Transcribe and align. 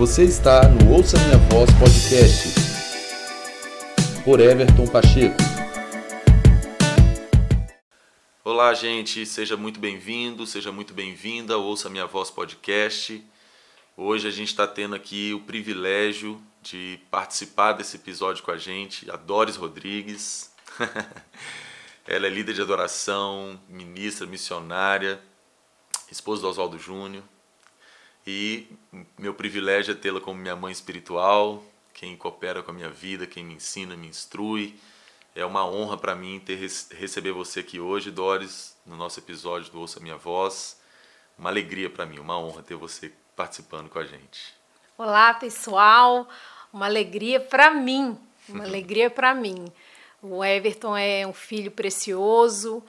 Você 0.00 0.24
está 0.24 0.66
no 0.66 0.94
Ouça 0.94 1.18
Minha 1.18 1.36
Voz 1.50 1.68
Podcast 1.78 2.54
por 4.24 4.40
Everton 4.40 4.86
Pacheco. 4.86 5.36
Olá, 8.42 8.72
gente, 8.72 9.26
seja 9.26 9.58
muito 9.58 9.78
bem-vindo, 9.78 10.46
seja 10.46 10.72
muito 10.72 10.94
bem-vinda 10.94 11.52
ao 11.52 11.62
Ouça 11.62 11.90
Minha 11.90 12.06
Voz 12.06 12.30
Podcast. 12.30 13.22
Hoje 13.94 14.26
a 14.26 14.30
gente 14.30 14.48
está 14.48 14.66
tendo 14.66 14.94
aqui 14.94 15.34
o 15.34 15.40
privilégio 15.40 16.40
de 16.62 16.98
participar 17.10 17.74
desse 17.74 17.96
episódio 17.96 18.42
com 18.42 18.52
a 18.52 18.56
gente, 18.56 19.10
a 19.10 19.16
Doris 19.16 19.56
Rodrigues. 19.56 20.50
Ela 22.08 22.26
é 22.26 22.30
líder 22.30 22.54
de 22.54 22.62
adoração, 22.62 23.60
ministra, 23.68 24.26
missionária, 24.26 25.20
esposa 26.10 26.40
do 26.40 26.48
Oswaldo 26.48 26.78
Júnior. 26.78 27.22
E 28.26 28.68
meu 29.18 29.32
privilégio 29.34 29.92
é 29.92 29.94
tê-la 29.94 30.20
como 30.20 30.38
minha 30.38 30.56
mãe 30.56 30.72
espiritual, 30.72 31.62
quem 31.94 32.16
coopera 32.16 32.62
com 32.62 32.70
a 32.70 32.74
minha 32.74 32.90
vida, 32.90 33.26
quem 33.26 33.44
me 33.44 33.54
ensina, 33.54 33.96
me 33.96 34.08
instrui. 34.08 34.78
É 35.34 35.44
uma 35.44 35.64
honra 35.64 35.96
para 35.96 36.14
mim 36.14 36.40
ter 36.40 36.58
receber 36.92 37.32
você 37.32 37.60
aqui 37.60 37.80
hoje, 37.80 38.10
Doris, 38.10 38.76
no 38.84 38.96
nosso 38.96 39.20
episódio 39.20 39.70
do 39.70 39.80
Ouça 39.80 40.00
Minha 40.00 40.16
Voz. 40.16 40.78
Uma 41.38 41.50
alegria 41.50 41.88
para 41.88 42.04
mim, 42.04 42.18
uma 42.18 42.38
honra 42.38 42.62
ter 42.62 42.74
você 42.74 43.12
participando 43.34 43.88
com 43.88 43.98
a 43.98 44.04
gente. 44.04 44.54
Olá, 44.98 45.32
pessoal. 45.32 46.28
Uma 46.72 46.86
alegria 46.86 47.40
para 47.40 47.70
mim, 47.70 48.18
uma 48.48 48.64
alegria 48.68 49.08
para 49.08 49.34
mim. 49.34 49.72
O 50.22 50.44
Everton 50.44 50.94
é 50.96 51.26
um 51.26 51.32
filho 51.32 51.70
precioso 51.70 52.82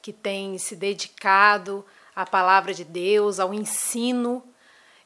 que 0.00 0.12
tem 0.12 0.56
se 0.56 0.74
dedicado 0.74 1.84
à 2.16 2.24
palavra 2.24 2.72
de 2.72 2.84
Deus, 2.84 3.38
ao 3.38 3.52
ensino 3.52 4.42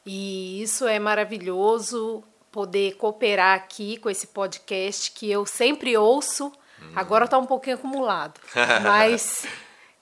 e 0.05 0.61
isso 0.61 0.87
é 0.87 0.99
maravilhoso 0.99 2.23
poder 2.51 2.95
cooperar 2.97 3.55
aqui 3.55 3.97
com 3.97 4.09
esse 4.09 4.27
podcast 4.27 5.11
que 5.11 5.29
eu 5.29 5.45
sempre 5.45 5.97
ouço. 5.97 6.51
Hum. 6.81 6.91
Agora 6.95 7.25
está 7.25 7.37
um 7.37 7.45
pouquinho 7.45 7.77
acumulado, 7.77 8.39
mas 8.83 9.45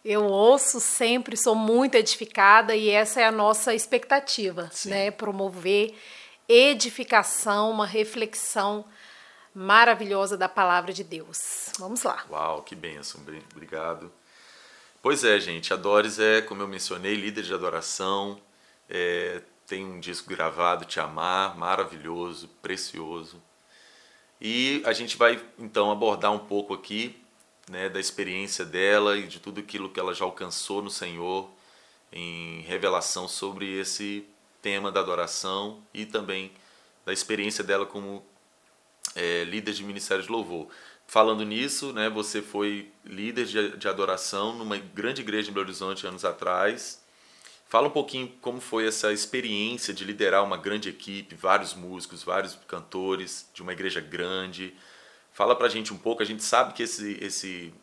eu 0.03 0.23
ouço 0.25 0.79
sempre, 0.79 1.37
sou 1.37 1.55
muito 1.55 1.95
edificada 1.95 2.75
e 2.75 2.89
essa 2.89 3.21
é 3.21 3.25
a 3.25 3.31
nossa 3.31 3.73
expectativa, 3.73 4.69
Sim. 4.71 4.89
né? 4.89 5.11
Promover 5.11 5.95
edificação, 6.47 7.71
uma 7.71 7.85
reflexão 7.85 8.83
maravilhosa 9.53 10.37
da 10.37 10.49
palavra 10.49 10.91
de 10.91 11.03
Deus. 11.03 11.71
Vamos 11.77 12.03
lá. 12.03 12.25
Uau, 12.29 12.63
que 12.63 12.75
bênção, 12.75 13.21
obrigado. 13.51 14.11
Pois 15.01 15.23
é, 15.23 15.39
gente, 15.39 15.73
a 15.73 15.75
Doris 15.75 16.19
é, 16.19 16.41
como 16.41 16.61
eu 16.61 16.67
mencionei, 16.67 17.15
líder 17.15 17.43
de 17.43 17.53
adoração, 17.53 18.39
é, 18.89 19.41
tem 19.71 19.85
um 19.85 20.01
disco 20.01 20.29
gravado, 20.29 20.83
Te 20.83 20.99
Amar, 20.99 21.57
maravilhoso, 21.57 22.49
precioso. 22.61 23.41
E 24.41 24.81
a 24.85 24.91
gente 24.91 25.15
vai 25.15 25.41
então 25.57 25.89
abordar 25.89 26.33
um 26.33 26.39
pouco 26.39 26.73
aqui 26.73 27.15
né, 27.69 27.87
da 27.87 27.97
experiência 27.97 28.65
dela 28.65 29.17
e 29.17 29.27
de 29.27 29.39
tudo 29.39 29.61
aquilo 29.61 29.87
que 29.87 29.97
ela 29.97 30.13
já 30.13 30.25
alcançou 30.25 30.81
no 30.81 30.89
Senhor 30.89 31.49
em 32.11 32.59
revelação 32.63 33.29
sobre 33.29 33.79
esse 33.79 34.25
tema 34.61 34.91
da 34.91 34.99
adoração 34.99 35.81
e 35.93 36.05
também 36.05 36.51
da 37.05 37.13
experiência 37.13 37.63
dela 37.63 37.85
como 37.85 38.25
é, 39.15 39.45
líder 39.45 39.71
de 39.71 39.85
ministério 39.85 40.21
de 40.21 40.29
louvor. 40.29 40.67
Falando 41.07 41.45
nisso, 41.45 41.93
né, 41.93 42.09
você 42.09 42.41
foi 42.41 42.91
líder 43.05 43.45
de, 43.45 43.77
de 43.77 43.87
adoração 43.87 44.51
numa 44.53 44.75
grande 44.75 45.21
igreja 45.21 45.49
em 45.49 45.53
Belo 45.53 45.65
Horizonte 45.65 46.05
anos 46.05 46.25
atrás 46.25 47.00
Fala 47.71 47.87
um 47.87 47.91
pouquinho 47.91 48.27
como 48.41 48.59
foi 48.59 48.85
essa 48.85 49.13
experiência 49.13 49.93
de 49.93 50.03
liderar 50.03 50.43
uma 50.43 50.57
grande 50.57 50.89
equipe, 50.89 51.35
vários 51.35 51.73
músicos, 51.73 52.21
vários 52.21 52.59
cantores, 52.67 53.49
de 53.53 53.61
uma 53.61 53.71
igreja 53.71 54.01
grande. 54.01 54.75
Fala 55.31 55.55
pra 55.55 55.69
gente 55.69 55.93
um 55.93 55.97
pouco, 55.97 56.21
a 56.21 56.25
gente 56.25 56.43
sabe 56.43 56.73
que 56.73 56.83
esse, 56.83 57.17
esse 57.21 57.73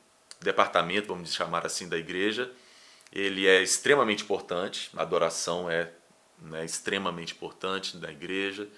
departamento, 0.42 1.08
vamos 1.08 1.32
chamar 1.32 1.64
assim, 1.64 1.88
da 1.88 1.96
igreja, 1.96 2.52
ele 3.10 3.46
é 3.46 3.62
extremamente 3.62 4.24
importante, 4.24 4.90
a 4.94 5.00
adoração 5.00 5.70
é 5.70 5.90
né, 6.38 6.66
extremamente 6.66 7.32
importante 7.32 7.96
da 7.96 8.12
igreja. 8.12 8.68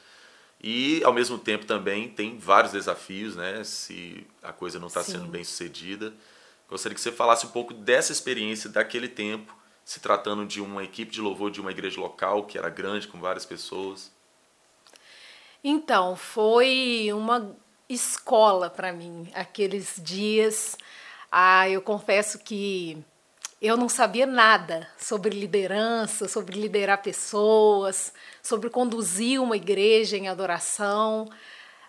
E, 0.62 1.02
ao 1.02 1.12
mesmo 1.12 1.40
tempo, 1.40 1.66
também 1.66 2.08
tem 2.08 2.38
vários 2.38 2.72
desafios, 2.72 3.34
né? 3.34 3.64
Se 3.64 4.24
a 4.40 4.52
coisa 4.52 4.78
não 4.78 4.86
está 4.86 5.02
sendo 5.02 5.26
bem 5.26 5.42
sucedida. 5.42 6.14
Gostaria 6.68 6.94
que 6.94 7.00
você 7.00 7.10
falasse 7.10 7.46
um 7.46 7.50
pouco 7.50 7.74
dessa 7.74 8.12
experiência 8.12 8.70
daquele 8.70 9.08
tempo 9.08 9.58
se 9.84 10.00
tratando 10.00 10.46
de 10.46 10.60
uma 10.60 10.84
equipe 10.84 11.10
de 11.10 11.20
louvor 11.20 11.50
de 11.50 11.60
uma 11.60 11.70
igreja 11.70 12.00
local 12.00 12.44
que 12.44 12.58
era 12.58 12.68
grande, 12.68 13.08
com 13.08 13.18
várias 13.18 13.44
pessoas? 13.44 14.12
Então, 15.62 16.16
foi 16.16 17.10
uma 17.12 17.54
escola 17.88 18.70
para 18.70 18.92
mim 18.92 19.30
aqueles 19.34 19.96
dias. 19.98 20.76
Ah, 21.30 21.68
eu 21.68 21.82
confesso 21.82 22.38
que 22.38 23.02
eu 23.60 23.76
não 23.76 23.88
sabia 23.88 24.26
nada 24.26 24.88
sobre 24.96 25.38
liderança, 25.38 26.26
sobre 26.26 26.58
liderar 26.58 27.02
pessoas, 27.02 28.12
sobre 28.42 28.70
conduzir 28.70 29.40
uma 29.40 29.56
igreja 29.56 30.16
em 30.16 30.28
adoração. 30.28 31.28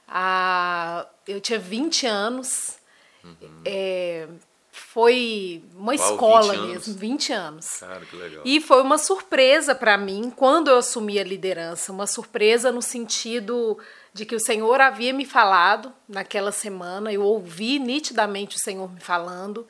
Ah, 0.07 1.07
eu 1.25 1.39
tinha 1.39 1.57
20 1.57 2.05
anos. 2.07 2.77
Uhum. 3.23 3.61
É, 3.63 4.27
foi 4.71 5.63
uma 5.75 5.93
Uau, 5.93 6.11
escola 6.11 6.53
20 6.53 6.67
mesmo, 6.67 6.93
20 6.95 7.33
anos. 7.33 7.77
Cara, 7.79 8.05
que 8.05 8.15
legal. 8.15 8.41
E 8.45 8.61
foi 8.61 8.81
uma 8.81 8.97
surpresa 8.97 9.75
para 9.75 9.97
mim 9.97 10.31
quando 10.33 10.69
eu 10.69 10.77
assumi 10.77 11.19
a 11.19 11.23
liderança, 11.23 11.91
uma 11.91 12.07
surpresa 12.07 12.71
no 12.71 12.81
sentido 12.81 13.77
de 14.13 14.25
que 14.25 14.35
o 14.35 14.39
Senhor 14.39 14.79
havia 14.79 15.13
me 15.13 15.25
falado 15.25 15.93
naquela 16.07 16.51
semana, 16.51 17.11
eu 17.11 17.21
ouvi 17.21 17.79
nitidamente 17.79 18.55
o 18.55 18.59
Senhor 18.59 18.89
me 18.91 18.99
falando, 18.99 19.67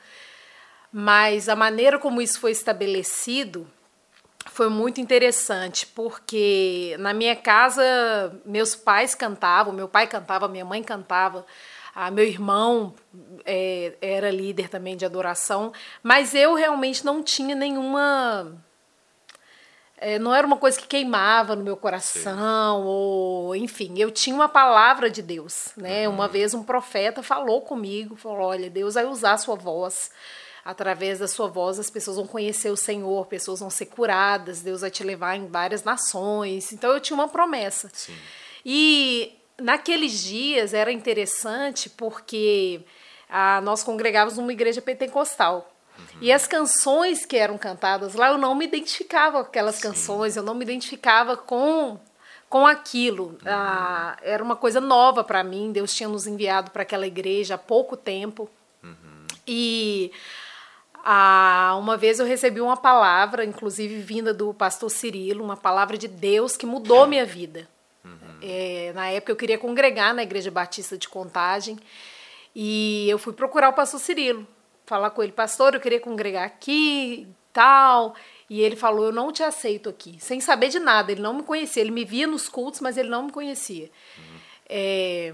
mas 0.92 1.50
a 1.50 1.56
maneira 1.56 1.98
como 1.98 2.22
isso 2.22 2.40
foi 2.40 2.52
estabelecido 2.52 3.68
foi 4.48 4.70
muito 4.70 5.00
interessante, 5.00 5.86
porque 5.86 6.96
na 7.00 7.14
minha 7.14 7.36
casa 7.36 7.84
meus 8.46 8.76
pais 8.76 9.14
cantavam, 9.14 9.74
meu 9.74 9.88
pai 9.88 10.08
cantava, 10.08 10.48
minha 10.48 10.66
mãe 10.66 10.84
cantava, 10.84 11.46
ah, 11.94 12.09
meu 12.09 12.25
irmão 12.25 12.94
é, 13.46 13.94
era 14.02 14.31
líder 14.31 14.69
também 14.69 14.96
de 14.96 15.06
adoração, 15.06 15.74
mas 16.02 16.34
eu 16.34 16.53
realmente 16.53 17.06
não 17.06 17.22
tinha 17.22 17.56
nenhuma. 17.56 18.56
É, 19.97 20.18
não 20.18 20.34
era 20.34 20.47
uma 20.47 20.57
coisa 20.57 20.79
que 20.79 20.88
queimava 20.88 21.56
no 21.56 21.63
meu 21.63 21.78
coração, 21.78 22.81
Sim. 22.81 22.88
ou 22.88 23.56
enfim, 23.56 23.94
eu 23.97 24.09
tinha 24.09 24.35
uma 24.35 24.50
palavra 24.50 25.09
de 25.12 25.22
Deus. 25.22 25.74
Né? 25.78 26.07
Uhum. 26.07 26.16
Uma 26.16 26.28
vez 26.28 26.53
um 26.53 26.63
profeta 26.63 27.22
falou 27.22 27.62
comigo, 27.62 28.16
falou: 28.16 28.47
olha, 28.47 28.69
Deus 28.69 28.96
vai 28.96 29.06
usar 29.06 29.34
a 29.34 29.38
sua 29.38 29.56
voz 29.56 30.09
através 30.63 31.19
da 31.19 31.28
sua 31.28 31.47
voz 31.47 31.79
as 31.79 31.90
pessoas 31.90 32.18
vão 32.18 32.28
conhecer 32.28 32.69
o 32.69 32.78
Senhor, 32.78 33.25
pessoas 33.25 33.59
vão 33.59 33.69
ser 33.69 33.88
curadas, 33.88 34.62
Deus 34.62 34.81
vai 34.81 34.91
te 34.91 35.03
levar 35.03 35.35
em 35.35 35.47
várias 35.47 35.84
nações. 35.84 36.72
Então 36.72 36.91
eu 36.91 37.00
tinha 37.00 37.16
uma 37.16 37.28
promessa. 37.28 37.90
Sim. 37.94 38.16
E 38.66 39.41
naqueles 39.62 40.24
dias 40.24 40.74
era 40.74 40.92
interessante 40.92 41.90
porque 41.90 42.82
ah, 43.30 43.62
nós 43.62 43.84
congregávamos 43.84 44.38
numa 44.38 44.52
igreja 44.52 44.82
pentecostal. 44.82 45.72
Uhum. 45.98 46.20
E 46.22 46.32
as 46.32 46.48
canções 46.48 47.26
que 47.26 47.38
eram 47.38 47.58
cantadas 47.58 48.14
lá, 48.14 48.30
eu 48.30 48.38
não 48.38 48.56
me 48.56 48.66
identificava 48.66 49.44
com 49.44 49.50
aquelas 49.50 49.76
Sim. 49.76 49.84
canções, 49.84 50.36
eu 50.36 50.44
não 50.44 50.54
me 50.54 50.64
identificava 50.64 51.38
com 51.38 52.00
com 52.50 52.68
aquilo. 52.68 53.28
Uhum. 53.28 53.38
Ah, 53.46 54.18
era 54.22 54.44
uma 54.44 54.58
coisa 54.58 54.82
nova 54.82 55.24
para 55.24 55.42
mim. 55.42 55.72
Deus 55.72 55.96
tinha 55.96 56.10
nos 56.10 56.28
enviado 56.28 56.70
para 56.72 56.82
aquela 56.82 57.08
igreja 57.08 57.56
há 57.56 57.58
pouco 57.58 57.96
tempo. 57.96 58.50
Uhum. 58.84 59.26
E 59.48 60.12
ah, 61.04 61.78
uma 61.80 61.96
vez 61.96 62.20
eu 62.20 62.26
recebi 62.26 62.60
uma 62.60 62.76
palavra, 62.76 63.46
inclusive 63.46 64.02
vinda 64.02 64.34
do 64.34 64.54
pastor 64.54 64.90
Cirilo, 64.92 65.42
uma 65.42 65.56
palavra 65.56 65.98
de 65.98 66.10
Deus 66.10 66.58
que 66.58 66.66
mudou 66.66 67.08
minha 67.08 67.26
vida. 67.26 67.70
É, 68.42 68.92
na 68.94 69.09
época 69.09 69.32
eu 69.32 69.36
queria 69.36 69.58
congregar 69.58 70.14
na 70.14 70.24
Igreja 70.24 70.50
Batista 70.50 70.98
de 70.98 71.08
Contagem 71.08 71.78
e 72.56 73.08
eu 73.09 73.18
fui 73.18 73.34
procurar 73.34 73.70
o 73.70 73.74
pastor 73.74 74.00
Cirilo, 74.00 74.48
falar 74.86 75.12
com 75.12 75.22
ele, 75.22 75.32
pastor, 75.32 75.74
eu 75.74 75.80
queria 75.80 76.00
congregar 76.00 76.46
aqui 76.46 77.28
tal. 77.53 78.16
E 78.50 78.62
ele 78.62 78.76
falou: 78.76 79.06
Eu 79.06 79.12
não 79.14 79.32
te 79.32 79.44
aceito 79.44 79.90
aqui, 79.90 80.18
sem 80.20 80.42
saber 80.42 80.70
de 80.70 80.80
nada. 80.80 81.12
Ele 81.12 81.22
não 81.22 81.34
me 81.34 81.44
conhecia. 81.44 81.82
Ele 81.82 81.92
me 81.92 82.03
via 82.03 82.28
nos 82.28 82.50
cultos, 82.50 82.82
mas 82.82 82.98
ele 82.98 83.09
não 83.09 83.24
me 83.24 83.32
conhecia. 83.32 83.90
Uhum. 84.18 84.38
É, 84.68 85.34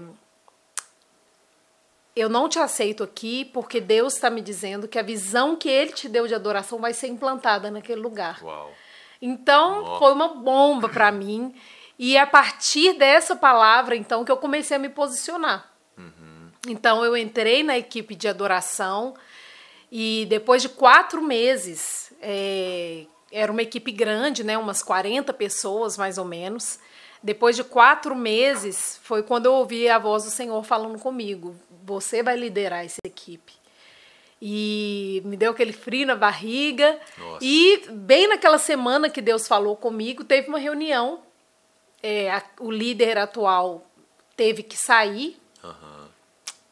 eu 2.14 2.28
não 2.28 2.48
te 2.48 2.58
aceito 2.58 3.02
aqui 3.04 3.44
porque 3.46 3.80
Deus 3.80 4.14
está 4.14 4.28
me 4.28 4.40
dizendo 4.40 4.88
que 4.88 4.98
a 4.98 5.02
visão 5.02 5.54
que 5.54 5.68
Ele 5.68 5.92
te 5.92 6.08
deu 6.08 6.26
de 6.26 6.34
adoração 6.34 6.78
vai 6.80 6.92
ser 6.92 7.06
implantada 7.08 7.70
naquele 7.70 8.00
lugar. 8.00 8.42
Uau. 8.42 8.72
Então 9.20 9.98
foi 9.98 10.12
uma 10.12 10.28
bomba 10.28 10.88
para 10.88 11.10
mim. 11.12 11.54
E 11.98 12.16
a 12.16 12.26
partir 12.26 12.92
dessa 12.94 13.34
palavra, 13.34 13.96
então, 13.96 14.24
que 14.24 14.30
eu 14.30 14.36
comecei 14.36 14.76
a 14.76 14.80
me 14.80 14.88
posicionar. 14.88 15.72
Uhum. 15.96 16.50
Então, 16.68 17.04
eu 17.04 17.16
entrei 17.16 17.62
na 17.64 17.76
equipe 17.76 18.14
de 18.14 18.28
adoração 18.28 19.14
e 19.90 20.26
depois 20.28 20.62
de 20.62 20.68
quatro 20.68 21.20
meses 21.20 22.12
é, 22.20 23.04
era 23.32 23.50
uma 23.50 23.62
equipe 23.62 23.90
grande, 23.90 24.44
né? 24.44 24.56
Umas 24.56 24.82
40 24.82 25.32
pessoas, 25.32 25.96
mais 25.96 26.18
ou 26.18 26.24
menos. 26.24 26.78
Depois 27.22 27.56
de 27.56 27.64
quatro 27.64 28.14
meses, 28.14 29.00
foi 29.02 29.22
quando 29.22 29.46
eu 29.46 29.54
ouvi 29.54 29.88
a 29.88 29.98
voz 29.98 30.24
do 30.24 30.30
Senhor 30.30 30.62
falando 30.62 30.98
comigo: 30.98 31.56
Você 31.84 32.22
vai 32.22 32.36
liderar 32.36 32.84
essa 32.84 33.00
equipe. 33.04 33.54
E 34.40 35.20
me 35.24 35.36
deu 35.36 35.50
aquele 35.50 35.72
frio 35.72 36.06
na 36.06 36.14
barriga. 36.14 36.96
Nossa. 37.18 37.38
E 37.42 37.82
bem 37.90 38.28
naquela 38.28 38.58
semana 38.58 39.10
que 39.10 39.20
Deus 39.20 39.48
falou 39.48 39.76
comigo, 39.76 40.22
teve 40.22 40.48
uma 40.48 40.60
reunião. 40.60 41.22
É, 42.02 42.30
a- 42.30 42.42
o 42.60 42.70
líder 42.70 43.18
atual 43.18 43.84
teve 44.36 44.62
que 44.62 44.76
sair 44.76 45.36
Aham. 45.64 46.08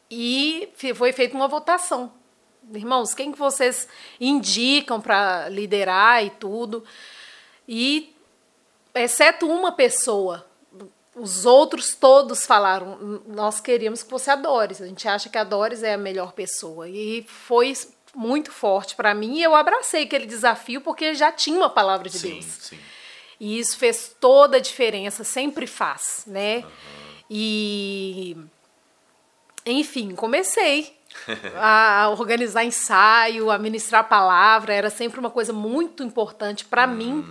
e 0.09 0.69
foi 0.95 1.11
feita 1.11 1.35
uma 1.35 1.47
votação. 1.47 2.11
Irmãos, 2.73 3.13
quem 3.13 3.31
que 3.31 3.37
vocês 3.39 3.87
indicam 4.19 4.99
para 5.01 5.47
liderar 5.49 6.23
e 6.25 6.29
tudo? 6.29 6.83
E 7.67 8.13
exceto 8.93 9.47
uma 9.49 9.71
pessoa, 9.71 10.45
os 11.15 11.45
outros 11.45 11.93
todos 11.95 12.45
falaram, 12.45 12.97
"N- 13.01 13.21
nós 13.27 13.59
queríamos 13.59 14.03
que 14.03 14.09
fosse 14.09 14.29
a 14.29 14.35
Doris. 14.35 14.81
A 14.81 14.87
gente 14.87 15.07
acha 15.07 15.29
que 15.29 15.37
a 15.37 15.43
Doris 15.43 15.83
é 15.83 15.93
a 15.93 15.97
melhor 15.97 16.31
pessoa. 16.33 16.87
E 16.89 17.23
foi 17.27 17.73
muito 18.15 18.51
forte 18.51 18.95
para 18.95 19.13
mim 19.13 19.35
e 19.37 19.43
eu 19.43 19.55
abracei 19.55 20.03
aquele 20.03 20.25
desafio 20.25 20.81
porque 20.81 21.13
já 21.13 21.31
tinha 21.31 21.57
uma 21.57 21.69
palavra 21.69 22.09
de 22.09 22.17
Sim, 22.19 22.31
Deus. 22.33 22.45
sim. 22.45 22.79
E 23.39 23.59
isso 23.59 23.77
fez 23.77 24.15
toda 24.19 24.57
a 24.57 24.59
diferença, 24.59 25.23
sempre 25.23 25.67
faz, 25.67 26.23
né? 26.25 26.63
E 27.29 28.35
enfim, 29.65 30.15
comecei 30.15 30.95
a 31.55 32.09
organizar 32.17 32.63
ensaio, 32.63 33.51
a 33.51 33.57
ministrar 33.57 34.01
a 34.01 34.03
palavra, 34.03 34.73
era 34.73 34.89
sempre 34.89 35.19
uma 35.19 35.29
coisa 35.29 35.53
muito 35.53 36.03
importante 36.03 36.65
para 36.65 36.87
mim. 36.87 37.25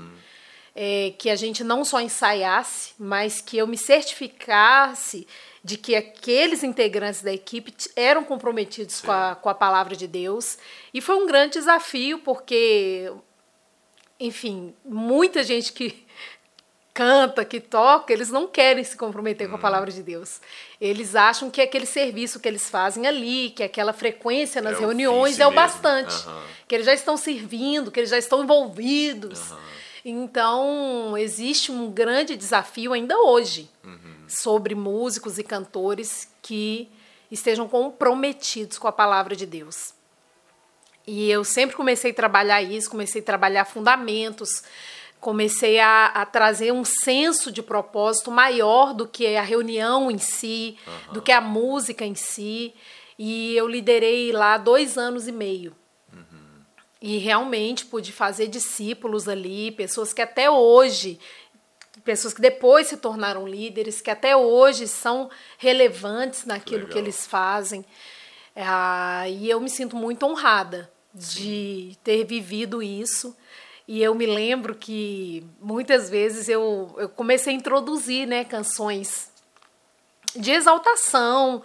é, 0.78 1.14
que 1.18 1.30
a 1.30 1.36
gente 1.36 1.64
não 1.64 1.86
só 1.86 2.02
ensaiasse, 2.02 2.92
mas 2.98 3.40
que 3.40 3.56
eu 3.56 3.66
me 3.66 3.78
certificasse 3.78 5.26
de 5.64 5.78
que 5.78 5.96
aqueles 5.96 6.62
integrantes 6.62 7.22
da 7.22 7.32
equipe 7.32 7.74
eram 7.96 8.22
comprometidos 8.22 9.00
com 9.00 9.10
a, 9.10 9.34
com 9.34 9.48
a 9.48 9.54
palavra 9.54 9.96
de 9.96 10.06
Deus. 10.06 10.58
E 10.92 11.00
foi 11.00 11.16
um 11.16 11.26
grande 11.26 11.54
desafio, 11.54 12.18
porque 12.18 13.10
enfim, 14.18 14.74
muita 14.84 15.42
gente 15.42 15.72
que 15.72 16.04
canta, 16.94 17.44
que 17.44 17.60
toca, 17.60 18.10
eles 18.10 18.30
não 18.30 18.46
querem 18.46 18.82
se 18.82 18.96
comprometer 18.96 19.48
com 19.50 19.56
a 19.56 19.58
palavra 19.58 19.90
de 19.92 20.02
Deus. 20.02 20.40
Eles 20.80 21.14
acham 21.14 21.50
que 21.50 21.60
aquele 21.60 21.84
serviço 21.84 22.40
que 22.40 22.48
eles 22.48 22.70
fazem 22.70 23.06
ali, 23.06 23.50
que 23.50 23.62
aquela 23.62 23.92
frequência 23.92 24.62
nas 24.62 24.78
É 24.78 24.80
reuniões 24.80 25.38
é 25.38 25.46
o 25.46 25.50
mesmo. 25.50 25.62
bastante. 25.62 26.14
Aham. 26.26 26.42
Que 26.66 26.74
eles 26.74 26.86
já 26.86 26.94
estão 26.94 27.16
servindo, 27.18 27.90
que 27.90 28.00
eles 28.00 28.08
já 28.08 28.16
estão 28.16 28.42
envolvidos. 28.42 29.52
Então, 30.02 31.18
existe 31.18 31.70
um 31.70 31.90
grande 31.90 32.34
desafio 32.36 32.92
ainda 32.94 33.18
hoje 33.18 33.68
sobre 34.26 34.74
músicos 34.74 35.36
e 35.38 35.42
cantores 35.42 36.28
que 36.40 36.88
estejam 37.30 37.68
comprometidos 37.68 38.78
com 38.78 38.88
a 38.88 38.92
palavra 38.92 39.36
de 39.36 39.44
Deus. 39.44 39.92
E 41.06 41.30
eu 41.30 41.44
sempre 41.44 41.76
comecei 41.76 42.10
a 42.10 42.14
trabalhar 42.14 42.60
isso, 42.62 42.90
comecei 42.90 43.22
a 43.22 43.24
trabalhar 43.24 43.64
fundamentos, 43.64 44.64
comecei 45.20 45.78
a, 45.78 46.06
a 46.06 46.26
trazer 46.26 46.72
um 46.72 46.84
senso 46.84 47.52
de 47.52 47.62
propósito 47.62 48.30
maior 48.30 48.92
do 48.92 49.06
que 49.06 49.36
a 49.36 49.42
reunião 49.42 50.10
em 50.10 50.18
si, 50.18 50.76
do 51.12 51.22
que 51.22 51.30
a 51.30 51.40
música 51.40 52.04
em 52.04 52.16
si. 52.16 52.74
E 53.16 53.56
eu 53.56 53.68
liderei 53.68 54.32
lá 54.32 54.58
dois 54.58 54.98
anos 54.98 55.28
e 55.28 55.32
meio. 55.32 55.76
E 57.00 57.18
realmente 57.18 57.84
pude 57.86 58.10
fazer 58.10 58.48
discípulos 58.48 59.28
ali, 59.28 59.70
pessoas 59.70 60.12
que 60.12 60.20
até 60.20 60.50
hoje, 60.50 61.20
pessoas 62.04 62.34
que 62.34 62.40
depois 62.40 62.88
se 62.88 62.96
tornaram 62.96 63.46
líderes, 63.46 64.00
que 64.00 64.10
até 64.10 64.36
hoje 64.36 64.88
são 64.88 65.30
relevantes 65.56 66.44
naquilo 66.44 66.86
que 66.86 66.94
legal. 66.94 67.04
eles 67.04 67.26
fazem. 67.26 67.84
Ah, 68.56 69.28
e 69.28 69.48
eu 69.48 69.60
me 69.60 69.68
sinto 69.70 69.94
muito 69.94 70.26
honrada 70.26 70.90
de 71.16 71.96
ter 72.04 72.24
vivido 72.24 72.82
isso. 72.82 73.34
E 73.88 74.02
eu 74.02 74.14
me 74.14 74.26
lembro 74.26 74.74
que 74.74 75.44
muitas 75.60 76.10
vezes 76.10 76.48
eu, 76.48 76.94
eu 76.98 77.08
comecei 77.08 77.54
a 77.54 77.56
introduzir 77.56 78.26
né, 78.26 78.44
canções 78.44 79.30
de 80.34 80.50
exaltação, 80.50 81.62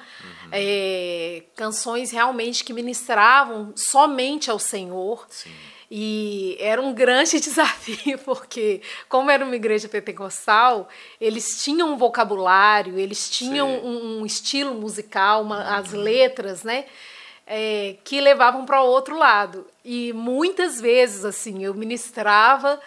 é, 0.51 1.43
canções 1.55 2.11
realmente 2.11 2.63
que 2.63 2.71
ministravam 2.73 3.73
somente 3.75 4.49
ao 4.49 4.59
Senhor. 4.59 5.25
Sim. 5.29 5.51
E 5.93 6.55
era 6.57 6.81
um 6.81 6.93
grande 6.93 7.37
desafio, 7.41 8.17
porque, 8.19 8.81
como 9.09 9.29
era 9.29 9.43
uma 9.43 9.55
igreja 9.55 9.89
pentecostal, 9.89 10.87
eles 11.19 11.61
tinham 11.61 11.91
um 11.93 11.97
vocabulário, 11.97 12.97
eles 12.97 13.29
tinham 13.29 13.67
um, 13.67 14.19
um 14.21 14.25
estilo 14.25 14.73
musical, 14.73 15.41
uma- 15.41 15.75
as 15.77 15.91
letras, 15.91 16.63
né? 16.63 16.85
É, 17.45 17.97
que 18.03 18.21
levavam 18.21 18.65
para 18.65 18.81
o 18.81 18.87
outro 18.87 19.17
lado. 19.17 19.67
E 19.83 20.13
muitas 20.13 20.79
vezes, 20.79 21.25
assim, 21.25 21.63
eu 21.63 21.73
ministrava 21.73 22.79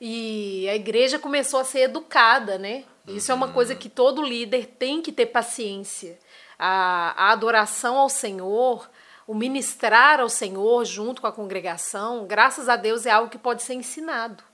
e 0.00 0.68
a 0.68 0.74
igreja 0.74 1.18
começou 1.18 1.60
a 1.60 1.64
ser 1.64 1.80
educada, 1.80 2.58
né? 2.58 2.84
Isso 3.06 3.32
é 3.32 3.34
uma 3.34 3.52
coisa 3.52 3.74
que 3.74 3.88
todo 3.88 4.22
líder 4.22 4.66
tem 4.78 5.02
que 5.02 5.12
ter 5.12 5.26
paciência. 5.26 6.18
A, 6.58 7.14
a 7.16 7.32
adoração 7.32 7.98
ao 7.98 8.08
Senhor, 8.08 8.88
o 9.26 9.34
ministrar 9.34 10.20
ao 10.20 10.28
Senhor 10.28 10.84
junto 10.84 11.20
com 11.20 11.26
a 11.26 11.32
congregação, 11.32 12.26
graças 12.26 12.68
a 12.68 12.76
Deus 12.76 13.06
é 13.06 13.10
algo 13.10 13.30
que 13.30 13.38
pode 13.38 13.62
ser 13.62 13.74
ensinado. 13.74 14.44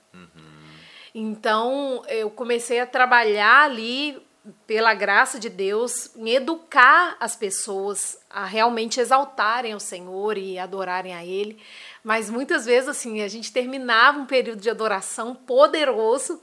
Então, 1.18 2.02
eu 2.08 2.28
comecei 2.28 2.78
a 2.78 2.86
trabalhar 2.86 3.62
ali, 3.62 4.22
pela 4.66 4.94
graça 4.94 5.38
de 5.38 5.48
Deus, 5.48 6.10
em 6.16 6.30
educar 6.30 7.16
as 7.18 7.34
pessoas 7.34 8.18
a 8.30 8.44
realmente 8.44 9.00
exaltarem 9.00 9.74
o 9.74 9.80
Senhor 9.80 10.36
e 10.38 10.58
adorarem 10.58 11.14
a 11.14 11.24
Ele. 11.24 11.60
Mas 12.04 12.30
muitas 12.30 12.64
vezes, 12.66 12.88
assim, 12.88 13.22
a 13.22 13.28
gente 13.28 13.52
terminava 13.52 14.18
um 14.18 14.26
período 14.26 14.60
de 14.60 14.70
adoração 14.70 15.34
poderoso, 15.34 16.40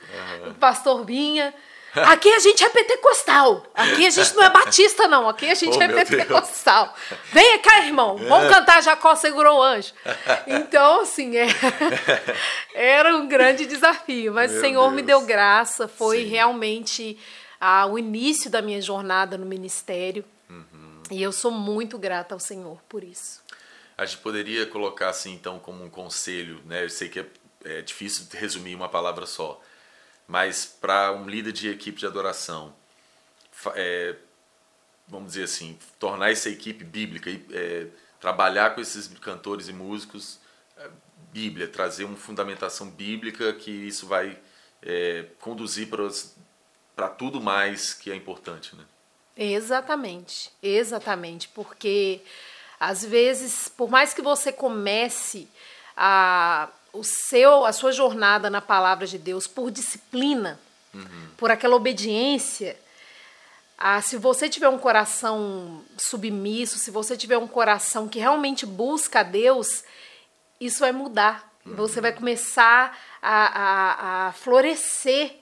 o 0.49 0.53
pastor 0.55 1.05
vinha. 1.05 1.53
Aqui 1.95 2.27
a 2.33 2.39
gente 2.39 2.63
é 2.63 2.69
pentecostal. 2.69 3.63
Aqui 3.75 4.07
a 4.07 4.09
gente 4.09 4.35
não 4.35 4.43
é 4.43 4.49
batista, 4.49 5.07
não. 5.07 5.29
Aqui 5.29 5.47
a 5.51 5.53
gente 5.53 5.77
Oh, 5.77 5.81
é 5.83 5.87
Deus. 5.87 6.09
pentecostal. 6.09 6.91
Venha 7.31 7.59
cá, 7.59 7.85
irmão. 7.85 8.17
Vamos 8.17 8.49
cantar 8.51 8.81
Jacó 8.81 9.13
segurou 9.15 9.59
o 9.59 9.61
anjo. 9.61 9.93
Então, 10.47 11.01
assim, 11.01 11.37
é- 11.37 11.45
era 12.73 13.15
um 13.15 13.27
grande 13.27 13.67
desafio. 13.67 14.33
Mas 14.33 14.49
Meu 14.51 14.59
o 14.59 14.63
Senhor 14.63 14.89
me 14.91 15.03
Deus. 15.03 15.19
deu 15.19 15.27
graça. 15.27 15.87
Foi 15.87 16.23
Sim. 16.23 16.29
realmente 16.29 17.17
ah, 17.65 17.85
o 17.85 17.97
início 17.97 18.51
da 18.51 18.61
minha 18.61 18.81
jornada 18.81 19.37
no 19.37 19.45
ministério. 19.45 20.25
Uhum. 20.49 21.01
E 21.09 21.23
eu 21.23 21.31
sou 21.31 21.49
muito 21.49 21.97
grata 21.97 22.35
ao 22.35 22.39
Senhor 22.39 22.77
por 22.89 23.05
isso. 23.05 23.41
A 23.97 24.05
gente 24.05 24.19
poderia 24.19 24.65
colocar 24.65 25.07
assim, 25.07 25.33
então, 25.33 25.59
como 25.59 25.81
um 25.81 25.89
conselho, 25.89 26.61
né? 26.65 26.83
Eu 26.83 26.89
sei 26.89 27.07
que 27.07 27.21
é, 27.21 27.25
é 27.63 27.81
difícil 27.81 28.27
resumir 28.33 28.75
uma 28.75 28.89
palavra 28.89 29.25
só, 29.25 29.61
mas 30.27 30.65
para 30.65 31.13
um 31.13 31.25
líder 31.25 31.53
de 31.53 31.69
equipe 31.69 31.97
de 31.97 32.05
adoração, 32.05 32.75
é, 33.75 34.15
vamos 35.07 35.29
dizer 35.29 35.43
assim, 35.43 35.79
tornar 35.97 36.31
essa 36.31 36.49
equipe 36.49 36.83
bíblica 36.83 37.29
é, 37.51 37.87
trabalhar 38.19 38.75
com 38.75 38.81
esses 38.81 39.07
cantores 39.19 39.69
e 39.69 39.73
músicos, 39.73 40.37
é, 40.75 40.89
Bíblia, 41.31 41.69
trazer 41.69 42.03
uma 42.03 42.17
fundamentação 42.17 42.89
bíblica 42.89 43.53
que 43.53 43.71
isso 43.71 44.05
vai 44.05 44.37
é, 44.81 45.27
conduzir 45.39 45.87
para 45.87 46.03
tudo 47.09 47.41
mais 47.41 47.93
que 47.93 48.11
é 48.11 48.15
importante, 48.15 48.75
né? 48.75 48.83
Exatamente, 49.35 50.51
exatamente, 50.61 51.47
porque 51.49 52.21
às 52.79 53.03
vezes, 53.03 53.67
por 53.67 53.89
mais 53.89 54.13
que 54.13 54.21
você 54.21 54.51
comece 54.51 55.47
a, 55.97 56.69
o 56.91 57.03
seu, 57.03 57.65
a 57.65 57.71
sua 57.71 57.91
jornada 57.91 58.49
na 58.49 58.61
palavra 58.61 59.07
de 59.07 59.17
Deus 59.17 59.47
por 59.47 59.71
disciplina, 59.71 60.59
por 61.37 61.49
aquela 61.49 61.75
obediência, 61.75 62.77
ah, 63.77 64.01
se 64.01 64.15
você 64.15 64.47
tiver 64.47 64.69
um 64.69 64.77
coração 64.77 65.83
submisso, 65.97 66.77
se 66.77 66.91
você 66.91 67.17
tiver 67.17 67.37
um 67.37 67.47
coração 67.47 68.07
que 68.07 68.19
realmente 68.19 68.65
busca 68.65 69.21
a 69.21 69.23
Deus, 69.23 69.83
isso 70.59 70.79
vai 70.79 70.91
mudar. 70.91 71.51
E 71.65 71.69
Você 71.69 71.99
vai 72.01 72.11
começar 72.11 72.97
a, 73.21 73.45
a, 73.45 74.27
a 74.27 74.31
florescer, 74.33 75.35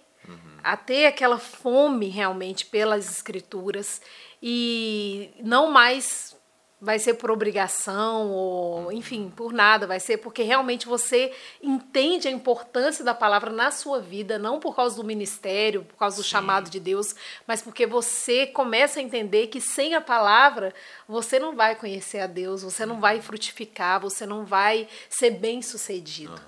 a 0.64 0.78
ter 0.78 1.06
aquela 1.06 1.38
fome 1.38 2.08
realmente 2.08 2.66
pelas 2.66 3.10
escrituras. 3.10 4.02
E 4.42 5.32
não 5.40 5.72
mais 5.72 6.36
vai 6.84 6.98
ser 6.98 7.14
por 7.14 7.30
obrigação 7.30 8.32
ou 8.32 8.92
enfim 8.92 9.30
por 9.30 9.54
nada. 9.54 9.86
Vai 9.86 10.00
ser 10.00 10.18
porque 10.18 10.42
realmente 10.42 10.88
você 10.88 11.32
entende 11.62 12.28
a 12.28 12.32
importância 12.32 13.06
da 13.06 13.14
palavra 13.14 13.52
na 13.52 13.70
sua 13.70 14.00
vida. 14.00 14.40
Não 14.40 14.60
por 14.60 14.76
causa 14.76 14.96
do 14.96 15.04
ministério 15.04 15.84
por 15.84 15.96
causa 15.96 16.18
do 16.18 16.24
chamado 16.24 16.70
de 16.70 16.80
Deus 16.80 17.16
mas 17.46 17.62
porque 17.62 17.86
você 17.86 18.48
começa 18.48 19.00
a 19.00 19.04
entender 19.04 19.48
que 19.48 19.62
sem 19.62 19.94
a 19.94 20.02
palavra 20.02 20.74
você 21.08 21.38
não 21.38 21.56
vai 21.56 21.76
conhecer 21.76 22.20
a 22.20 22.28
Deus 22.28 22.64
você 22.64 22.86
não 22.86 23.00
vai 23.00 23.22
frutificar 23.22 24.00
você 24.00 24.26
não 24.26 24.44
vai 24.44 24.88
ser 25.10 25.32
bem 25.32 25.62
sucedido 25.62 26.42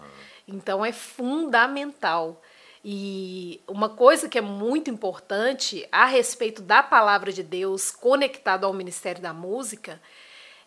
Então 0.47 0.83
é 0.83 0.91
fundamental. 0.91 2.41
E 2.83 3.61
uma 3.65 3.87
coisa 3.87 4.27
que 4.27 4.37
é 4.37 4.41
muito 4.41 4.89
importante 4.89 5.87
a 5.89 6.05
respeito 6.05 6.61
da 6.61 6.83
palavra 6.83 7.31
de 7.31 7.41
Deus 7.41 7.91
conectado 7.91 8.65
ao 8.65 8.73
ministério 8.73 9.21
da 9.21 9.31
música 9.31 10.01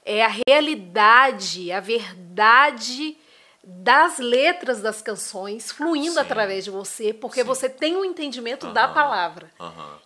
é 0.02 0.24
a 0.24 0.32
realidade, 0.48 1.70
a 1.70 1.80
verdade 1.80 3.18
das 3.62 4.18
letras 4.18 4.80
das 4.80 5.02
canções 5.02 5.72
fluindo 5.72 6.14
Sim. 6.14 6.20
através 6.20 6.64
de 6.64 6.70
você, 6.70 7.12
porque 7.12 7.40
Sim. 7.40 7.46
você 7.46 7.68
tem 7.68 7.96
o 7.96 8.00
um 8.00 8.04
entendimento 8.04 8.72
da 8.72 8.86
palavra. 8.86 9.50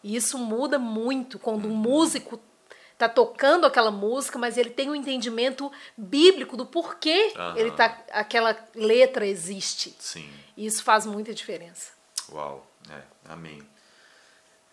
E 0.03 0.17
isso 0.17 0.39
muda 0.39 0.79
muito 0.79 1.39
quando 1.39 1.67
um 1.67 1.71
uhum. 1.71 1.77
músico 1.77 2.41
está 2.93 3.09
tocando 3.09 3.67
aquela 3.67 3.91
música, 3.91 4.39
mas 4.39 4.57
ele 4.57 4.71
tem 4.71 4.91
um 4.91 4.95
entendimento 4.95 5.71
bíblico 5.97 6.57
do 6.57 6.67
porquê 6.67 7.33
ele 7.55 7.71
tá, 7.71 8.03
aquela 8.11 8.57
letra 8.75 9.27
existe. 9.27 9.95
Sim. 9.99 10.29
E 10.57 10.67
isso 10.67 10.83
faz 10.83 11.05
muita 11.05 11.33
diferença. 11.33 12.00
Uau, 12.31 12.67
é, 12.89 13.03
amém. 13.33 13.63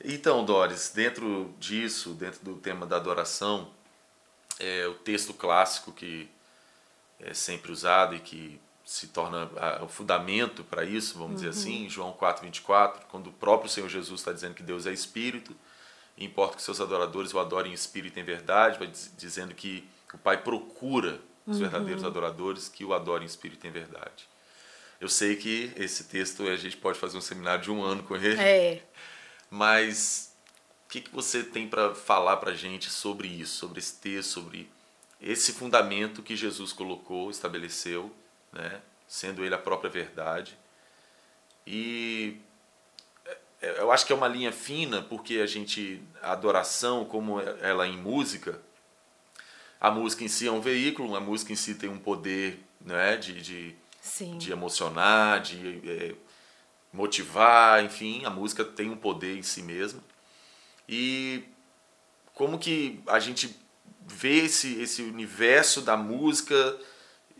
Então, 0.03 0.45
Doris, 0.45 0.91
dentro 0.93 1.53
disso, 1.59 2.13
dentro 2.13 2.43
do 2.43 2.55
tema 2.57 2.85
da 2.85 2.97
adoração, 2.97 3.71
é, 4.59 4.85
o 4.87 4.93
texto 4.93 5.33
clássico 5.33 5.91
que 5.91 6.29
é 7.19 7.33
sempre 7.33 7.71
usado 7.71 8.15
e 8.15 8.19
que 8.19 8.59
se 8.85 9.07
torna 9.07 9.49
o 9.83 9.87
fundamento 9.87 10.63
para 10.63 10.83
isso, 10.85 11.15
vamos 11.15 11.41
uhum. 11.41 11.49
dizer 11.49 11.49
assim, 11.49 11.89
João 11.89 12.13
4:24, 12.13 13.01
quando 13.09 13.27
o 13.27 13.33
próprio 13.33 13.69
Senhor 13.69 13.89
Jesus 13.89 14.21
está 14.21 14.31
dizendo 14.31 14.53
que 14.53 14.63
Deus 14.63 14.85
é 14.85 14.93
espírito, 14.93 15.55
e 16.15 16.25
importa 16.25 16.55
que 16.55 16.61
seus 16.61 16.79
adoradores 16.79 17.33
o 17.33 17.39
adorem 17.39 17.71
em 17.71 17.75
espírito 17.75 18.17
e 18.17 18.21
em 18.21 18.25
verdade, 18.25 18.79
vai 18.79 18.87
dizendo 18.87 19.53
que 19.53 19.87
o 20.13 20.17
Pai 20.17 20.41
procura 20.41 21.19
os 21.45 21.57
uhum. 21.57 21.63
verdadeiros 21.63 22.03
adoradores 22.03 22.69
que 22.69 22.85
o 22.85 22.93
adorem 22.93 23.25
em 23.25 23.29
espírito 23.29 23.65
e 23.65 23.69
em 23.69 23.71
verdade. 23.71 24.27
Eu 24.99 25.09
sei 25.09 25.35
que 25.35 25.71
esse 25.75 26.05
texto 26.05 26.47
a 26.47 26.55
gente 26.55 26.77
pode 26.77 26.97
fazer 26.97 27.17
um 27.17 27.21
seminário 27.21 27.63
de 27.63 27.71
um 27.71 27.83
ano 27.83 28.03
com 28.03 28.15
ele. 28.15 28.39
É. 28.39 28.81
Mas 29.49 30.35
o 30.85 30.89
que, 30.89 31.01
que 31.01 31.13
você 31.13 31.43
tem 31.43 31.67
para 31.67 31.93
falar 31.93 32.37
para 32.37 32.51
a 32.51 32.55
gente 32.55 32.89
sobre 32.89 33.27
isso, 33.27 33.55
sobre 33.55 33.79
esse 33.79 33.95
texto, 33.95 34.29
sobre 34.29 34.69
esse 35.21 35.53
fundamento 35.53 36.23
que 36.23 36.35
Jesus 36.35 36.73
colocou, 36.73 37.29
estabeleceu, 37.29 38.11
né, 38.51 38.81
sendo 39.07 39.43
ele 39.45 39.53
a 39.53 39.59
própria 39.59 39.89
verdade? 39.89 40.57
E 41.65 42.39
é, 43.61 43.79
eu 43.79 43.91
acho 43.91 44.05
que 44.05 44.13
é 44.13 44.15
uma 44.15 44.27
linha 44.27 44.51
fina, 44.51 45.01
porque 45.01 45.39
a 45.39 45.45
gente, 45.45 46.01
a 46.21 46.31
adoração, 46.31 47.05
como 47.05 47.39
ela 47.39 47.85
é 47.85 47.89
em 47.89 47.97
música, 47.97 48.61
a 49.79 49.91
música 49.91 50.23
em 50.23 50.27
si 50.27 50.47
é 50.47 50.51
um 50.51 50.61
veículo, 50.61 51.15
a 51.15 51.19
música 51.19 51.53
em 51.53 51.55
si 51.55 51.75
tem 51.75 51.89
um 51.89 51.99
poder 51.99 52.59
né, 52.79 53.17
de, 53.17 53.41
de, 53.41 53.75
de 54.37 54.51
emocionar, 54.51 55.41
de 55.41 55.81
é, 55.85 56.15
motivar, 56.91 57.83
enfim, 57.83 58.25
a 58.25 58.29
música 58.29 58.63
tem 58.63 58.89
um 58.89 58.97
poder 58.97 59.37
em 59.37 59.43
si 59.43 59.61
mesma. 59.61 60.03
E 60.87 61.43
como 62.33 62.57
que 62.57 63.01
a 63.07 63.19
gente 63.19 63.55
vê 64.07 64.45
esse, 64.45 64.81
esse 64.81 65.01
universo 65.01 65.81
da 65.81 65.97
música 65.97 66.79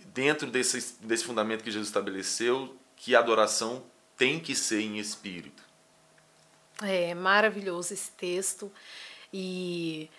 dentro 0.07 0.49
desse, 0.49 0.97
desse 1.01 1.23
fundamento 1.23 1.63
que 1.63 1.71
Jesus 1.71 1.87
estabeleceu, 1.87 2.75
que 2.95 3.15
a 3.15 3.19
adoração 3.19 3.83
tem 4.17 4.39
que 4.39 4.55
ser 4.55 4.81
em 4.81 4.97
espírito. 4.97 5.63
É 6.81 7.13
maravilhoso 7.13 7.93
esse 7.93 8.11
texto 8.11 8.71
e 9.31 10.09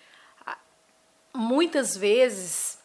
muitas 1.33 1.95
vezes 1.95 2.79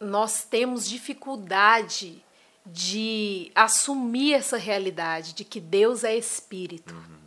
nós 0.00 0.44
temos 0.44 0.88
dificuldade 0.88 2.22
de 2.72 3.50
assumir 3.54 4.34
essa 4.34 4.56
realidade 4.56 5.32
de 5.32 5.44
que 5.44 5.60
Deus 5.60 6.04
é 6.04 6.16
espírito. 6.16 6.94
Uhum. 6.94 7.18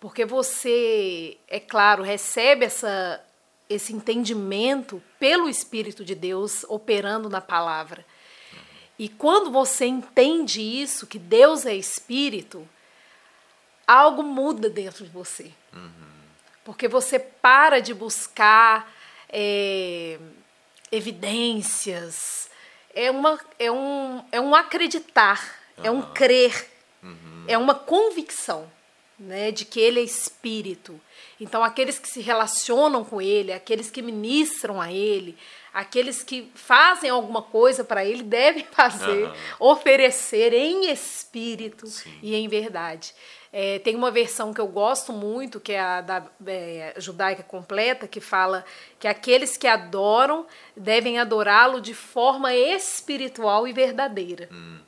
Porque 0.00 0.24
você, 0.24 1.38
é 1.48 1.58
claro, 1.58 2.02
recebe 2.02 2.64
essa, 2.64 3.22
esse 3.68 3.92
entendimento 3.92 5.02
pelo 5.18 5.48
Espírito 5.48 6.04
de 6.04 6.14
Deus 6.14 6.64
operando 6.68 7.28
na 7.28 7.40
palavra. 7.40 8.04
E 8.98 9.08
quando 9.08 9.50
você 9.50 9.86
entende 9.86 10.60
isso, 10.60 11.06
que 11.06 11.18
Deus 11.18 11.66
é 11.66 11.74
espírito, 11.74 12.66
algo 13.86 14.22
muda 14.22 14.70
dentro 14.70 15.04
de 15.04 15.10
você. 15.10 15.52
Uhum. 15.72 15.90
Porque 16.64 16.88
você 16.88 17.18
para 17.18 17.80
de 17.80 17.92
buscar 17.92 18.92
é, 19.28 20.18
evidências. 20.90 22.48
É, 22.96 23.10
uma, 23.10 23.38
é, 23.58 23.70
um, 23.70 24.24
é 24.32 24.40
um 24.40 24.54
acreditar, 24.54 25.60
uhum. 25.76 25.84
é 25.84 25.90
um 25.90 26.00
crer, 26.00 26.66
uhum. 27.02 27.44
é 27.46 27.58
uma 27.58 27.74
convicção 27.74 28.66
né, 29.18 29.50
de 29.50 29.66
que 29.66 29.78
ele 29.78 30.00
é 30.00 30.02
espírito. 30.02 30.98
Então, 31.38 31.62
aqueles 31.62 31.98
que 31.98 32.08
se 32.08 32.20
relacionam 32.20 33.04
com 33.04 33.20
ele, 33.20 33.52
aqueles 33.52 33.90
que 33.90 34.00
ministram 34.00 34.80
a 34.80 34.90
ele, 34.90 35.36
aqueles 35.76 36.22
que 36.22 36.50
fazem 36.54 37.10
alguma 37.10 37.42
coisa 37.42 37.84
para 37.84 38.02
ele, 38.02 38.22
devem 38.22 38.64
fazer, 38.72 39.26
uhum. 39.26 39.32
oferecer 39.60 40.54
em 40.54 40.90
espírito 40.90 41.86
Sim. 41.86 42.18
e 42.22 42.34
em 42.34 42.48
verdade. 42.48 43.14
É, 43.52 43.78
tem 43.78 43.94
uma 43.94 44.10
versão 44.10 44.54
que 44.54 44.60
eu 44.60 44.66
gosto 44.66 45.12
muito, 45.12 45.60
que 45.60 45.72
é 45.72 45.80
a 45.80 46.00
da 46.00 46.24
é, 46.46 46.94
judaica 46.96 47.42
completa, 47.42 48.08
que 48.08 48.20
fala 48.20 48.64
que 48.98 49.06
aqueles 49.06 49.58
que 49.58 49.66
adoram 49.66 50.46
devem 50.74 51.18
adorá-lo 51.18 51.80
de 51.80 51.92
forma 51.92 52.54
espiritual 52.54 53.68
e 53.68 53.72
verdadeira. 53.72 54.48
Hum. 54.50 54.78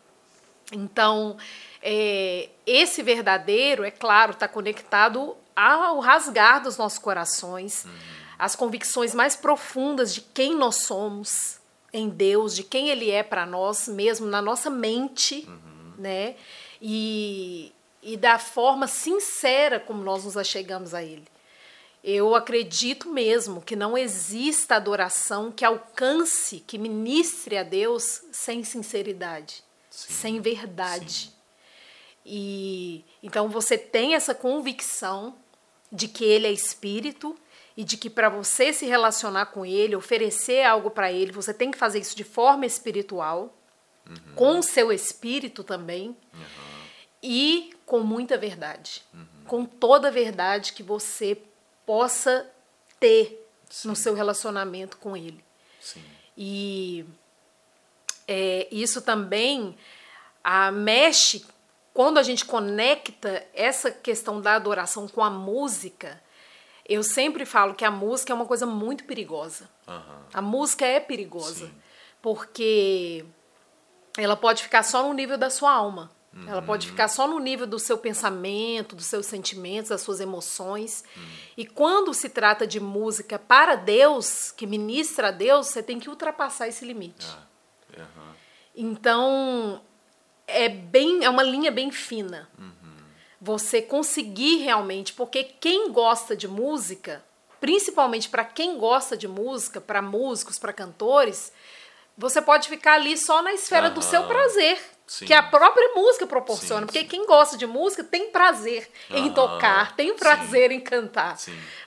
Então, 0.73 1.37
é, 1.83 2.49
esse 2.66 3.02
verdadeiro, 3.02 3.85
é 3.85 3.90
claro, 3.90 4.33
está 4.33 4.49
conectado 4.49 5.37
ao 5.54 6.00
rasgar 6.00 6.62
dos 6.62 6.78
nossos 6.78 6.99
corações, 6.99 7.85
uhum. 7.85 7.90
Às 8.38 8.54
convicções 8.54 9.14
mais 9.14 9.35
profundas 9.35 10.14
de 10.14 10.21
quem 10.21 10.54
nós 10.54 10.76
somos 10.76 11.59
em 11.92 12.09
Deus, 12.09 12.54
de 12.54 12.62
quem 12.62 12.90
Ele 12.90 13.11
é 13.11 13.23
para 13.23 13.45
nós, 13.45 13.88
mesmo 13.88 14.26
na 14.26 14.40
nossa 14.40 14.71
mente, 14.71 15.47
uhum. 15.49 15.95
né? 15.99 16.37
E, 16.80 17.73
e 18.02 18.16
da 18.16 18.38
forma 18.38 18.87
sincera 18.87 19.80
como 19.80 20.02
nós 20.02 20.25
nos 20.25 20.37
achegamos 20.37 20.95
a 20.95 21.02
Ele. 21.02 21.26
Eu 22.04 22.35
acredito 22.35 23.09
mesmo 23.09 23.61
que 23.61 23.75
não 23.75 23.99
exista 23.99 24.76
adoração 24.76 25.50
que 25.50 25.64
alcance, 25.64 26.61
que 26.61 26.78
ministre 26.78 27.57
a 27.57 27.64
Deus 27.64 28.23
sem 28.30 28.62
sinceridade, 28.62 29.64
Sim. 29.90 30.12
sem 30.12 30.40
verdade. 30.40 31.12
Sim. 31.12 31.33
E 32.25 33.04
então 33.23 33.49
você 33.49 33.76
tem 33.76 34.14
essa 34.14 34.35
convicção 34.35 35.35
de 35.90 36.07
que 36.07 36.25
ele 36.25 36.47
é 36.47 36.52
espírito 36.52 37.35
e 37.78 37.85
de 37.85 37.97
que 37.97 38.11
para 38.11 38.28
você 38.28 38.73
se 38.73 38.87
relacionar 38.87 39.47
com 39.47 39.64
ele, 39.64 39.94
oferecer 39.94 40.64
algo 40.64 40.90
para 40.90 41.12
ele, 41.12 41.30
você 41.30 41.54
tem 41.54 41.70
que 41.70 41.78
fazer 41.78 42.00
isso 42.00 42.16
de 42.16 42.25
forma 42.25 42.66
espiritual, 42.66 43.56
uhum. 44.04 44.35
com 44.35 44.58
o 44.58 44.62
seu 44.64 44.90
espírito 44.90 45.62
também. 45.62 46.08
Uhum. 46.35 46.40
E 47.23 47.73
com 47.87 48.00
muita 48.00 48.37
verdade. 48.37 49.04
Uhum. 49.14 49.26
Com 49.47 49.64
toda 49.64 50.08
a 50.08 50.11
verdade 50.11 50.73
que 50.73 50.82
você 50.82 51.40
possa 51.87 52.50
ter 52.99 53.49
Sim. 53.70 53.87
no 53.87 53.94
seu 53.94 54.12
relacionamento 54.12 54.97
com 54.97 55.16
ele. 55.16 55.44
Sim. 55.80 56.02
E 56.37 57.06
é, 58.26 58.66
isso 58.73 59.00
também 59.02 59.78
a, 60.42 60.73
mexe 60.73 61.47
quando 61.94 62.18
a 62.18 62.25
gente 62.25 62.44
conecta 62.44 63.47
essa 63.54 63.88
questão 63.92 64.40
da 64.40 64.56
adoração 64.56 65.06
com 65.06 65.23
a 65.23 65.30
música, 65.30 66.20
eu 66.88 67.02
sempre 67.02 67.45
falo 67.45 67.75
que 67.75 67.85
a 67.85 67.90
música 67.90 68.33
é 68.33 68.35
uma 68.35 68.47
coisa 68.47 68.64
muito 68.64 69.04
perigosa. 69.04 69.68
Uhum. 69.87 70.18
A 70.33 70.40
música 70.40 70.87
é 70.87 70.99
perigosa, 70.99 71.66
Sim. 71.66 71.75
porque 72.23 73.25
ela 74.16 74.37
pode 74.37 74.62
ficar 74.62 74.83
só 74.83 75.02
no 75.02 75.12
nível 75.12 75.37
da 75.37 75.50
sua 75.50 75.71
alma. 75.71 76.11
Uhum. 76.33 76.49
Ela 76.49 76.62
pode 76.62 76.87
uhum. 76.87 76.92
ficar 76.92 77.09
só 77.09 77.26
no 77.28 77.38
nível 77.38 77.66
do 77.66 77.78
seu 77.78 77.99
pensamento, 77.99 78.97
dos 78.97 79.07
seus 79.07 79.26
sentimentos, 79.26 79.90
das 79.90 80.00
suas 80.00 80.21
emoções. 80.21 81.04
Uhum. 81.14 81.23
E 81.59 81.66
quando 81.66 82.14
se 82.14 82.28
trata 82.30 82.66
de 82.66 82.80
música 82.80 83.38
para 83.38 83.75
Deus, 83.75 84.50
que 84.50 84.66
ministra 84.66 85.28
a 85.28 85.30
Deus, 85.30 85.68
você 85.68 85.83
tem 85.83 86.00
que 86.00 86.09
ultrapassar 86.09 86.68
esse 86.68 86.85
limite. 86.85 87.26
Uhum. 87.97 88.33
Então, 88.75 89.83
é 90.47 90.68
bem 90.68 91.25
é 91.25 91.28
uma 91.28 91.42
linha 91.42 91.71
bem 91.71 91.90
fina. 91.90 92.49
Uhum. 92.59 92.73
Você 93.40 93.80
conseguir 93.80 94.59
realmente, 94.59 95.12
porque 95.12 95.45
quem 95.45 95.92
gosta 95.92 96.37
de 96.37 96.49
música, 96.49 97.25
principalmente 97.61 98.28
para 98.28 98.45
quem 98.45 98.78
gosta 98.78 99.16
de 99.16 99.28
música, 99.28 99.80
para 99.80 100.02
músicos, 100.02 100.59
para 100.59 100.73
cantores, 100.73 101.52
você 102.16 102.42
pode 102.42 102.68
ficar 102.68 102.95
ali 102.95 103.16
só 103.16 103.40
na 103.42 103.52
esfera 103.52 103.88
uhum. 103.88 103.95
do 103.95 104.02
seu 104.02 104.25
prazer. 104.25 104.78
Sim. 105.07 105.25
Que 105.25 105.33
a 105.33 105.42
própria 105.42 105.95
música 105.95 106.26
proporciona. 106.26 106.83
Sim, 106.83 106.87
porque 106.87 107.00
sim. 107.00 107.07
quem 107.07 107.25
gosta 107.25 107.57
de 107.57 107.66
música 107.66 108.04
tem 108.04 108.30
prazer 108.30 108.90
uhum. 109.09 109.16
em 109.16 109.33
tocar, 109.33 109.97
tem 109.97 110.14
prazer 110.14 110.71
em 110.71 110.80
cantar. 110.80 111.38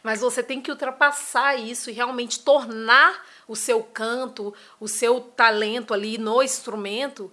Mas 0.01 0.21
você 0.21 0.41
tem 0.41 0.59
que 0.59 0.71
ultrapassar 0.71 1.55
isso 1.55 1.91
e 1.91 1.93
realmente 1.93 2.39
tornar 2.39 3.23
o 3.47 3.55
seu 3.55 3.83
canto, 3.83 4.55
o 4.79 4.87
seu 4.87 5.21
talento 5.21 5.93
ali 5.93 6.17
no 6.17 6.41
instrumento 6.41 7.31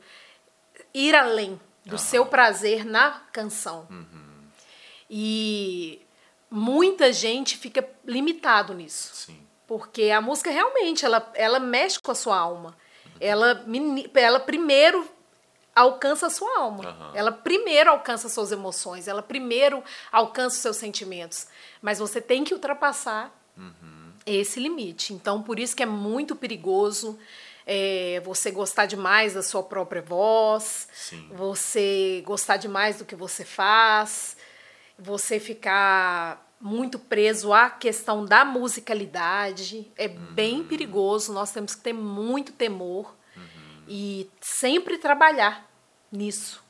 ir 0.93 1.15
além 1.15 1.59
do 1.89 1.93
uhum. 1.93 1.99
seu 1.99 2.27
prazer 2.27 2.85
na 2.85 3.23
canção. 3.33 3.89
Uhum. 3.91 4.47
E 5.09 6.07
muita 6.51 7.13
gente 7.13 7.57
fica 7.57 7.89
limitado 8.05 8.75
nisso. 8.75 9.15
Sim. 9.15 9.39
Porque 9.67 10.11
a 10.11 10.21
música 10.21 10.51
realmente, 10.51 11.05
ela, 11.05 11.31
ela 11.35 11.59
mexe 11.59 11.99
com 11.99 12.11
a 12.13 12.15
sua 12.15 12.39
alma. 12.39 12.77
Uhum. 13.07 13.13
Ela, 13.21 13.65
ela 14.15 14.41
primeiro 14.41 15.09
alcança 15.75 16.27
a 16.27 16.31
sua 16.31 16.59
alma. 16.59 16.85
Uhum. 16.85 17.11
Ela 17.15 17.33
primeiro 17.33 17.91
alcança 17.91 18.29
suas 18.29 18.53
emoções, 18.53 19.09
ela 19.09 19.23
primeiro 19.23 19.83
alcança 20.13 20.57
os 20.57 20.63
seus 20.63 20.77
sentimentos. 20.77 21.47
Mas 21.81 21.99
você 21.99 22.21
tem 22.21 22.45
que 22.45 22.53
ultrapassar 22.53 23.35
uhum. 23.57 24.13
esse 24.27 24.61
limite. 24.61 25.15
Então, 25.15 25.43
por 25.43 25.59
isso 25.59 25.75
que 25.75 25.83
é 25.83 25.87
muito 25.87 26.37
perigoso 26.37 27.19
é, 27.71 28.19
você 28.25 28.51
gostar 28.51 28.87
demais 28.87 29.35
da 29.35 29.43
sua 29.43 29.63
própria 29.63 30.01
voz, 30.01 30.89
Sim. 30.91 31.29
você 31.31 32.23
gostar 32.25 32.57
demais 32.57 32.97
do 32.97 33.05
que 33.05 33.15
você 33.15 33.45
faz, 33.45 34.39
você 34.99 35.39
ficar 35.39 36.51
muito 36.59 36.99
preso 36.99 37.53
à 37.53 37.69
questão 37.69 38.25
da 38.25 38.43
musicalidade. 38.43 39.93
É 39.99 40.07
uhum. 40.07 40.33
bem 40.33 40.65
perigoso, 40.65 41.31
nós 41.35 41.53
temos 41.53 41.75
que 41.75 41.83
ter 41.83 41.93
muito 41.93 42.53
temor 42.53 43.15
uhum. 43.37 43.83
e 43.87 44.31
sempre 44.41 44.97
trabalhar 44.97 45.71
nisso. 46.11 46.65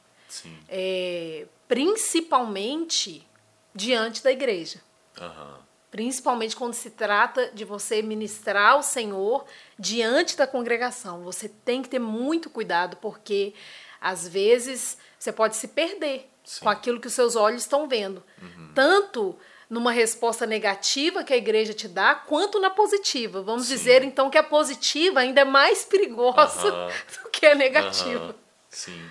É, 0.68 1.46
principalmente 1.68 3.24
diante 3.72 4.20
da 4.22 4.32
igreja. 4.32 4.82
Uhum. 5.20 5.67
Principalmente 5.90 6.54
quando 6.54 6.74
se 6.74 6.90
trata 6.90 7.50
de 7.52 7.64
você 7.64 8.02
ministrar 8.02 8.78
o 8.78 8.82
Senhor 8.82 9.44
diante 9.78 10.36
da 10.36 10.46
congregação. 10.46 11.22
Você 11.22 11.48
tem 11.48 11.82
que 11.82 11.88
ter 11.88 11.98
muito 11.98 12.50
cuidado, 12.50 12.96
porque 12.98 13.54
às 14.00 14.28
vezes 14.28 14.98
você 15.18 15.32
pode 15.32 15.56
se 15.56 15.68
perder 15.68 16.28
Sim. 16.44 16.60
com 16.60 16.68
aquilo 16.68 17.00
que 17.00 17.06
os 17.06 17.14
seus 17.14 17.36
olhos 17.36 17.62
estão 17.62 17.88
vendo. 17.88 18.22
Uhum. 18.40 18.72
Tanto 18.74 19.38
numa 19.68 19.92
resposta 19.92 20.46
negativa 20.46 21.22
que 21.22 21.32
a 21.32 21.36
igreja 21.36 21.74
te 21.74 21.86
dá, 21.86 22.14
quanto 22.14 22.58
na 22.58 22.70
positiva. 22.70 23.42
Vamos 23.42 23.66
Sim. 23.66 23.74
dizer 23.74 24.02
então 24.02 24.30
que 24.30 24.38
a 24.38 24.42
positiva 24.42 25.20
ainda 25.20 25.42
é 25.42 25.44
mais 25.44 25.84
perigosa 25.84 26.72
uhum. 26.72 26.88
do 27.24 27.30
que 27.30 27.46
a 27.46 27.54
negativa. 27.54 28.34
Sim. 28.70 29.08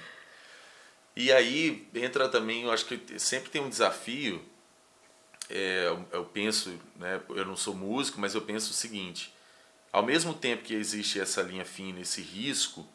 E 1.16 1.32
aí 1.32 1.88
entra 1.96 2.30
também, 2.30 2.64
eu 2.64 2.72
acho 2.72 2.86
que 2.86 3.20
sempre 3.20 3.50
tem 3.50 3.62
um 3.62 3.70
desafio. 3.70 4.44
É, 5.50 5.96
eu 6.12 6.26
penso, 6.26 6.74
né, 6.98 7.22
eu 7.30 7.46
não 7.46 7.56
sou 7.56 7.74
músico, 7.74 8.20
mas 8.20 8.36
eu 8.36 8.42
penso 8.42 8.72
o 8.72 8.74
seguinte: 8.74 9.34
ao 9.92 10.04
mesmo 10.04 10.34
tempo 10.34 10.64
que 10.64 10.74
existe 10.74 11.20
essa 11.20 11.42
linha 11.42 11.66
fina, 11.66 12.02
esse 12.02 12.22
risco, 12.22 12.86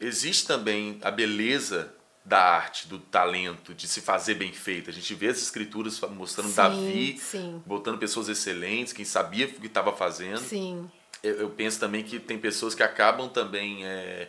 existe 0.00 0.46
também 0.46 0.98
a 1.02 1.10
beleza 1.10 1.94
da 2.24 2.40
arte, 2.40 2.86
do 2.86 2.98
talento, 2.98 3.74
de 3.74 3.88
se 3.88 4.00
fazer 4.00 4.34
bem 4.34 4.52
feito. 4.52 4.88
A 4.88 4.92
gente 4.92 5.14
vê 5.14 5.28
as 5.28 5.38
escrituras 5.42 6.00
mostrando 6.00 6.50
sim, 6.50 6.54
Davi, 6.54 7.18
sim. 7.18 7.62
botando 7.66 7.98
pessoas 7.98 8.28
excelentes, 8.28 8.92
quem 8.92 9.04
sabia 9.04 9.46
o 9.46 9.48
que 9.48 9.66
estava 9.66 9.92
fazendo. 9.92 10.40
Sim. 10.40 10.88
Eu, 11.22 11.34
eu, 11.34 11.50
penso 11.50 11.78
também 11.78 12.02
que 12.02 12.18
tem 12.18 12.38
pessoas 12.38 12.74
que 12.74 12.82
acabam 12.82 13.28
também 13.28 13.84
é, 13.84 14.28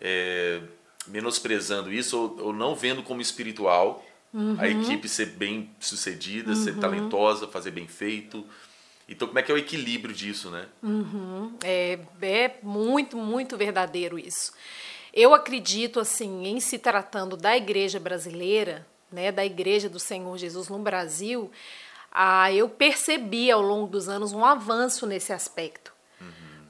é, 0.00 0.60
menosprezando 1.06 1.92
isso 1.92 2.18
ou, 2.18 2.46
ou 2.46 2.52
não 2.52 2.74
vendo 2.74 3.02
como 3.02 3.20
espiritual 3.20 4.04
uhum. 4.32 4.56
a 4.58 4.68
equipe 4.68 5.08
ser 5.08 5.26
bem 5.26 5.70
sucedida, 5.78 6.50
uhum. 6.50 6.56
ser 6.56 6.76
talentosa, 6.76 7.46
fazer 7.46 7.70
bem 7.70 7.86
feito. 7.86 8.44
Então, 9.08 9.26
como 9.26 9.38
é 9.38 9.42
que 9.42 9.50
é 9.50 9.54
o 9.54 9.58
equilíbrio 9.58 10.14
disso, 10.14 10.50
né? 10.50 10.66
Uhum. 10.82 11.52
É, 11.64 11.98
é 12.22 12.58
muito, 12.62 13.16
muito 13.16 13.56
verdadeiro 13.56 14.18
isso. 14.18 14.52
Eu 15.12 15.34
acredito, 15.34 15.98
assim, 15.98 16.46
em 16.46 16.60
se 16.60 16.78
tratando 16.78 17.36
da 17.36 17.56
igreja 17.56 17.98
brasileira, 17.98 18.86
né, 19.10 19.32
da 19.32 19.44
igreja 19.44 19.88
do 19.88 19.98
Senhor 19.98 20.38
Jesus 20.38 20.68
no 20.68 20.78
Brasil, 20.78 21.50
ah, 22.12 22.52
eu 22.52 22.68
percebi 22.68 23.50
ao 23.50 23.60
longo 23.60 23.86
dos 23.88 24.08
anos 24.08 24.32
um 24.32 24.44
avanço 24.44 25.06
nesse 25.06 25.32
aspecto. 25.32 25.92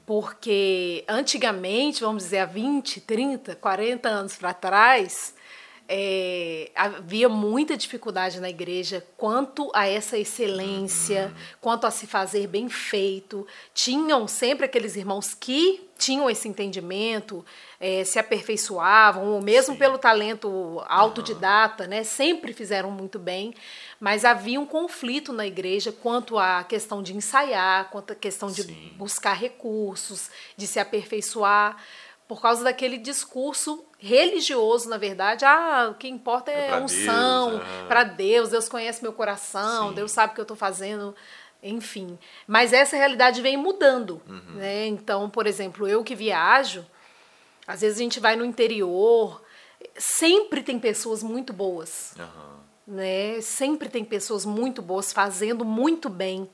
Porque 0.05 1.05
antigamente, 1.07 2.01
vamos 2.01 2.23
dizer, 2.23 2.39
há 2.39 2.45
20, 2.45 2.99
30, 3.01 3.55
40 3.55 4.09
anos 4.09 4.35
para 4.35 4.53
trás, 4.53 5.33
é, 5.93 6.71
havia 6.73 7.27
muita 7.27 7.75
dificuldade 7.75 8.39
na 8.39 8.49
igreja 8.49 9.05
quanto 9.17 9.69
a 9.75 9.85
essa 9.85 10.17
excelência, 10.17 11.25
uhum. 11.25 11.55
quanto 11.59 11.85
a 11.85 11.91
se 11.91 12.07
fazer 12.07 12.47
bem 12.47 12.69
feito. 12.69 13.45
Tinham 13.73 14.25
sempre 14.25 14.67
aqueles 14.67 14.95
irmãos 14.95 15.33
que 15.33 15.85
tinham 15.97 16.29
esse 16.29 16.47
entendimento, 16.47 17.45
é, 17.77 18.05
se 18.05 18.17
aperfeiçoavam, 18.17 19.33
ou 19.33 19.41
mesmo 19.41 19.73
Sim. 19.73 19.79
pelo 19.79 19.97
talento 19.97 20.81
autodidata, 20.87 21.83
uhum. 21.83 21.89
né, 21.89 22.03
sempre 22.05 22.53
fizeram 22.53 22.89
muito 22.89 23.19
bem, 23.19 23.53
mas 23.99 24.23
havia 24.23 24.61
um 24.61 24.65
conflito 24.65 25.33
na 25.33 25.45
igreja 25.45 25.91
quanto 25.91 26.39
à 26.39 26.63
questão 26.63 27.03
de 27.03 27.13
ensaiar, 27.13 27.89
quanto 27.89 28.13
à 28.13 28.15
questão 28.15 28.49
de 28.49 28.63
Sim. 28.63 28.93
buscar 28.95 29.33
recursos, 29.33 30.31
de 30.55 30.65
se 30.67 30.79
aperfeiçoar, 30.79 31.75
por 32.29 32.41
causa 32.41 32.63
daquele 32.63 32.97
discurso 32.97 33.83
religioso, 34.01 34.89
na 34.89 34.97
verdade. 34.97 35.45
Ah, 35.45 35.89
o 35.91 35.95
que 35.95 36.07
importa 36.07 36.51
é, 36.51 36.71
é 36.71 36.77
unção, 36.77 37.61
para 37.87 38.03
Deus, 38.03 38.49
Deus 38.49 38.67
conhece 38.67 39.03
meu 39.03 39.13
coração, 39.13 39.89
Sim. 39.89 39.95
Deus 39.95 40.11
sabe 40.11 40.31
o 40.31 40.35
que 40.35 40.41
eu 40.41 40.43
estou 40.43 40.57
fazendo 40.57 41.15
enfim. 41.63 42.17
Mas 42.47 42.73
essa 42.73 42.97
realidade 42.97 43.41
vem 43.41 43.55
mudando, 43.55 44.19
uhum. 44.27 44.55
né? 44.55 44.87
Então, 44.87 45.29
por 45.29 45.45
exemplo, 45.45 45.87
eu 45.87 46.03
que 46.03 46.15
viajo, 46.15 46.83
às 47.67 47.81
vezes 47.81 47.99
a 47.99 48.01
gente 48.01 48.19
vai 48.19 48.35
no 48.35 48.43
interior, 48.43 49.41
sempre 49.95 50.63
tem 50.63 50.79
pessoas 50.79 51.21
muito 51.21 51.53
boas. 51.53 52.15
Uhum. 52.17 52.95
Né? 52.95 53.39
Sempre 53.41 53.89
tem 53.89 54.03
pessoas 54.03 54.43
muito 54.43 54.81
boas 54.81 55.13
fazendo 55.13 55.63
muito 55.63 56.09
bem 56.09 56.49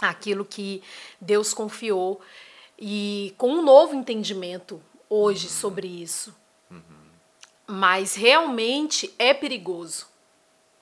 aquilo 0.00 0.44
que 0.44 0.82
Deus 1.20 1.54
confiou. 1.54 2.20
E 2.78 3.32
com 3.38 3.48
um 3.48 3.62
novo 3.62 3.94
entendimento 3.94 4.82
hoje 5.08 5.46
uhum. 5.46 5.52
sobre 5.52 5.86
isso. 5.86 6.34
Uhum. 7.68 7.76
Mas 7.76 8.14
realmente 8.14 9.14
é 9.18 9.32
perigoso. 9.32 10.06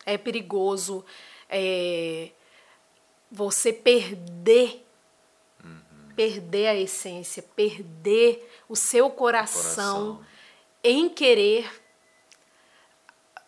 É 0.04 0.16
perigoso 0.18 1.04
é, 1.48 2.30
você 3.30 3.72
perder 3.72 4.84
perder 6.20 6.66
a 6.66 6.74
essência, 6.74 7.42
perder 7.42 8.46
o 8.68 8.76
seu 8.76 9.08
coração, 9.08 10.16
coração. 10.16 10.26
em 10.84 11.08
querer 11.08 11.82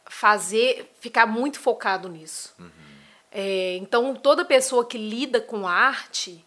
fazer, 0.07 0.91
ficar 0.99 1.27
muito 1.27 1.61
focado 1.61 2.09
nisso. 2.09 2.55
Uhum. 2.59 2.71
É, 3.31 3.77
então, 3.77 4.15
toda 4.15 4.43
pessoa 4.43 4.87
que 4.87 4.97
lida 4.97 5.39
com 5.39 5.69
arte, 5.69 6.43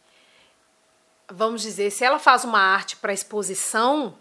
vamos 1.30 1.62
dizer, 1.62 1.92
se 1.92 2.04
ela 2.04 2.18
faz 2.18 2.44
uma 2.44 2.60
arte 2.60 2.96
para 2.96 3.14
exposição, 3.14 4.18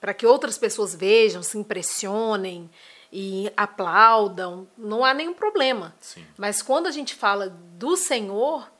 para 0.00 0.14
que 0.14 0.26
outras 0.26 0.56
pessoas 0.56 0.94
vejam, 0.94 1.42
se 1.42 1.58
impressionem 1.58 2.70
e 3.12 3.50
aplaudam, 3.56 4.68
não 4.76 5.04
há 5.04 5.14
nenhum 5.14 5.34
problema. 5.34 5.94
Sim. 6.00 6.24
Mas 6.36 6.62
quando 6.62 6.86
a 6.86 6.90
gente 6.90 7.14
fala 7.14 7.48
do 7.48 7.96
Senhor, 7.96 8.70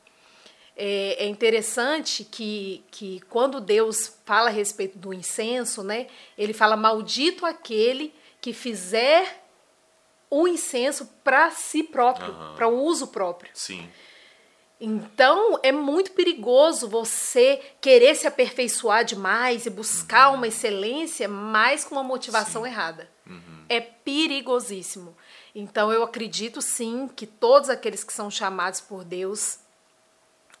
é, 0.75 1.25
é, 1.25 1.27
interessante 1.27 2.23
que, 2.23 2.83
que 2.89 3.19
quando 3.21 3.59
Deus 3.59 4.17
fala 4.23 4.49
a 4.49 4.53
respeito 4.53 4.97
do 4.97 5.13
incenso, 5.13 5.83
né, 5.83 6.07
ele 6.37 6.53
fala: 6.53 6.77
Maldito 6.77 7.45
aquele 7.45 8.13
que 8.39 8.53
fizer 8.53 9.43
o 10.29 10.47
incenso 10.47 11.05
para 11.23 11.51
si 11.51 11.83
próprio, 11.83 12.31
uhum. 12.31 12.55
para 12.55 12.67
o 12.67 12.83
uso 12.83 13.07
próprio. 13.07 13.51
Sim. 13.53 13.89
Então 14.79 15.59
é 15.61 15.71
muito 15.71 16.11
perigoso 16.11 16.87
você 16.87 17.61
querer 17.81 18.15
se 18.15 18.25
aperfeiçoar 18.25 19.03
demais 19.03 19.65
e 19.65 19.69
buscar 19.69 20.29
uhum. 20.29 20.35
uma 20.35 20.47
excelência, 20.47 21.27
mas 21.27 21.83
com 21.83 21.95
uma 21.95 22.03
motivação 22.03 22.63
sim. 22.63 22.69
errada. 22.69 23.09
Uhum. 23.27 23.65
É 23.67 23.81
perigosíssimo. 23.81 25.15
Então 25.53 25.91
eu 25.91 26.01
acredito 26.01 26.61
sim 26.61 27.09
que 27.13 27.27
todos 27.27 27.69
aqueles 27.69 28.03
que 28.03 28.13
são 28.13 28.31
chamados 28.31 28.79
por 28.79 29.03
Deus 29.03 29.59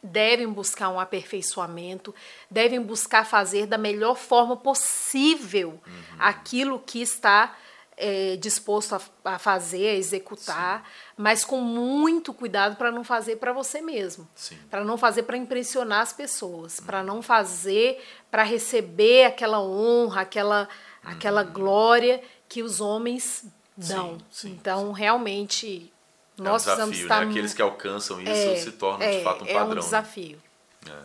devem 0.03 0.47
buscar 0.47 0.89
um 0.89 0.99
aperfeiçoamento, 0.99 2.13
devem 2.49 2.81
buscar 2.81 3.25
fazer 3.25 3.67
da 3.67 3.77
melhor 3.77 4.15
forma 4.15 4.55
possível 4.57 5.79
uhum. 5.85 6.03
aquilo 6.17 6.79
que 6.79 7.01
está 7.01 7.55
é, 7.99 8.37
disposto 8.37 8.95
a, 8.95 9.01
a, 9.25 9.37
fazer, 9.37 9.89
a 9.89 9.93
executar, 9.95 10.79
Sim. 10.79 11.13
mas 11.17 11.43
com 11.43 11.59
muito 11.59 12.33
cuidado 12.33 12.77
para 12.77 12.89
não 12.91 13.03
fazer 13.03 13.35
para 13.35 13.51
você 13.51 13.81
mesmo, 13.81 14.27
para 14.69 14.85
não 14.85 14.97
fazer 14.97 15.23
para 15.23 15.35
impressionar 15.35 16.01
as 16.01 16.13
pessoas, 16.13 16.79
uhum. 16.79 16.85
para 16.85 17.03
não 17.03 17.21
fazer 17.21 18.01
para 18.31 18.43
receber 18.43 19.25
aquela 19.25 19.61
honra, 19.61 20.21
aquela, 20.21 20.61
uhum. 21.03 21.11
aquela 21.11 21.43
glória 21.43 22.21
que 22.47 22.63
os 22.63 22.79
homens 22.79 23.45
dão. 23.75 24.17
Sim, 24.31 24.47
sim, 24.47 24.51
então, 24.51 24.93
realmente 24.93 25.91
nós 26.37 26.65
é 26.65 26.71
um 26.71 26.75
desafio, 26.75 27.01
estar... 27.01 27.25
né? 27.25 27.31
Aqueles 27.31 27.53
que 27.53 27.61
alcançam 27.61 28.21
isso 28.21 28.31
é, 28.31 28.55
se 28.55 28.71
tornam 28.71 29.05
é, 29.05 29.17
de 29.17 29.23
fato 29.25 29.43
um 29.43 29.47
padrão. 29.47 29.61
É 29.61 29.65
um 29.65 29.75
né? 29.75 29.81
desafio. 29.81 30.41
Né? 30.85 31.03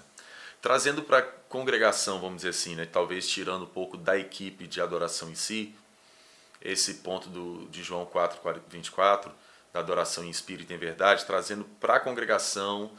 Trazendo 0.63 1.03
para 1.03 1.19
a 1.19 1.23
congregação, 1.23 2.21
vamos 2.21 2.37
dizer 2.37 2.51
assim, 2.51 2.77
né? 2.77 2.87
talvez 2.87 3.29
tirando 3.29 3.65
um 3.65 3.69
pouco 3.69 3.97
da 3.97 4.17
equipe 4.17 4.67
de 4.69 4.81
adoração 4.81 5.29
em 5.29 5.35
si, 5.35 5.75
esse 6.65 6.95
ponto 6.95 7.29
do, 7.29 7.67
de 7.69 7.83
João 7.83 8.07
4, 8.07 8.41
24, 8.69 9.31
da 9.73 9.81
adoração 9.81 10.25
em 10.25 10.31
espírito 10.31 10.73
e 10.73 10.77
em 10.77 10.79
verdade, 10.79 11.27
trazendo 11.27 11.65
para 11.79 11.97
a 11.97 12.01
congregação, 12.01 12.91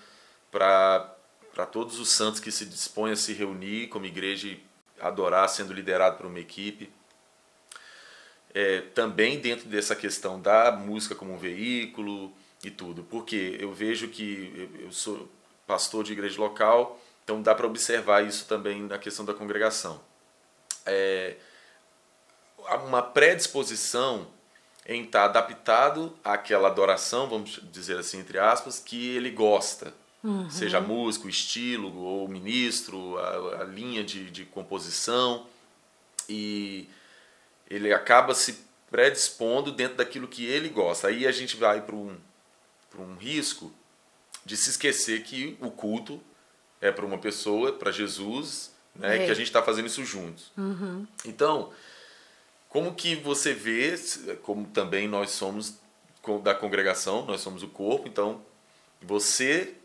para 0.51 1.65
todos 1.71 1.99
os 1.99 2.09
santos 2.09 2.39
que 2.39 2.51
se 2.51 2.65
dispõem 2.65 3.13
a 3.13 3.15
se 3.15 3.33
reunir 3.33 3.87
como 3.87 4.05
igreja 4.05 4.49
e 4.49 4.63
adorar, 4.99 5.49
sendo 5.49 5.73
liderado 5.73 6.17
por 6.17 6.27
uma 6.27 6.39
equipe. 6.39 6.91
É, 8.53 8.81
também 8.93 9.39
dentro 9.39 9.67
dessa 9.67 9.95
questão 9.95 10.39
da 10.39 10.71
música 10.71 11.15
como 11.15 11.33
um 11.33 11.37
veículo 11.37 12.31
e 12.63 12.71
tudo, 12.71 13.03
porque 13.03 13.57
eu 13.59 13.73
vejo 13.73 14.07
que 14.07 14.69
eu 14.79 14.91
sou 14.91 15.29
pastor 15.67 16.03
de 16.03 16.13
igreja 16.13 16.39
local, 16.39 17.01
então 17.23 17.41
dá 17.41 17.53
para 17.53 17.65
observar 17.65 18.23
isso 18.23 18.45
também 18.45 18.83
na 18.83 18.97
questão 18.97 19.25
da 19.25 19.33
congregação. 19.33 19.99
É, 20.85 21.35
uma 22.85 23.01
predisposição 23.01 24.27
em 24.85 25.03
estar 25.03 25.21
tá 25.21 25.25
adaptado 25.39 26.15
àquela 26.23 26.67
adoração, 26.67 27.27
vamos 27.27 27.59
dizer 27.71 27.97
assim, 27.97 28.19
entre 28.19 28.37
aspas, 28.37 28.79
que 28.79 29.15
ele 29.15 29.31
gosta. 29.31 29.93
Uhum. 30.23 30.49
Seja 30.49 30.81
músico, 30.81 31.29
estilo, 31.29 31.95
ou 31.97 32.27
ministro, 32.27 33.17
a, 33.17 33.61
a 33.61 33.63
linha 33.63 34.03
de, 34.03 34.29
de 34.31 34.45
composição. 34.45 35.45
E 36.27 36.89
ele 37.69 37.93
acaba 37.93 38.33
se 38.33 38.65
predispondo 38.89 39.71
dentro 39.71 39.97
daquilo 39.97 40.27
que 40.27 40.45
ele 40.45 40.69
gosta. 40.69 41.07
Aí 41.07 41.27
a 41.27 41.31
gente 41.31 41.57
vai 41.57 41.81
para 41.81 41.95
um, 41.95 42.15
um 42.97 43.15
risco 43.15 43.71
de 44.45 44.55
se 44.55 44.69
esquecer 44.69 45.23
que 45.23 45.57
o 45.59 45.71
culto 45.71 46.21
é 46.79 46.91
para 46.91 47.05
uma 47.05 47.17
pessoa, 47.17 47.73
para 47.73 47.91
Jesus, 47.91 48.71
né, 48.95 49.17
é. 49.17 49.25
que 49.25 49.31
a 49.31 49.33
gente 49.33 49.47
está 49.47 49.61
fazendo 49.61 49.87
isso 49.87 50.03
juntos. 50.05 50.51
Uhum. 50.57 51.05
Então, 51.25 51.71
como 52.75 52.93
que 52.93 53.15
você 53.15 53.53
vê, 53.53 53.95
como 54.43 54.65
também 54.65 55.07
nós 55.07 55.29
somos 55.29 55.77
da 56.43 56.53
congregação, 56.53 57.25
nós 57.25 57.39
somos 57.39 57.63
o 57.63 57.69
corpo, 57.69 58.05
então 58.05 58.41
você, 59.01 59.75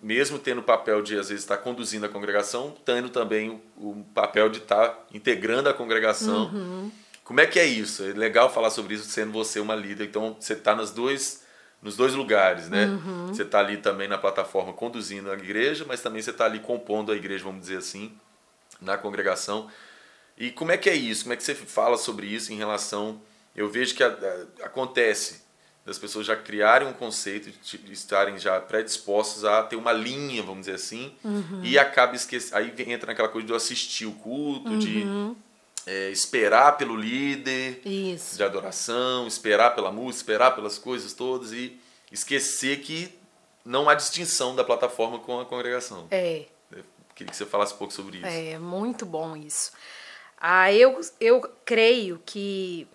mesmo 0.00 0.40
tendo 0.40 0.58
o 0.58 0.64
papel 0.64 1.00
de 1.00 1.16
às 1.16 1.28
vezes 1.28 1.44
estar 1.44 1.58
conduzindo 1.58 2.06
a 2.06 2.08
congregação, 2.08 2.76
tendo 2.84 3.08
também 3.08 3.62
o, 3.76 4.04
papel 4.12 4.48
de 4.48 4.58
estar 4.58 5.06
integrando 5.14 5.68
a 5.68 5.72
congregação. 5.72 6.46
Uhum. 6.46 6.90
Como 7.22 7.40
é 7.40 7.46
que 7.46 7.60
é 7.60 7.66
isso? 7.66 8.02
É 8.02 8.12
legal 8.12 8.52
falar 8.52 8.70
sobre 8.70 8.94
isso 8.94 9.08
sendo 9.08 9.30
você 9.30 9.60
uma 9.60 9.76
líder. 9.76 10.06
Então 10.06 10.36
você 10.40 10.54
está 10.54 10.74
nos 10.74 10.90
dois 10.90 11.44
nos 11.80 11.96
dois 11.96 12.14
lugares, 12.14 12.68
né? 12.68 12.86
Uhum. 12.86 13.28
Você 13.28 13.42
está 13.42 13.60
ali 13.60 13.76
também 13.76 14.08
na 14.08 14.18
plataforma 14.18 14.72
conduzindo 14.72 15.30
a 15.30 15.34
igreja, 15.34 15.84
mas 15.86 16.02
também 16.02 16.20
você 16.20 16.30
está 16.30 16.46
ali 16.46 16.58
compondo 16.58 17.12
a 17.12 17.14
igreja, 17.14 17.44
vamos 17.44 17.60
dizer 17.60 17.76
assim, 17.76 18.12
na 18.80 18.98
congregação. 18.98 19.70
E 20.36 20.50
como 20.50 20.72
é 20.72 20.76
que 20.76 20.90
é 20.90 20.94
isso? 20.94 21.24
Como 21.24 21.32
é 21.32 21.36
que 21.36 21.42
você 21.42 21.54
fala 21.54 21.96
sobre 21.96 22.26
isso 22.26 22.52
em 22.52 22.56
relação. 22.56 23.20
Eu 23.54 23.68
vejo 23.68 23.94
que 23.94 24.02
a, 24.02 24.08
a, 24.08 24.66
acontece 24.66 25.44
das 25.84 25.98
pessoas 25.98 26.26
já 26.26 26.34
criarem 26.34 26.88
um 26.88 26.92
conceito, 26.92 27.52
de 27.62 27.92
estarem 27.92 28.38
já 28.38 28.58
predispostas 28.58 29.44
a 29.44 29.62
ter 29.62 29.76
uma 29.76 29.92
linha, 29.92 30.42
vamos 30.42 30.60
dizer 30.60 30.76
assim, 30.76 31.14
uhum. 31.22 31.60
e 31.62 31.78
acaba 31.78 32.16
esquecendo. 32.16 32.56
Aí 32.56 32.72
entra 32.90 33.08
naquela 33.08 33.28
coisa 33.28 33.46
de 33.46 33.54
assistir 33.54 34.06
o 34.06 34.12
culto, 34.12 34.70
uhum. 34.70 34.78
de 34.78 35.04
é, 35.86 36.10
esperar 36.10 36.78
pelo 36.78 36.96
líder 36.96 37.82
isso. 37.84 38.36
de 38.36 38.42
adoração, 38.42 39.26
esperar 39.26 39.74
pela 39.74 39.92
música, 39.92 40.22
esperar 40.22 40.54
pelas 40.54 40.78
coisas 40.78 41.12
todas 41.12 41.52
e 41.52 41.78
esquecer 42.10 42.80
que 42.80 43.12
não 43.62 43.88
há 43.88 43.94
distinção 43.94 44.56
da 44.56 44.64
plataforma 44.64 45.18
com 45.18 45.38
a 45.40 45.44
congregação. 45.44 46.06
É. 46.10 46.46
Eu 46.72 46.84
queria 47.14 47.30
que 47.30 47.36
você 47.36 47.44
falasse 47.44 47.74
um 47.74 47.76
pouco 47.76 47.92
sobre 47.92 48.18
isso. 48.18 48.26
É, 48.26 48.58
muito 48.58 49.04
bom 49.04 49.36
isso. 49.36 49.72
Ah, 50.38 50.72
eu, 50.72 51.00
eu 51.20 51.40
creio 51.64 52.20
que 52.24 52.86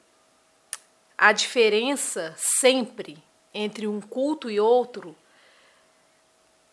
a 1.18 1.32
diferença 1.32 2.34
sempre 2.38 3.22
entre 3.54 3.88
um 3.88 4.00
culto 4.00 4.50
e 4.50 4.60
outro 4.60 5.16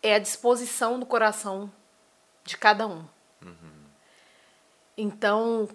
é 0.01 0.15
a 0.15 0.19
disposição 0.19 0.99
do 0.99 1.05
coração 1.05 1.71
de 2.43 2.57
cada 2.57 2.87
um. 2.87 3.05
Uhum. 3.41 3.85
Então, 4.97 5.67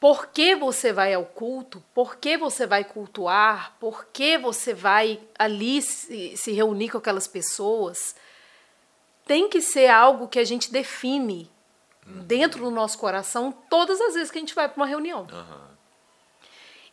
por 0.00 0.28
que 0.28 0.54
você 0.54 0.92
vai 0.92 1.14
ao 1.14 1.24
culto? 1.24 1.82
Por 1.94 2.16
que 2.16 2.36
você 2.36 2.66
vai 2.66 2.84
cultuar? 2.84 3.76
Por 3.78 4.06
que 4.06 4.38
você 4.38 4.72
vai 4.72 5.20
ali 5.38 5.82
se, 5.82 6.36
se 6.36 6.52
reunir 6.52 6.90
com 6.90 6.98
aquelas 6.98 7.26
pessoas? 7.26 8.14
Tem 9.24 9.48
que 9.48 9.60
ser 9.60 9.88
algo 9.88 10.28
que 10.28 10.38
a 10.38 10.44
gente 10.44 10.70
define 10.70 11.50
dentro 12.06 12.64
do 12.64 12.70
nosso 12.70 12.98
coração 12.98 13.52
todas 13.68 14.00
as 14.00 14.14
vezes 14.14 14.30
que 14.30 14.38
a 14.38 14.40
gente 14.40 14.54
vai 14.54 14.68
para 14.68 14.76
uma 14.76 14.86
reunião. 14.86 15.26
Uhum. 15.30 15.66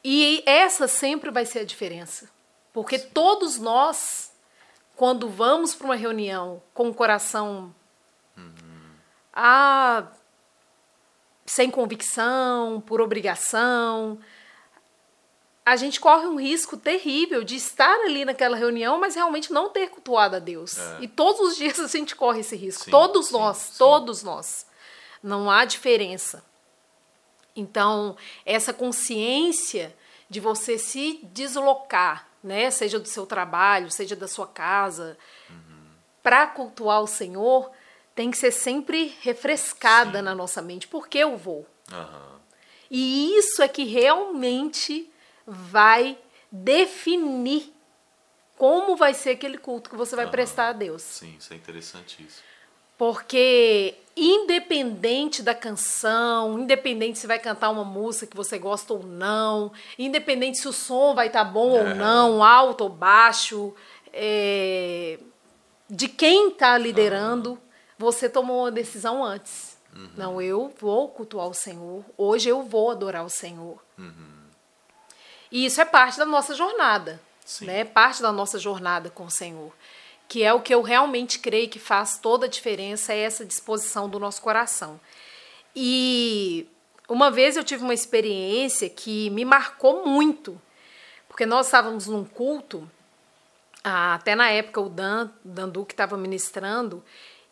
E 0.03 0.43
essa 0.45 0.87
sempre 0.87 1.31
vai 1.31 1.45
ser 1.45 1.59
a 1.59 1.65
diferença. 1.65 2.29
Porque 2.73 2.99
Sim. 2.99 3.09
todos 3.13 3.57
nós, 3.57 4.31
quando 4.95 5.29
vamos 5.29 5.75
para 5.75 5.85
uma 5.85 5.95
reunião 5.95 6.61
com 6.73 6.89
o 6.89 6.93
coração 6.93 7.73
uhum. 8.35 8.91
ah, 9.31 10.07
sem 11.45 11.69
convicção, 11.69 12.81
por 12.81 12.99
obrigação, 12.99 14.19
a 15.65 15.75
gente 15.75 15.99
corre 15.99 16.25
um 16.25 16.39
risco 16.39 16.75
terrível 16.75 17.43
de 17.43 17.55
estar 17.55 17.95
ali 18.01 18.25
naquela 18.25 18.57
reunião, 18.57 18.99
mas 18.99 19.15
realmente 19.15 19.53
não 19.53 19.69
ter 19.69 19.89
cultuado 19.89 20.35
a 20.35 20.39
Deus. 20.39 20.77
É. 20.77 20.97
E 21.01 21.07
todos 21.07 21.39
os 21.39 21.55
dias 21.55 21.79
a 21.79 21.87
gente 21.87 22.15
corre 22.15 22.41
esse 22.41 22.55
risco. 22.55 22.85
Sim, 22.85 22.91
todos 22.91 23.27
sim, 23.27 23.33
nós, 23.33 23.57
sim. 23.57 23.73
todos 23.77 24.23
nós. 24.23 24.65
Não 25.23 25.49
há 25.49 25.63
diferença. 25.63 26.43
Então, 27.55 28.17
essa 28.45 28.73
consciência 28.73 29.95
de 30.29 30.39
você 30.39 30.77
se 30.77 31.19
deslocar, 31.23 32.27
né, 32.43 32.69
seja 32.71 32.99
do 32.99 33.07
seu 33.07 33.25
trabalho, 33.25 33.89
seja 33.89 34.15
da 34.15 34.27
sua 34.27 34.47
casa, 34.47 35.17
uhum. 35.49 35.87
para 36.21 36.47
cultuar 36.47 37.01
o 37.01 37.07
Senhor, 37.07 37.71
tem 38.15 38.29
que 38.29 38.37
ser 38.37 38.51
sempre 38.51 39.15
refrescada 39.21 40.19
Sim. 40.19 40.25
na 40.25 40.35
nossa 40.35 40.61
mente. 40.61 40.87
Por 40.87 41.07
que 41.07 41.19
eu 41.19 41.37
vou? 41.37 41.65
Uhum. 41.91 42.39
E 42.89 43.37
isso 43.37 43.61
é 43.61 43.67
que 43.67 43.83
realmente 43.85 45.09
vai 45.45 46.17
definir 46.51 47.73
como 48.57 48.95
vai 48.95 49.13
ser 49.13 49.31
aquele 49.31 49.57
culto 49.57 49.89
que 49.89 49.95
você 49.95 50.15
vai 50.15 50.25
uhum. 50.25 50.31
prestar 50.31 50.69
a 50.69 50.73
Deus. 50.73 51.01
Sim, 51.01 51.35
isso 51.37 51.53
é 51.53 51.55
interessante 51.55 52.23
isso. 52.23 52.41
Porque 52.97 53.95
independente 54.15 55.41
da 55.41 55.55
canção, 55.55 56.59
independente 56.59 57.17
se 57.17 57.27
vai 57.27 57.39
cantar 57.39 57.69
uma 57.69 57.83
música 57.83 58.27
que 58.27 58.37
você 58.37 58.59
gosta 58.59 58.93
ou 58.93 59.03
não, 59.03 59.71
independente 59.97 60.59
se 60.59 60.67
o 60.67 60.73
som 60.73 61.15
vai 61.15 61.27
estar 61.27 61.45
tá 61.45 61.51
bom 61.51 61.75
é. 61.75 61.79
ou 61.79 61.95
não, 61.95 62.43
alto 62.43 62.83
ou 62.83 62.89
baixo, 62.89 63.73
é, 64.11 65.19
de 65.89 66.07
quem 66.07 66.49
está 66.49 66.77
liderando, 66.77 67.59
você 67.97 68.29
tomou 68.29 68.61
uma 68.61 68.71
decisão 68.71 69.23
antes. 69.23 69.77
Uhum. 69.95 70.09
Não, 70.15 70.41
eu 70.41 70.73
vou 70.79 71.07
cultuar 71.09 71.47
o 71.47 71.53
Senhor, 71.53 72.03
hoje 72.17 72.49
eu 72.49 72.61
vou 72.61 72.91
adorar 72.91 73.25
o 73.25 73.29
Senhor. 73.29 73.83
Uhum. 73.97 74.33
E 75.51 75.65
isso 75.65 75.81
é 75.81 75.85
parte 75.85 76.17
da 76.17 76.25
nossa 76.25 76.55
jornada, 76.55 77.21
Sim. 77.45 77.65
né? 77.65 77.83
Parte 77.83 78.21
da 78.21 78.31
nossa 78.31 78.57
jornada 78.57 79.09
com 79.09 79.25
o 79.25 79.31
Senhor 79.31 79.71
que 80.33 80.41
é 80.41 80.51
o 80.51 80.61
que 80.61 80.73
eu 80.73 80.81
realmente 80.81 81.37
creio 81.37 81.69
que 81.69 81.77
faz 81.77 82.17
toda 82.17 82.47
a 82.47 82.49
diferença, 82.49 83.13
é 83.13 83.19
essa 83.19 83.45
disposição 83.45 84.09
do 84.09 84.17
nosso 84.17 84.41
coração. 84.41 84.99
E 85.75 86.67
uma 87.07 87.29
vez 87.29 87.55
eu 87.55 87.63
tive 87.63 87.83
uma 87.83 87.93
experiência 87.93 88.89
que 88.89 89.29
me 89.29 89.45
marcou 89.45 90.07
muito, 90.07 90.59
porque 91.29 91.45
nós 91.45 91.67
estávamos 91.67 92.07
num 92.07 92.25
culto, 92.25 92.89
até 93.83 94.33
na 94.33 94.49
época 94.49 94.81
o 94.81 94.89
Dan, 94.89 95.29
Dandu 95.45 95.85
que 95.85 95.93
estava 95.93 96.17
ministrando, 96.17 97.03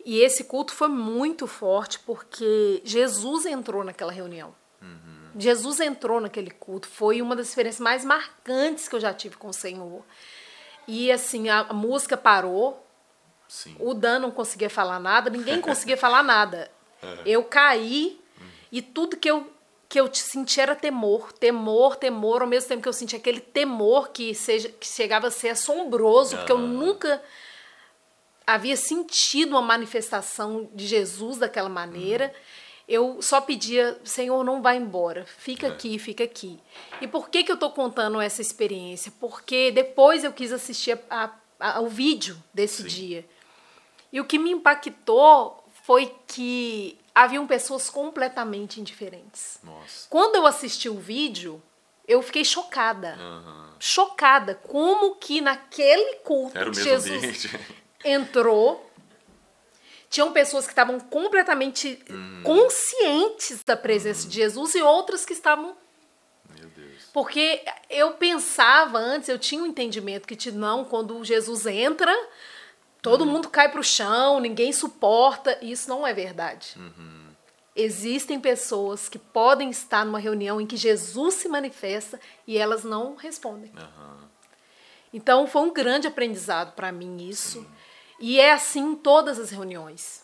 e 0.04 0.18
esse 0.18 0.46
culto 0.46 0.74
foi 0.74 0.88
muito 0.88 1.46
forte 1.46 2.00
porque 2.00 2.82
Jesus 2.84 3.46
entrou 3.46 3.84
naquela 3.84 4.12
reunião. 4.12 4.56
Uhum. 4.82 5.40
Jesus 5.40 5.80
entrou 5.80 6.20
naquele 6.20 6.50
culto, 6.50 6.88
foi 6.88 7.22
uma 7.22 7.36
das 7.36 7.50
experiências 7.50 7.80
mais 7.80 8.04
marcantes 8.04 8.88
que 8.88 8.96
eu 8.96 9.00
já 9.00 9.14
tive 9.14 9.38
com 9.38 9.50
o 9.50 9.54
Senhor. 9.54 10.04
E 10.92 11.10
assim, 11.10 11.48
a, 11.48 11.62
a 11.62 11.74
música 11.74 12.18
parou. 12.18 12.86
Sim. 13.48 13.78
O 13.80 13.94
Dan 13.94 14.20
não 14.20 14.30
conseguia 14.30 14.70
falar 14.70 15.00
nada, 15.00 15.30
ninguém 15.30 15.60
conseguia 15.64 15.96
falar 15.96 16.22
nada. 16.22 16.70
É. 17.02 17.22
Eu 17.26 17.46
caí 17.46 18.20
uhum. 18.40 18.48
e 18.74 18.82
tudo 18.82 19.16
que 19.16 19.32
eu 19.32 19.50
que 19.88 20.00
eu 20.00 20.10
senti 20.14 20.62
era 20.62 20.74
temor, 20.74 21.34
temor, 21.34 21.98
temor, 21.98 22.42
ao 22.42 22.48
mesmo 22.48 22.70
tempo 22.70 22.82
que 22.82 22.88
eu 22.88 22.94
senti 22.94 23.14
aquele 23.14 23.42
temor 23.42 24.08
que, 24.12 24.34
seja, 24.34 24.70
que 24.70 24.88
chegava 24.88 25.28
a 25.28 25.32
ser 25.32 25.50
assombroso, 25.50 26.38
porque 26.38 26.52
eu 26.54 26.58
nunca 26.58 27.22
havia 28.48 28.78
sentido 28.78 29.52
uma 29.52 29.62
manifestação 29.62 30.70
de 30.74 30.88
Jesus 30.88 31.40
daquela 31.40 31.68
maneira. 31.68 32.28
Uhum 32.28 32.61
eu 32.88 33.22
só 33.22 33.40
pedia, 33.40 34.00
Senhor, 34.04 34.44
não 34.44 34.62
vá 34.62 34.76
embora, 34.76 35.26
fica 35.26 35.68
é. 35.68 35.70
aqui, 35.70 35.98
fica 35.98 36.24
aqui. 36.24 36.60
E 37.00 37.08
por 37.08 37.30
que, 37.30 37.44
que 37.44 37.52
eu 37.52 37.56
estou 37.56 37.72
contando 37.72 38.20
essa 38.20 38.42
experiência? 38.42 39.12
Porque 39.20 39.72
depois 39.72 40.24
eu 40.24 40.34
quis 40.34 40.52
assistir 40.52 41.00
a, 41.10 41.32
a, 41.60 41.78
ao 41.78 41.88
vídeo 41.88 42.38
desse 42.54 42.84
Sim. 42.84 42.88
dia. 42.88 43.26
E 44.12 44.20
o 44.20 44.26
que 44.26 44.38
me 44.38 44.52
impactou 44.52 45.64
foi 45.84 46.14
que 46.28 46.98
haviam 47.14 47.48
pessoas 47.48 47.90
completamente 47.90 48.80
indiferentes. 48.80 49.60
Nossa. 49.64 50.08
Quando 50.10 50.36
eu 50.36 50.46
assisti 50.46 50.90
o 50.90 50.98
vídeo, 50.98 51.62
eu 52.08 52.22
fiquei 52.22 52.44
chocada. 52.44 53.18
Chocada. 53.80 54.56
Como 54.56 55.16
que 55.16 55.40
naquele 55.42 56.16
culto 56.18 56.58
Era 56.58 56.70
o 56.70 56.74
Jesus 56.74 57.24
ambiente. 57.24 57.60
entrou, 58.04 58.91
tinham 60.12 60.34
pessoas 60.34 60.66
que 60.66 60.74
estavam 60.74 61.00
completamente 61.00 61.98
conscientes 62.44 63.64
da 63.64 63.78
presença 63.78 64.28
de 64.28 64.36
Jesus 64.36 64.76
e 64.76 64.82
outras 64.82 65.26
que 65.26 65.32
estavam 65.32 65.74
Meu 66.60 66.68
Deus. 66.68 67.10
porque 67.14 67.64
eu 67.90 68.12
pensava 68.16 68.98
antes, 68.98 69.30
eu 69.30 69.40
tinha 69.40 69.64
um 69.64 69.66
entendimento 69.66 70.28
que 70.28 70.52
não, 70.52 70.84
quando 70.84 71.24
Jesus 71.24 71.66
entra, 71.66 72.14
todo 73.02 73.26
mundo 73.26 73.50
cai 73.50 73.72
pro 73.72 73.82
chão, 73.82 74.42
ninguém 74.42 74.74
suporta. 74.74 75.58
Isso 75.62 75.90
não 75.90 76.06
é 76.06 76.14
verdade. 76.14 76.76
Existem 77.74 78.38
pessoas 78.38 79.08
que 79.08 79.18
podem 79.18 79.70
estar 79.70 80.06
numa 80.06 80.20
reunião 80.20 80.60
em 80.60 80.68
que 80.68 80.76
Jesus 80.76 81.36
se 81.36 81.48
manifesta 81.48 82.20
e 82.46 82.58
elas 82.58 82.84
não 82.84 83.16
respondem. 83.16 83.72
Aham. 83.78 84.30
Então 85.14 85.48
foi 85.48 85.62
um 85.62 85.74
grande 85.74 86.06
aprendizado 86.06 86.74
para 86.74 86.92
mim 86.92 87.30
isso. 87.30 87.66
E 88.22 88.40
é 88.40 88.54
assim 88.54 88.92
em 88.92 88.96
todas 88.96 89.40
as 89.40 89.50
reuniões. 89.50 90.22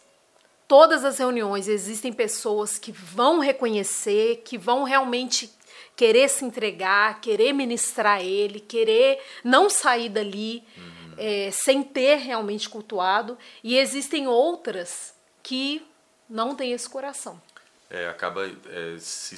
Todas 0.68 1.04
as 1.04 1.18
reuniões 1.18 1.68
existem 1.68 2.14
pessoas 2.14 2.78
que 2.78 2.92
vão 2.92 3.40
reconhecer, 3.40 4.44
que 4.46 4.58
vão 4.58 4.84
realmente 4.84 5.52
querer 5.96 6.30
se 6.30 6.46
entregar, 6.46 7.20
querer 7.20 7.54
ministrar 7.54 8.22
ele, 8.22 8.60
querer 8.60 9.20
não 9.44 9.70
sair 9.70 10.10
dali 10.10 10.64
eh, 11.18 11.50
sem 11.52 11.82
ter 11.82 12.18
realmente 12.18 12.70
cultuado. 12.70 13.38
E 13.64 13.78
existem 13.78 14.28
outras 14.28 15.16
que 15.42 15.84
não 16.30 16.56
têm 16.56 16.74
esse 16.74 16.88
coração. 16.88 17.42
É, 17.90 18.08
acaba 18.10 18.46
é, 18.46 18.98
se 19.00 19.34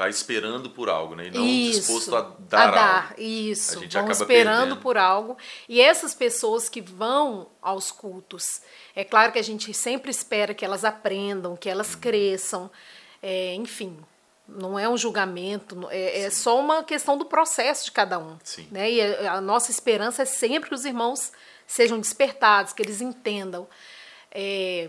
vai 0.00 0.08
esperando 0.08 0.70
por 0.70 0.88
algo, 0.88 1.14
né? 1.14 1.26
E 1.26 1.30
não 1.30 1.46
Isso, 1.46 1.80
disposto 1.80 2.16
a 2.16 2.32
dar, 2.48 2.74
algo. 2.74 3.20
Isso, 3.20 3.76
A 3.78 3.82
gente 3.82 3.92
vão 3.92 4.00
acaba 4.00 4.12
esperando 4.22 4.58
perdendo. 4.60 4.76
por 4.80 4.96
algo. 4.96 5.36
E 5.68 5.78
essas 5.78 6.14
pessoas 6.14 6.70
que 6.70 6.80
vão 6.80 7.48
aos 7.60 7.92
cultos, 7.92 8.62
é 8.96 9.04
claro 9.04 9.30
que 9.30 9.38
a 9.38 9.42
gente 9.42 9.74
sempre 9.74 10.10
espera 10.10 10.54
que 10.54 10.64
elas 10.64 10.86
aprendam, 10.86 11.54
que 11.54 11.68
elas 11.68 11.92
Uhum. 11.92 12.00
cresçam, 12.00 12.70
é, 13.22 13.54
enfim. 13.54 13.98
Não 14.48 14.78
é 14.78 14.88
um 14.88 14.96
julgamento, 14.96 15.86
é, 15.90 16.22
é 16.22 16.30
só 16.30 16.58
uma 16.58 16.82
questão 16.82 17.18
do 17.18 17.26
processo 17.26 17.84
de 17.84 17.92
cada 17.92 18.18
um. 18.18 18.38
Sim. 18.42 18.66
Né? 18.70 18.90
E 18.90 19.02
a, 19.02 19.34
a 19.34 19.40
nossa 19.42 19.70
esperança 19.70 20.22
é 20.22 20.24
sempre 20.24 20.70
que 20.70 20.74
os 20.74 20.86
irmãos 20.86 21.30
sejam 21.66 22.00
despertados, 22.00 22.72
que 22.72 22.80
eles 22.82 23.02
entendam. 23.02 23.68
É, 24.32 24.88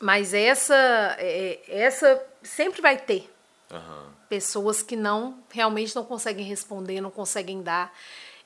mas 0.00 0.34
essa, 0.34 0.74
é, 1.20 1.60
essa 1.68 2.20
sempre 2.42 2.82
vai 2.82 2.96
ter 2.98 3.31
Aham. 3.72 4.12
pessoas 4.28 4.82
que 4.82 4.94
não 4.94 5.38
realmente 5.50 5.96
não 5.96 6.04
conseguem 6.04 6.44
responder, 6.44 7.00
não 7.00 7.10
conseguem 7.10 7.62
dar 7.62 7.92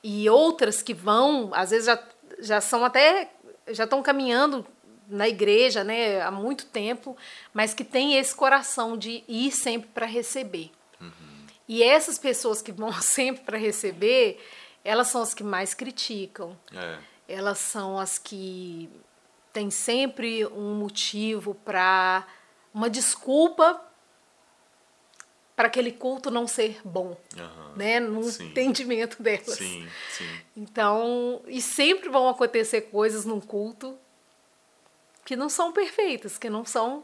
e 0.03 0.29
outras 0.29 0.81
que 0.81 0.93
vão, 0.93 1.51
às 1.53 1.71
vezes 1.71 1.85
já, 1.85 2.03
já 2.39 2.61
são 2.61 2.85
até 2.85 3.29
já 3.67 3.83
estão 3.83 4.01
caminhando 4.01 4.65
na 5.09 5.27
igreja, 5.27 5.83
né, 5.83 6.21
há 6.21 6.31
muito 6.31 6.65
tempo, 6.65 7.15
mas 7.53 7.73
que 7.73 7.83
têm 7.83 8.17
esse 8.17 8.33
coração 8.35 8.97
de 8.97 9.23
ir 9.27 9.51
sempre 9.51 9.89
para 9.93 10.05
receber. 10.05 10.71
E 11.67 11.83
essas 11.83 12.17
pessoas 12.17 12.61
que 12.61 12.71
vão 12.71 12.91
sempre 13.01 13.43
para 13.43 13.57
receber, 13.57 14.41
elas 14.83 15.07
são 15.07 15.21
as 15.21 15.33
que 15.33 15.43
mais 15.43 15.73
criticam. 15.73 16.57
É. 16.73 16.97
Elas 17.27 17.59
são 17.59 17.99
as 17.99 18.17
que 18.17 18.89
têm 19.51 19.69
sempre 19.69 20.45
um 20.45 20.75
motivo 20.75 21.53
para 21.53 22.25
uma 22.73 22.89
desculpa 22.89 23.81
para 25.57 25.67
aquele 25.69 25.91
culto 25.91 26.29
não 26.29 26.45
ser 26.45 26.79
bom, 26.85 27.17
Aham. 27.35 27.73
né? 27.75 27.99
No 27.99 28.23
Sim. 28.25 28.45
entendimento 28.49 29.21
delas. 29.23 29.57
Sim, 29.57 29.87
sim. 30.07 30.29
Então, 30.55 31.41
e 31.47 31.59
sempre 31.59 32.09
vão 32.09 32.29
acontecer 32.29 32.81
coisas 32.81 33.25
num 33.25 33.41
culto 33.41 33.97
que 35.25 35.35
não 35.35 35.49
são 35.49 35.73
perfeitas, 35.73 36.37
que 36.37 36.47
não 36.47 36.63
são. 36.63 37.03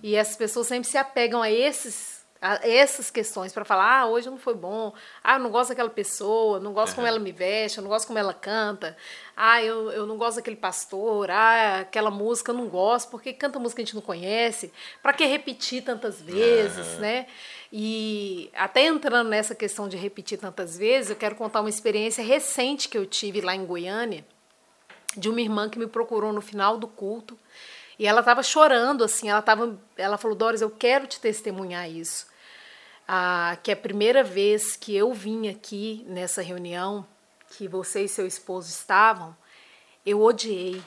E 0.00 0.14
essas 0.14 0.36
pessoas 0.36 0.68
sempre 0.68 0.88
se 0.88 0.96
apegam 0.96 1.42
a 1.42 1.50
esses 1.50 2.17
essas 2.40 3.10
questões 3.10 3.52
para 3.52 3.64
falar, 3.64 4.02
ah, 4.02 4.06
hoje 4.06 4.30
não 4.30 4.38
foi 4.38 4.54
bom, 4.54 4.92
ah, 5.24 5.34
eu 5.34 5.40
não 5.40 5.50
gosto 5.50 5.70
daquela 5.70 5.90
pessoa, 5.90 6.60
não 6.60 6.72
gosto 6.72 6.94
como 6.94 7.06
Aham. 7.06 7.16
ela 7.16 7.22
me 7.22 7.32
veste, 7.32 7.78
eu 7.78 7.82
não 7.82 7.90
gosto 7.90 8.06
como 8.06 8.18
ela 8.18 8.32
canta, 8.32 8.96
ah, 9.36 9.60
eu, 9.62 9.90
eu 9.90 10.06
não 10.06 10.16
gosto 10.16 10.36
daquele 10.36 10.54
pastor, 10.54 11.30
ah, 11.30 11.80
aquela 11.80 12.10
música 12.10 12.52
eu 12.52 12.56
não 12.56 12.68
gosto, 12.68 13.10
porque 13.10 13.32
canta 13.32 13.58
música 13.58 13.76
que 13.76 13.82
a 13.82 13.84
gente 13.86 13.94
não 13.96 14.02
conhece, 14.02 14.72
para 15.02 15.12
que 15.12 15.24
repetir 15.24 15.82
tantas 15.82 16.22
vezes, 16.22 16.94
Aham. 16.94 17.00
né? 17.00 17.26
E 17.72 18.50
até 18.54 18.86
entrando 18.86 19.28
nessa 19.28 19.54
questão 19.54 19.88
de 19.88 19.96
repetir 19.96 20.38
tantas 20.38 20.78
vezes, 20.78 21.10
eu 21.10 21.16
quero 21.16 21.34
contar 21.34 21.60
uma 21.60 21.68
experiência 21.68 22.22
recente 22.22 22.88
que 22.88 22.96
eu 22.96 23.04
tive 23.04 23.40
lá 23.40 23.54
em 23.54 23.66
Goiânia, 23.66 24.24
de 25.16 25.28
uma 25.28 25.40
irmã 25.40 25.68
que 25.68 25.78
me 25.78 25.88
procurou 25.88 26.32
no 26.32 26.40
final 26.40 26.78
do 26.78 26.86
culto. 26.86 27.36
E 27.98 28.06
ela 28.06 28.20
estava 28.20 28.44
chorando, 28.44 29.02
assim, 29.02 29.28
ela 29.28 29.42
tava, 29.42 29.76
ela 29.96 30.16
falou, 30.16 30.36
Doris, 30.36 30.60
eu 30.60 30.70
quero 30.70 31.06
te 31.08 31.18
testemunhar 31.18 31.90
isso. 31.90 32.27
Ah, 33.10 33.56
que 33.62 33.70
é 33.70 33.74
a 33.74 33.76
primeira 33.76 34.22
vez 34.22 34.76
que 34.76 34.94
eu 34.94 35.14
vim 35.14 35.48
aqui 35.48 36.04
nessa 36.06 36.42
reunião, 36.42 37.06
que 37.56 37.66
você 37.66 38.04
e 38.04 38.08
seu 38.08 38.26
esposo 38.26 38.68
estavam, 38.68 39.34
eu 40.04 40.20
odiei. 40.20 40.82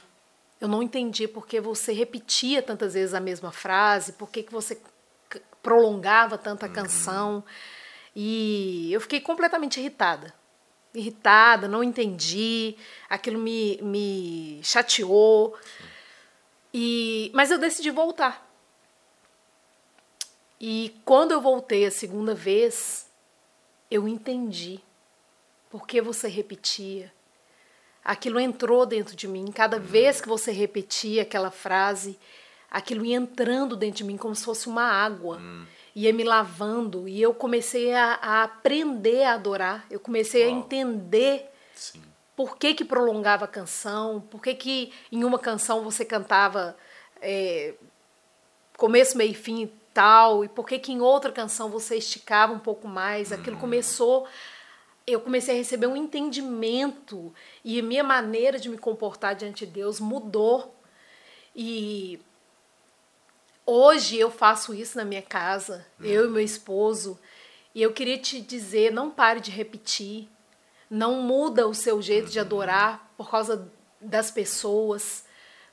Eu 0.59 0.67
não 0.67 0.83
entendi 0.83 1.27
porque 1.27 1.59
você 1.59 1.91
repetia 1.91 2.61
tantas 2.61 2.93
vezes 2.93 3.15
a 3.15 3.19
mesma 3.19 3.51
frase, 3.51 4.13
por 4.13 4.29
que 4.29 4.45
você 4.51 4.79
prolongava 5.63 6.37
tanta 6.37 6.69
canção. 6.69 7.43
E 8.15 8.91
eu 8.91 9.01
fiquei 9.01 9.19
completamente 9.19 9.79
irritada. 9.79 10.33
Irritada, 10.93 11.67
não 11.67 11.83
entendi, 11.83 12.75
aquilo 13.09 13.39
me, 13.39 13.79
me 13.81 14.59
chateou. 14.63 15.57
E, 16.73 17.31
mas 17.33 17.49
eu 17.49 17.57
decidi 17.57 17.89
voltar. 17.89 18.50
E 20.63 20.95
quando 21.03 21.31
eu 21.31 21.41
voltei 21.41 21.87
a 21.87 21.91
segunda 21.91 22.35
vez, 22.35 23.07
eu 23.89 24.07
entendi 24.07 24.79
por 25.71 25.87
que 25.87 25.99
você 25.99 26.27
repetia. 26.27 27.11
Aquilo 28.05 28.39
entrou 28.39 28.85
dentro 28.85 29.15
de 29.15 29.27
mim. 29.27 29.51
Cada 29.51 29.79
vez 29.79 30.21
que 30.21 30.27
você 30.27 30.51
repetia 30.51 31.23
aquela 31.23 31.49
frase, 31.49 32.19
aquilo 32.69 33.03
ia 33.03 33.17
entrando 33.17 33.75
dentro 33.75 33.97
de 33.97 34.03
mim 34.03 34.17
como 34.17 34.35
se 34.35 34.45
fosse 34.45 34.69
uma 34.69 34.83
água. 34.83 35.41
Ia 35.95 36.13
me 36.13 36.23
lavando. 36.23 37.07
E 37.07 37.19
eu 37.19 37.33
comecei 37.33 37.91
a, 37.95 38.19
a 38.21 38.43
aprender 38.43 39.23
a 39.23 39.33
adorar. 39.33 39.87
Eu 39.89 39.99
comecei 39.99 40.43
a 40.43 40.49
Uau. 40.49 40.59
entender 40.59 41.49
Sim. 41.73 42.03
por 42.35 42.55
que, 42.55 42.75
que 42.75 42.85
prolongava 42.85 43.45
a 43.45 43.47
canção, 43.47 44.21
por 44.29 44.39
que, 44.39 44.53
que 44.53 44.93
em 45.11 45.23
uma 45.23 45.39
canção 45.39 45.83
você 45.83 46.05
cantava 46.05 46.77
é, 47.19 47.73
começo, 48.77 49.17
meio 49.17 49.31
e 49.31 49.33
fim 49.33 49.80
tal, 49.93 50.43
e 50.43 50.49
por 50.49 50.67
que, 50.67 50.79
que 50.79 50.91
em 50.91 51.01
outra 51.01 51.31
canção 51.31 51.69
você 51.69 51.97
esticava 51.97 52.53
um 52.53 52.59
pouco 52.59 52.87
mais. 52.87 53.31
Aquilo 53.31 53.57
começou. 53.57 54.27
Eu 55.05 55.19
comecei 55.19 55.55
a 55.55 55.57
receber 55.57 55.87
um 55.87 55.95
entendimento 55.95 57.33
e 57.63 57.79
a 57.79 57.83
minha 57.83 58.03
maneira 58.03 58.59
de 58.59 58.69
me 58.69 58.77
comportar 58.77 59.35
diante 59.35 59.65
de 59.65 59.71
Deus 59.71 59.99
mudou. 59.99 60.75
E 61.55 62.19
hoje 63.65 64.17
eu 64.17 64.31
faço 64.31 64.73
isso 64.73 64.97
na 64.97 65.03
minha 65.03 65.21
casa, 65.21 65.85
eu 65.99 66.27
e 66.27 66.29
meu 66.29 66.43
esposo. 66.43 67.19
E 67.73 67.81
eu 67.81 67.93
queria 67.93 68.17
te 68.17 68.39
dizer, 68.41 68.91
não 68.91 69.09
pare 69.09 69.39
de 69.39 69.51
repetir. 69.51 70.29
Não 70.89 71.21
muda 71.21 71.67
o 71.67 71.73
seu 71.73 72.01
jeito 72.01 72.29
de 72.29 72.39
adorar 72.39 73.11
por 73.17 73.29
causa 73.29 73.71
das 73.99 74.29
pessoas. 74.29 75.25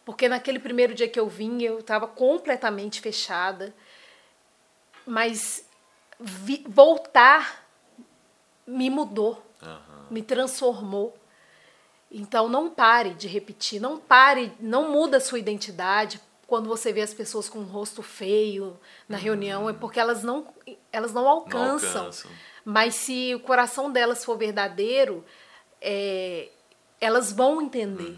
Porque 0.05 0.29
naquele 0.29 0.59
primeiro 0.59 0.95
dia 0.95 1.09
que 1.09 1.19
eu 1.19 1.29
vim, 1.29 1.63
eu 1.63 1.81
estava 1.81 2.07
completamente 2.07 3.01
fechada. 3.01 3.75
Mas 5.09 5.65
vi- 6.21 6.65
voltar 6.69 7.67
me 8.67 8.91
mudou, 8.91 9.43
Aham. 9.63 10.07
me 10.11 10.23
transformou. 10.23 11.17
Então 12.11 12.49
não 12.49 12.71
pare 12.71 13.15
de 13.15 13.27
repetir, 13.29 13.81
não 13.81 13.99
pare, 13.99 14.53
não 14.61 14.91
muda 14.91 15.17
a 15.19 15.21
sua 15.21 15.39
identidade 15.39 16.21
quando 16.47 16.67
você 16.69 16.93
vê 16.93 17.03
as 17.03 17.13
pessoas 17.13 17.49
com 17.49 17.59
um 17.59 17.65
rosto 17.65 18.03
feio 18.03 18.79
na 19.09 19.19
reunião, 19.19 19.69
é 19.69 19.73
porque 19.75 20.01
elas 20.01 20.23
não 20.23 20.47
elas 20.91 21.13
não 21.13 21.29
alcançam. 21.29 22.01
alcançam. 22.01 22.31
Mas 22.65 22.95
se 22.95 23.35
o 23.35 23.41
coração 23.41 23.91
delas 23.91 24.25
for 24.25 24.37
verdadeiro, 24.39 25.25
é, 25.81 26.49
elas 27.01 27.33
vão 27.33 27.61
entender. 27.63 28.17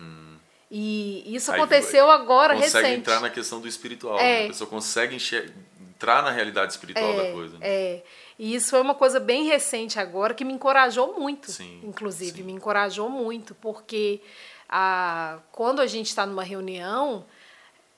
E 0.71 1.25
isso 1.35 1.51
Uhum. 1.51 1.57
Aí 1.57 1.61
aconteceu 1.63 2.11
agora 2.11 2.55
consegue 2.55 2.87
recente. 2.87 3.01
entrar 3.01 3.21
na 3.21 3.31
questão 3.31 3.61
do 3.61 3.67
espiritual. 3.67 4.19
É. 4.21 4.41
né? 4.41 4.45
A 4.45 4.49
pessoa 4.49 4.71
consegue 4.71 5.17
enxer- 5.17 5.53
entrar 6.01 6.23
na 6.23 6.31
realidade 6.31 6.73
espiritual 6.73 7.15
da 7.15 7.31
coisa. 7.31 7.59
né? 7.59 7.67
É, 7.69 8.03
e 8.39 8.55
isso 8.55 8.71
foi 8.71 8.81
uma 8.81 8.95
coisa 8.95 9.21
bem 9.21 9.45
recente 9.45 10.01
agora 10.01 10.33
que 10.33 10.47
me 10.47 10.55
encorajou 10.55 11.21
muito, 11.21 11.53
Sim, 11.53 11.79
inclusive, 11.85 12.39
sim. 12.39 12.43
me 12.43 12.53
encorajou 12.53 13.11
muito, 13.11 13.55
porque 13.55 14.23
a, 14.67 15.41
quando 15.53 15.81
a 15.81 15.87
gente 15.87 16.07
está 16.07 16.25
numa 16.25 16.43
reunião, 16.43 17.27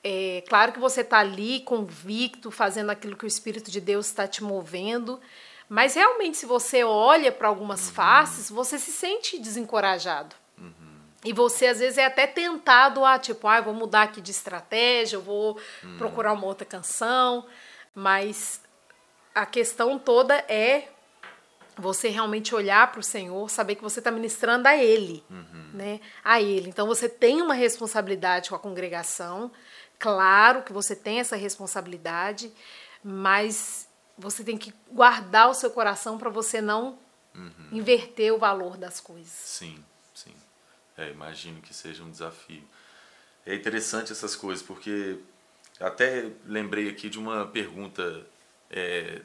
é 0.03 0.43
claro 0.49 0.73
que 0.73 0.79
você 0.79 0.99
está 0.99 1.19
ali 1.19 1.61
convicto, 1.61 2.51
fazendo 2.51 2.89
aquilo 2.89 3.15
que 3.15 3.23
o 3.23 3.27
Espírito 3.27 3.71
de 3.71 3.79
Deus 3.79 4.07
está 4.07 4.27
te 4.27 4.43
movendo, 4.43 5.17
Mas 5.69 5.95
realmente, 5.95 6.37
se 6.37 6.45
você 6.45 6.83
olha 6.83 7.31
para 7.31 7.47
algumas 7.47 7.87
uhum. 7.87 7.93
faces, 7.93 8.49
você 8.49 8.77
se 8.77 8.91
sente 8.91 9.39
desencorajado. 9.39 10.35
Uhum. 10.57 10.99
E 11.23 11.31
você, 11.31 11.67
às 11.67 11.79
vezes, 11.79 11.97
é 11.97 12.05
até 12.05 12.27
tentado 12.27 13.03
a, 13.05 13.17
tipo, 13.17 13.47
ah, 13.47 13.61
vou 13.61 13.73
mudar 13.73 14.03
aqui 14.03 14.19
de 14.21 14.29
estratégia, 14.29 15.15
eu 15.15 15.21
vou 15.21 15.57
uhum. 15.83 15.97
procurar 15.97 16.33
uma 16.33 16.45
outra 16.45 16.65
canção. 16.65 17.45
Mas 17.95 18.61
a 19.33 19.45
questão 19.45 19.99
toda 19.99 20.35
é 20.47 20.89
você 21.77 22.09
realmente 22.09 22.53
olhar 22.53 22.91
para 22.91 22.99
o 22.99 23.03
Senhor, 23.03 23.49
saber 23.49 23.75
que 23.75 23.83
você 23.83 23.99
está 23.99 24.11
ministrando 24.11 24.67
a 24.67 24.75
Ele, 24.75 25.23
uhum. 25.29 25.71
né? 25.73 25.99
A 26.23 26.41
Ele. 26.41 26.69
Então 26.69 26.87
você 26.87 27.09
tem 27.09 27.41
uma 27.41 27.53
responsabilidade 27.53 28.49
com 28.49 28.55
a 28.55 28.59
congregação, 28.59 29.51
claro 29.97 30.61
que 30.63 30.71
você 30.71 30.95
tem 30.95 31.19
essa 31.19 31.35
responsabilidade, 31.35 32.51
mas 33.03 33.87
você 34.17 34.43
tem 34.43 34.57
que 34.57 34.73
guardar 34.91 35.49
o 35.49 35.53
seu 35.53 35.71
coração 35.71 36.17
para 36.17 36.29
você 36.29 36.61
não 36.61 36.97
uhum. 37.35 37.69
inverter 37.71 38.33
o 38.33 38.37
valor 38.37 38.77
das 38.77 38.99
coisas. 38.99 39.31
Sim, 39.31 39.83
sim. 40.13 40.33
É, 40.95 41.09
imagino 41.09 41.59
que 41.61 41.73
seja 41.73 42.03
um 42.03 42.11
desafio. 42.11 42.63
É 43.45 43.55
interessante 43.55 44.11
essas 44.11 44.35
coisas, 44.35 44.63
porque 44.63 45.17
até 45.83 46.29
lembrei 46.45 46.89
aqui 46.89 47.09
de 47.09 47.19
uma 47.19 47.45
pergunta, 47.45 48.25
é, 48.69 49.21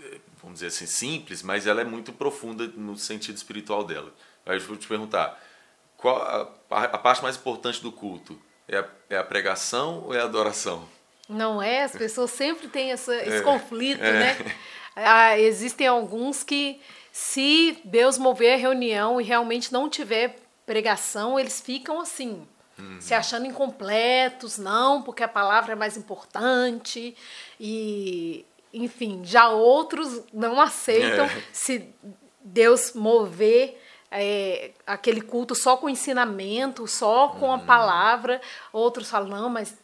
é 0.00 0.18
vamos 0.42 0.60
dizer 0.60 0.66
assim, 0.66 0.86
simples, 0.86 1.42
mas 1.42 1.66
ela 1.66 1.80
é 1.80 1.84
muito 1.84 2.12
profunda 2.12 2.66
no 2.76 2.96
sentido 2.96 3.36
espiritual 3.36 3.82
dela. 3.84 4.12
Aí 4.44 4.58
eu 4.58 4.60
vou 4.60 4.76
te 4.76 4.86
perguntar, 4.86 5.42
qual 5.96 6.20
a, 6.70 6.84
a 6.84 6.98
parte 6.98 7.22
mais 7.22 7.36
importante 7.36 7.80
do 7.82 7.90
culto? 7.90 8.38
É 8.68 8.78
a, 8.78 8.88
é 9.10 9.16
a 9.16 9.24
pregação 9.24 10.04
ou 10.04 10.14
é 10.14 10.20
a 10.20 10.24
adoração? 10.24 10.86
Não 11.28 11.62
é? 11.62 11.84
As 11.84 11.92
pessoas 11.92 12.30
sempre 12.30 12.68
têm 12.68 12.92
essa, 12.92 13.14
esse 13.16 13.38
é, 13.38 13.40
conflito, 13.40 14.02
é. 14.02 14.12
né? 14.12 14.56
Ah, 14.96 15.36
existem 15.38 15.88
alguns 15.88 16.44
que, 16.44 16.80
se 17.10 17.78
Deus 17.84 18.16
mover 18.16 18.54
a 18.54 18.56
reunião 18.56 19.20
e 19.20 19.24
realmente 19.24 19.72
não 19.72 19.88
tiver 19.90 20.36
pregação, 20.64 21.38
eles 21.38 21.60
ficam 21.60 22.00
assim, 22.00 22.46
uhum. 22.78 23.00
se 23.00 23.14
achando 23.14 23.46
incompletos, 23.46 24.58
não, 24.58 25.02
porque 25.02 25.22
a 25.22 25.28
palavra 25.28 25.72
é 25.72 25.76
mais 25.76 25.96
importante. 25.96 27.16
E, 27.58 28.44
enfim, 28.72 29.22
já 29.24 29.48
outros 29.48 30.22
não 30.32 30.60
aceitam 30.60 31.26
é. 31.26 31.42
se 31.52 31.88
Deus 32.40 32.92
mover 32.94 33.80
é, 34.10 34.70
aquele 34.86 35.20
culto 35.20 35.54
só 35.54 35.76
com 35.76 35.88
ensinamento, 35.88 36.86
só 36.86 37.28
com 37.28 37.50
a 37.50 37.56
uhum. 37.56 37.66
palavra. 37.66 38.40
Outros 38.72 39.10
falam, 39.10 39.28
não, 39.28 39.48
mas 39.48 39.76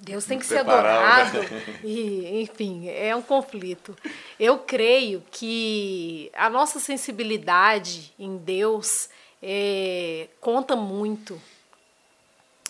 Deus 0.00 0.24
tem 0.24 0.38
que 0.38 0.46
ser 0.46 0.58
adorado. 0.58 1.38
E, 1.84 2.42
enfim, 2.42 2.88
é 2.88 3.14
um 3.14 3.22
conflito. 3.22 3.96
Eu 4.38 4.58
creio 4.58 5.22
que 5.30 6.30
a 6.34 6.50
nossa 6.50 6.78
sensibilidade 6.78 8.12
em 8.18 8.36
Deus 8.36 9.08
é, 9.42 10.28
conta 10.40 10.76
muito 10.76 11.40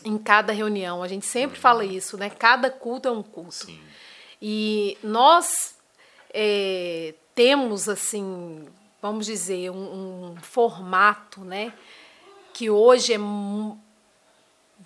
em 0.05 0.19
cada 0.19 0.53
reunião. 0.53 1.03
A 1.03 1.09
gente 1.09 1.27
sempre 1.27 1.57
uhum. 1.57 1.63
fala 1.63 1.85
isso, 1.85 2.17
né? 2.17 2.31
Cada 2.31 2.71
culto 2.71 3.09
é 3.09 3.11
um 3.11 3.23
culto. 3.23 3.67
Sim. 3.67 3.81
E 4.41 4.97
nós 5.03 5.75
é, 6.33 7.15
temos, 7.35 7.89
assim, 7.89 8.67
vamos 9.03 9.27
dizer, 9.27 9.71
um, 9.71 10.33
um, 10.33 10.37
formato, 10.41 11.43
né? 11.43 11.73
Que 12.53 12.71
hoje 12.71 13.15
é, 13.15 13.19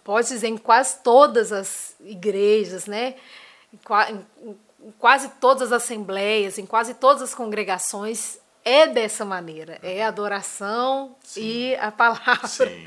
pode 0.03 0.29
dizer, 0.29 0.49
em 0.49 0.57
quase 0.57 0.99
todas 1.03 1.53
as 1.53 1.95
igrejas, 2.01 2.87
né? 2.87 3.15
Em, 3.73 4.49
em 4.87 4.93
quase 4.99 5.29
todas 5.41 5.73
as 5.73 5.83
assembleias, 5.83 6.59
em 6.59 6.67
quase 6.67 6.95
todas 6.95 7.23
as 7.23 7.35
congregações, 7.35 8.39
é 8.65 8.87
dessa 8.87 9.25
maneira. 9.25 9.79
É 9.83 10.03
a 10.03 10.09
adoração 10.09 11.15
Sim. 11.23 11.43
e 11.43 11.77
a 11.77 11.93
palavra. 11.93 12.49
Sim. 12.49 12.87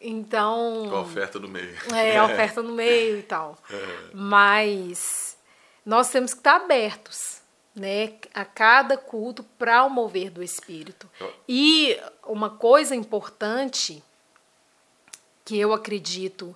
Então. 0.00 0.86
Com 0.88 0.96
a 0.96 1.00
oferta 1.00 1.38
no 1.38 1.48
meio. 1.48 1.76
É, 1.94 2.16
a 2.16 2.24
oferta 2.26 2.62
no 2.62 2.72
meio 2.72 3.18
e 3.18 3.22
tal. 3.22 3.58
É. 3.70 4.10
Mas 4.14 5.36
nós 5.84 6.10
temos 6.10 6.32
que 6.32 6.40
estar 6.40 6.56
abertos 6.56 7.40
né, 7.74 8.14
a 8.34 8.44
cada 8.44 8.96
culto 8.96 9.42
para 9.42 9.84
o 9.84 9.90
mover 9.90 10.30
do 10.30 10.42
Espírito. 10.42 11.08
E 11.48 11.98
uma 12.26 12.50
coisa 12.50 12.94
importante 12.94 14.02
que 15.44 15.58
eu 15.58 15.72
acredito 15.72 16.54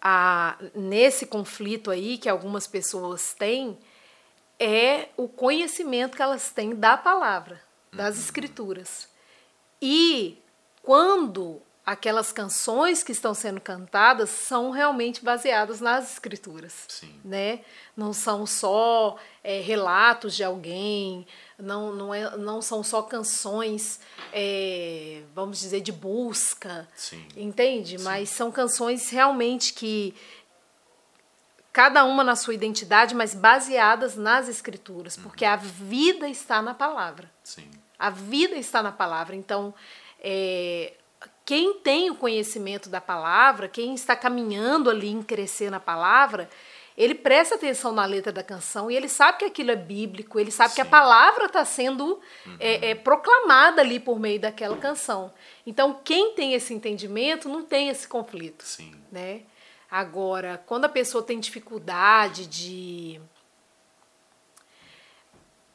a, 0.00 0.56
nesse 0.74 1.26
conflito 1.26 1.90
aí 1.90 2.16
que 2.16 2.28
algumas 2.28 2.66
pessoas 2.66 3.34
têm 3.34 3.76
é 4.58 5.08
o 5.16 5.28
conhecimento 5.28 6.16
que 6.16 6.22
elas 6.22 6.50
têm 6.50 6.74
da 6.74 6.96
palavra, 6.96 7.60
das 7.92 8.16
uhum. 8.16 8.22
escrituras. 8.22 9.08
E 9.82 10.38
quando 10.82 11.60
aquelas 11.86 12.32
canções 12.32 13.04
que 13.04 13.12
estão 13.12 13.32
sendo 13.32 13.60
cantadas 13.60 14.28
são 14.28 14.72
realmente 14.72 15.24
baseadas 15.24 15.80
nas 15.80 16.14
escrituras, 16.14 16.84
Sim. 16.88 17.20
né? 17.24 17.60
Não 17.96 18.12
são 18.12 18.44
só 18.44 19.16
é, 19.44 19.60
relatos 19.60 20.34
de 20.34 20.42
alguém, 20.42 21.24
não, 21.56 21.94
não, 21.94 22.12
é, 22.12 22.36
não 22.36 22.60
são 22.60 22.82
só 22.82 23.02
canções, 23.02 24.00
é, 24.32 25.22
vamos 25.32 25.60
dizer, 25.60 25.80
de 25.80 25.92
busca, 25.92 26.88
Sim. 26.96 27.24
entende? 27.36 27.98
Sim. 27.98 28.04
Mas 28.04 28.30
são 28.30 28.50
canções 28.50 29.08
realmente 29.08 29.72
que 29.72 30.12
cada 31.72 32.04
uma 32.04 32.24
na 32.24 32.34
sua 32.34 32.54
identidade, 32.54 33.14
mas 33.14 33.32
baseadas 33.32 34.16
nas 34.16 34.48
escrituras, 34.48 35.16
uhum. 35.16 35.22
porque 35.22 35.44
a 35.44 35.54
vida 35.54 36.28
está 36.28 36.60
na 36.60 36.74
palavra. 36.74 37.30
Sim. 37.44 37.70
A 37.96 38.10
vida 38.10 38.56
está 38.56 38.82
na 38.82 38.90
palavra. 38.90 39.36
Então, 39.36 39.72
é, 40.18 40.94
quem 41.46 41.74
tem 41.74 42.10
o 42.10 42.16
conhecimento 42.16 42.90
da 42.90 43.00
palavra, 43.00 43.68
quem 43.68 43.94
está 43.94 44.16
caminhando 44.16 44.90
ali 44.90 45.08
em 45.08 45.22
crescer 45.22 45.70
na 45.70 45.78
palavra, 45.78 46.50
ele 46.96 47.14
presta 47.14 47.54
atenção 47.54 47.92
na 47.92 48.04
letra 48.04 48.32
da 48.32 48.42
canção 48.42 48.90
e 48.90 48.96
ele 48.96 49.08
sabe 49.08 49.38
que 49.38 49.44
aquilo 49.44 49.70
é 49.70 49.76
bíblico, 49.76 50.40
ele 50.40 50.50
sabe 50.50 50.70
Sim. 50.70 50.74
que 50.74 50.80
a 50.80 50.86
palavra 50.86 51.44
está 51.44 51.64
sendo 51.64 52.20
uhum. 52.44 52.56
é, 52.58 52.90
é, 52.90 52.94
proclamada 52.96 53.80
ali 53.80 54.00
por 54.00 54.18
meio 54.18 54.40
daquela 54.40 54.76
canção. 54.76 55.32
Então, 55.64 56.00
quem 56.02 56.34
tem 56.34 56.52
esse 56.52 56.74
entendimento 56.74 57.48
não 57.48 57.62
tem 57.62 57.90
esse 57.90 58.08
conflito. 58.08 58.64
Sim. 58.64 58.92
Né? 59.12 59.42
Agora, 59.88 60.60
quando 60.66 60.86
a 60.86 60.88
pessoa 60.88 61.22
tem 61.22 61.38
dificuldade 61.38 62.46
de. 62.46 63.20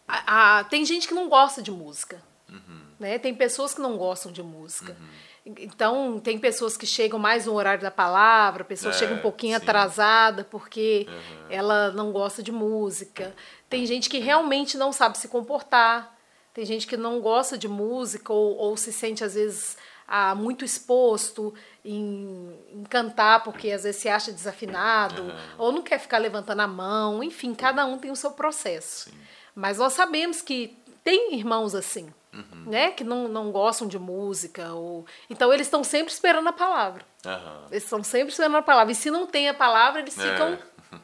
A, 0.06 0.60
a, 0.60 0.64
tem 0.66 0.84
gente 0.84 1.08
que 1.08 1.14
não 1.14 1.30
gosta 1.30 1.62
de 1.62 1.72
música. 1.72 2.22
Uhum. 2.50 2.82
Né? 3.00 3.18
Tem 3.18 3.34
pessoas 3.34 3.74
que 3.74 3.80
não 3.80 3.96
gostam 3.96 4.34
de 4.34 4.44
música. 4.44 4.98
Uhum. 5.00 5.31
Então, 5.46 6.20
tem 6.20 6.38
pessoas 6.38 6.78
que 6.78 6.86
chegam 6.86 7.18
mais 7.18 7.48
no 7.48 7.54
horário 7.54 7.82
da 7.82 7.90
palavra, 7.90 8.62
a 8.62 8.66
pessoa 8.66 8.94
é, 8.94 8.98
chega 8.98 9.16
um 9.16 9.20
pouquinho 9.20 9.58
sim. 9.58 9.64
atrasada 9.64 10.44
porque 10.44 11.08
uhum. 11.10 11.46
ela 11.50 11.92
não 11.92 12.12
gosta 12.12 12.44
de 12.44 12.52
música. 12.52 13.34
Tem 13.68 13.86
gente 13.86 14.08
que 14.08 14.20
realmente 14.20 14.78
não 14.78 14.94
sabe 14.94 15.18
se 15.18 15.28
comportar. 15.28 16.16
Tem 16.54 16.64
gente 16.64 16.86
que 16.86 16.96
não 16.96 17.20
gosta 17.22 17.58
de 17.58 17.68
música 17.68 18.32
ou, 18.32 18.56
ou 18.56 18.78
se 18.78 18.94
sente, 18.94 19.24
às 19.24 19.34
vezes, 19.34 19.78
ah, 20.08 20.36
muito 20.36 20.64
exposto 20.64 21.54
em, 21.84 22.56
em, 22.72 22.84
cantar 22.84 23.44
porque 23.44 23.72
às 23.72 23.84
vezes 23.84 24.02
se 24.02 24.10
acha 24.10 24.32
desafinado 24.32 25.24
uhum. 25.24 25.38
ou 25.58 25.72
não 25.72 25.82
quer 25.82 25.98
ficar 25.98 26.20
levantando 26.20 26.60
a 26.60 26.68
mão. 26.68 27.24
Enfim, 27.24 27.56
cada 27.56 27.84
um 27.86 27.98
tem 27.98 28.12
o 28.12 28.16
seu 28.16 28.32
processo. 28.32 29.10
Sim. 29.10 29.18
Mas 29.56 29.80
nós 29.80 29.94
sabemos 29.94 30.40
que 30.40 30.78
tem 31.04 31.34
irmãos 31.34 31.74
assim 31.74 32.14
uhum. 32.34 32.64
né? 32.66 32.92
Que 32.92 33.04
não, 33.04 33.28
não 33.28 33.52
gostam 33.52 33.88
de 33.88 34.00
música. 34.00 34.74
Ou... 34.74 35.06
Então 35.30 35.54
eles 35.54 35.68
estão 35.68 35.84
sempre 35.84 36.12
esperando 36.14 36.48
a 36.48 36.54
palavra. 36.54 37.06
Uhum. 37.26 37.68
Eles 37.70 37.84
estão 37.84 38.04
sempre 38.04 38.32
esperando 38.32 38.58
a 38.58 38.62
palavra. 38.62 38.92
E 38.92 38.96
se 38.96 39.12
não 39.12 39.26
tem 39.26 39.50
a 39.50 39.54
palavra, 39.54 40.02
eles 40.02 40.18
é. 40.18 40.32
ficam. 40.32 40.60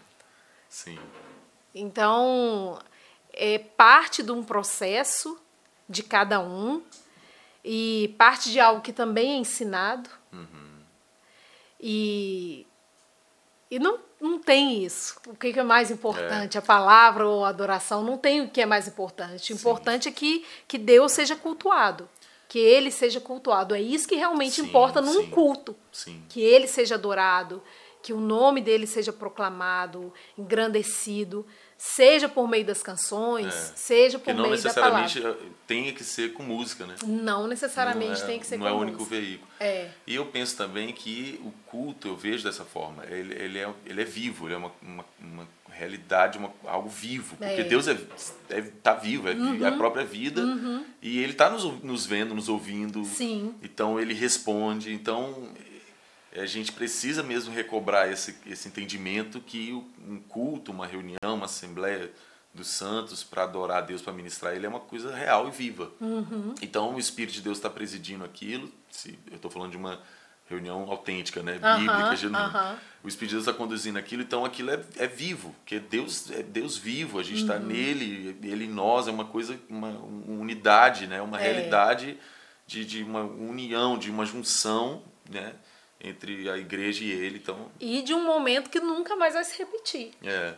Sim. 0.70 1.00
Então, 1.74 2.80
é 3.34 3.60
parte 3.60 4.24
de 4.24 4.32
um 4.32 4.44
processo 4.44 5.40
de 5.88 6.04
cada 6.04 6.40
um 6.40 6.84
e 7.64 8.16
parte 8.18 8.52
de 8.52 8.60
algo 8.60 8.82
que 8.82 8.92
também 8.92 9.34
é 9.34 9.36
ensinado. 9.36 10.10
Uhum. 10.32 10.82
E, 11.80 12.66
e 13.70 13.78
não 13.78 14.07
não 14.20 14.40
tem 14.40 14.84
isso. 14.84 15.20
O 15.28 15.36
que 15.36 15.58
é 15.58 15.64
mais 15.64 15.92
importante? 15.92 16.58
É. 16.58 16.60
A 16.60 16.62
palavra 16.62 17.28
ou 17.28 17.46
a 17.46 17.50
adoração? 17.50 18.04
Não 18.04 18.18
tem 18.18 18.42
o 18.42 18.50
que 18.50 18.62
é 18.62 18.66
mais 18.66 18.88
importante. 18.88 19.54
O 19.54 19.56
importante 19.56 20.04
sim. 20.04 20.10
é 20.10 20.12
que, 20.12 20.46
que 20.68 20.78
Deus 20.78 21.12
seja 21.12 21.36
cultuado. 21.36 22.10
Que 22.50 22.60
ele 22.60 22.90
seja 22.92 23.20
cultuado. 23.20 23.76
É 23.76 23.82
isso 23.82 24.08
que 24.08 24.16
realmente 24.16 24.56
sim, 24.56 24.64
importa 24.64 25.02
num 25.02 25.22
sim. 25.22 25.30
culto. 25.30 25.76
Que 26.30 26.42
ele 26.42 26.68
seja 26.68 26.96
adorado, 26.96 27.62
que 28.02 28.14
o 28.14 28.20
nome 28.20 28.62
dele 28.62 28.88
seja 28.88 29.12
proclamado, 29.14 30.14
engrandecido 30.38 31.46
seja 31.78 32.28
por 32.28 32.48
meio 32.48 32.66
das 32.66 32.82
canções, 32.82 33.54
é. 33.54 33.72
seja 33.76 34.18
por 34.18 34.34
meio 34.34 34.62
da 34.62 34.74
palavra. 34.74 34.98
não 34.98 35.04
necessariamente 35.04 35.56
tenha 35.68 35.94
que 35.94 36.04
ser 36.04 36.34
com 36.34 36.44
música, 36.44 36.86
né? 36.86 36.96
Não 37.06 37.48
necessariamente 37.48 38.20
não 38.20 38.24
é, 38.24 38.32
tem 38.32 38.40
que 38.40 38.48
ser 38.48 38.58
com 38.58 38.64
música. 38.64 38.76
Não 38.76 38.82
é 38.82 38.86
o 38.86 38.88
único 38.88 39.06
veículo. 39.06 39.48
É. 39.60 39.90
E 40.06 40.16
eu 40.16 40.26
penso 40.26 40.58
também 40.58 40.92
que 40.94 41.40
o 41.44 41.52
culto, 41.70 42.08
eu 42.08 42.16
vejo 42.16 42.44
dessa 42.44 42.66
forma, 42.66 43.04
ele, 43.06 43.34
ele, 43.36 43.60
é, 43.60 43.70
ele 43.86 44.02
é 44.02 44.06
vivo, 44.06 44.48
ele 44.48 44.56
é 44.56 44.58
uma, 44.58 44.72
uma, 44.82 45.06
uma 45.20 45.48
realidade, 45.70 46.38
uma, 46.38 46.52
algo 46.66 46.90
vivo. 46.90 47.36
Porque 47.36 47.62
É. 47.62 47.64
Deus 47.64 47.88
é, 47.88 47.98
é, 48.50 48.62
tá 48.82 48.96
vivo, 48.96 49.28
é, 49.28 49.34
é 49.62 49.68
a 49.68 49.72
própria 49.74 50.04
vida. 50.04 50.42
E 51.02 51.20
Ele 51.20 51.34
está 51.34 51.50
nos, 51.50 51.64
nos 51.84 52.06
vendo, 52.06 52.34
nos 52.34 52.50
ouvindo. 52.50 53.04
Sim. 53.06 53.54
Então 53.62 54.00
Ele 54.00 54.14
responde. 54.14 54.92
Então 54.92 55.50
a 56.40 56.46
gente 56.46 56.72
precisa 56.72 57.24
mesmo 57.24 57.54
recobrar 57.54 58.12
esse, 58.12 58.38
esse 58.46 58.68
entendimento 58.68 59.40
que 59.40 59.74
um 60.08 60.20
culto, 60.20 60.72
uma 60.72 60.86
reunião, 60.86 61.36
uma 61.36 61.46
assembleia 61.46 62.12
dos 62.54 62.68
santos 62.68 63.24
para 63.24 63.44
adorar 63.44 63.78
a 63.78 63.82
Deus, 63.82 64.02
para 64.02 64.14
ministrar 64.14 64.56
Ele, 64.56 64.66
é 64.66 64.70
uma 64.70 64.80
coisa 64.80 65.14
real 65.16 65.48
e 65.48 65.52
viva. 65.52 65.92
Então 66.62 66.96
o 66.96 67.00
Espírito 67.00 67.36
de 67.36 67.42
Deus 67.42 67.58
está 67.58 67.70
presidindo 67.70 68.24
aquilo. 68.24 68.72
Se, 68.90 69.18
eu 69.30 69.36
estou 69.36 69.52
falando 69.52 69.72
de 69.72 69.78
uma 69.78 70.00
reunião 70.50 70.90
autêntica, 70.90 71.44
né? 71.44 71.54
Bíblica, 71.54 72.16
genuína. 72.16 72.46
aham. 72.46 72.80
O 73.04 73.08
Espírito 73.08 73.30
de 73.30 73.36
Deus 73.36 73.48
está 73.48 73.54
conduzindo 73.54 73.98
aquilo, 74.00 74.22
então 74.22 74.44
aquilo 74.44 74.72
é, 74.72 74.84
é 74.98 75.08
vivo, 75.08 75.54
porque 75.60 75.80
Deus 75.80 76.32
é 76.32 76.42
Deus 76.42 76.78
vivo, 76.78 77.20
a 77.20 77.24
gente 77.24 77.42
está 77.42 77.60
nele, 77.60 78.38
ele 78.44 78.66
em 78.66 78.70
nós, 78.70 79.08
é 79.08 79.12
uma 79.12 79.26
coisa, 79.26 79.58
uma, 79.70 79.90
uma 79.90 80.42
unidade, 80.42 81.06
né? 81.08 81.22
uma 81.22 81.40
É. 81.40 81.44
realidade 81.44 82.18
de, 82.66 82.84
de 82.86 83.04
uma 83.04 83.22
união, 83.22 83.98
de 83.98 84.10
uma 84.10 84.26
junção 84.26 85.04
né? 85.30 85.54
Entre 86.00 86.50
a 86.50 86.58
igreja 86.58 87.04
e 87.04 87.12
ele. 87.12 87.38
Então, 87.40 87.72
E 87.80 88.02
de 88.02 88.14
um 88.14 88.24
momento 88.26 88.70
que 88.70 88.80
nunca 88.80 89.16
mais 89.16 89.34
vai 89.34 89.44
se 89.44 89.58
repetir. 89.58 90.12
é, 90.24 90.56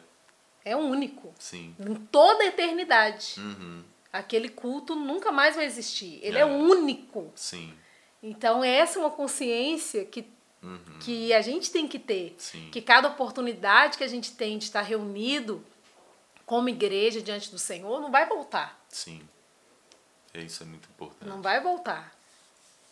É 0.65 0.75
único. 0.75 1.33
sim. 1.39 1.75
Em 1.79 1.95
toda 1.95 2.43
a 2.43 2.47
eternidade. 2.47 3.35
Uhum, 3.37 3.83
Aquele 4.11 4.49
culto 4.49 4.95
nunca 4.95 5.31
mais 5.31 5.55
vai 5.55 5.65
existir. 5.65 6.19
Ele 6.23 6.37
é, 6.37 6.41
É. 6.41 6.45
único. 6.45 7.31
sim. 7.35 7.73
Então, 8.21 8.63
essa 8.63 8.99
é 8.99 9.01
uma 9.01 9.11
consciência 9.11 10.03
que, 10.03 10.27
Uhum, 10.61 10.77
que 10.99 11.31
a 11.33 11.41
gente 11.41 11.71
tem 11.71 11.87
que 11.87 11.97
ter. 11.97 12.35
Sim. 12.37 12.69
Que 12.71 12.81
cada 12.81 13.07
oportunidade 13.07 13.97
que 13.97 14.03
a 14.03 14.07
gente 14.07 14.33
tem 14.33 14.57
de 14.57 14.65
estar 14.65 14.81
reunido 14.81 15.63
como 16.45 16.67
igreja 16.67 17.21
diante 17.21 17.49
do 17.49 17.57
Senhor 17.57 18.01
não 18.01 18.11
vai 18.11 18.25
voltar. 18.27 18.77
sim. 18.89 19.21
É, 20.33 20.41
isso 20.41 20.61
é 20.61 20.65
muito 20.65 20.87
importante. 20.89 21.27
Não 21.29 21.41
vai 21.41 21.59
voltar. 21.61 22.13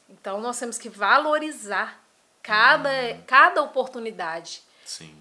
Então, 0.10 0.40
nós 0.42 0.58
temos 0.58 0.78
que 0.80 0.90
valorizar 0.90 2.04
cada, 2.48 3.14
cada 3.28 3.62
oportunidade. 3.62 4.62
Sim. 4.86 5.14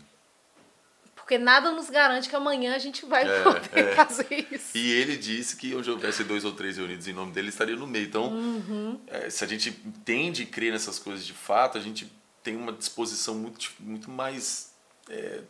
Porque 1.14 1.38
nada 1.38 1.72
nos 1.72 1.90
garante 1.90 2.28
que 2.28 2.36
amanhã 2.36 2.74
a 2.76 2.78
gente 2.78 3.04
vai 3.04 3.28
É, 3.28 3.42
poder 3.42 3.84
é. 3.88 3.94
fazer 3.96 4.46
isso. 4.50 4.76
E 4.78 4.92
ele 4.92 5.16
disse 5.16 5.56
que 5.56 5.74
onde 5.74 5.90
houvesse 5.90 6.22
dois 6.22 6.44
ou 6.44 6.52
três 6.52 6.76
reunidos 6.76 7.08
em 7.08 7.12
nome 7.12 7.32
dele, 7.32 7.46
ele 7.46 7.52
estaria 7.52 7.74
no 7.74 7.86
meio. 7.86 8.06
Então, 8.06 8.26
Uhum. 8.32 9.00
é, 9.08 9.28
se 9.28 9.42
a 9.42 9.46
gente 9.48 9.70
entende 9.84 10.44
e 10.44 10.46
crê 10.46 10.70
nessas 10.70 11.00
coisas 11.00 11.26
de 11.26 11.32
fato, 11.32 11.76
a 11.76 11.80
gente 11.80 12.10
tem 12.44 12.54
uma 12.56 12.70
disposição 12.72 13.34
muito, 13.34 13.72
muito 13.80 14.08
mais 14.08 14.72
é, 15.08 15.40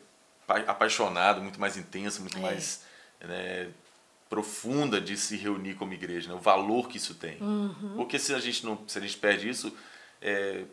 pa- 0.47 0.65
apaixonada, 0.67 1.41
muito 1.41 1.61
mais 1.61 1.77
intensa, 1.77 2.21
muito 2.21 2.39
É. 2.39 2.41
mais 2.41 2.83
né, 3.21 3.69
profunda 4.31 4.99
de 5.01 5.15
se 5.17 5.37
reunir 5.37 5.75
como 5.75 5.93
igreja, 5.93 6.29
né? 6.29 6.35
o 6.35 6.39
valor 6.39 6.89
que 6.89 6.97
isso 6.97 7.15
tem. 7.15 7.37
Uhum. 7.41 7.95
Porque 7.97 8.19
se 8.19 8.35
a 8.35 8.39
gente 8.39 8.65
não, 8.65 8.83
se 8.89 8.97
a 8.99 9.01
gente 9.01 9.17
perde 9.19 9.49
isso, 9.49 9.75
é, 10.23 10.65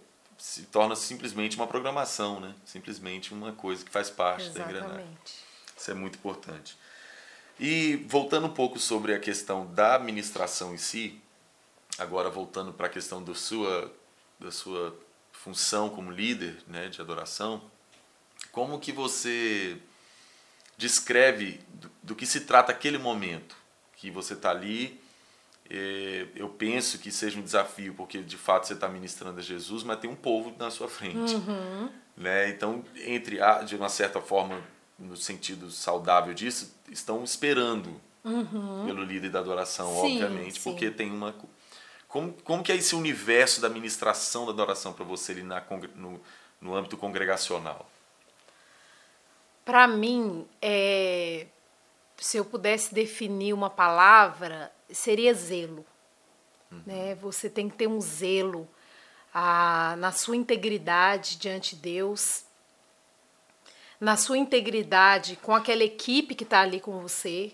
se 0.44 0.64
torna 0.64 0.94
simplesmente 0.94 1.56
uma 1.56 1.66
programação, 1.66 2.38
né? 2.38 2.54
Simplesmente 2.66 3.34
uma 3.34 3.54
coisa 3.54 3.86
que 3.86 3.90
faz 3.90 4.10
parte 4.10 4.50
da 4.50 4.60
engrenagem. 4.60 4.98
Exatamente. 4.98 5.34
Isso 5.78 5.90
é 5.90 5.94
muito 5.94 6.18
importante. 6.18 6.78
E 7.58 7.96
voltando 8.10 8.48
um 8.48 8.54
pouco 8.54 8.78
sobre 8.78 9.16
a 9.16 9.20
questão 9.20 9.66
da 9.68 9.96
administração 9.96 10.74
em 10.74 10.78
si, 10.78 11.18
agora 11.98 12.30
voltando 12.30 12.74
para 12.74 12.88
a 12.88 12.90
questão 12.90 13.24
do 13.24 13.34
sua, 13.34 13.90
da 14.38 14.52
sua 14.52 14.94
função 15.32 15.90
como 15.90 16.12
líder 16.12 16.62
né, 16.68 16.90
de 16.90 17.00
adoração, 17.00 17.64
como 18.52 18.82
que 18.82 18.92
você 18.92 19.78
descreve 20.78 21.62
do, 21.70 21.92
do 22.04 22.16
que 22.18 22.26
se 22.26 22.42
trata 22.42 22.70
aquele 22.70 22.98
momento 22.98 23.56
que 23.96 24.12
você 24.12 24.34
está 24.34 24.50
ali? 24.50 25.02
Eh, 25.70 26.28
Eu 26.36 26.50
penso 26.50 27.00
que 27.00 27.12
seja 27.12 27.40
um 27.40 27.44
desafio, 27.44 27.94
porque 27.94 28.22
de 28.22 28.38
fato 28.38 28.68
você 28.68 28.74
está 28.74 28.88
ministrando 28.88 29.40
a 29.40 29.44
Jesus, 29.44 29.84
mas 29.84 30.00
tem 30.00 30.10
um 30.10 30.16
povo 30.16 30.54
na 30.58 30.70
sua 30.70 30.88
frente 30.88 31.36
né? 32.16 32.50
Então, 32.50 32.84
entre 33.06 33.42
a, 33.42 33.64
de 33.64 33.76
uma 33.76 33.90
certa 33.90 34.22
forma, 34.22 34.62
no 35.00 35.18
sentido 35.18 35.72
saudável 35.72 36.34
disso, 36.34 36.76
estão 36.90 37.24
esperando 37.24 38.00
pelo 38.86 39.04
líder 39.04 39.30
da 39.30 39.40
adoração, 39.40 39.88
Sim, 39.96 40.24
obviamente, 40.24 40.62
sim. 40.62 40.64
porque 40.64 40.90
tem 40.90 41.12
uma 41.12 41.36
como, 42.08 42.32
como 42.44 42.64
que 42.64 42.72
é 42.72 42.76
esse 42.76 42.96
universo 42.96 43.60
da 43.60 43.68
ministração 43.68 44.46
da 44.46 44.52
adoração 44.52 44.94
para 44.94 45.04
você 45.04 45.32
ali 45.32 45.42
na, 45.42 45.64
no, 45.96 46.22
no 46.62 46.76
âmbito 46.76 46.96
congregacional? 46.96 47.90
Para 49.66 49.88
mim, 49.88 50.48
é, 50.62 51.48
se 52.18 52.38
eu 52.38 52.46
pudesse 52.46 52.94
definir 52.94 53.52
uma 53.52 53.70
palavra, 53.70 54.72
seria 54.94 55.34
zelo. 55.34 55.86
Né? 56.86 57.16
Você 57.16 57.50
tem 57.50 57.70
que 57.70 57.76
ter 57.76 57.88
um 57.88 58.00
zelo 58.00 58.68
ah, 59.34 59.96
na 59.98 60.12
sua 60.12 60.36
integridade 60.36 61.38
diante 61.38 61.76
de 61.76 61.82
Deus, 61.82 62.46
na 64.00 64.16
sua 64.16 64.38
integridade 64.38 65.36
com 65.38 65.56
aquela 65.56 65.84
equipe 65.84 66.36
que 66.36 66.44
está 66.44 66.62
ali 66.62 66.80
com 66.80 67.00
você. 67.00 67.54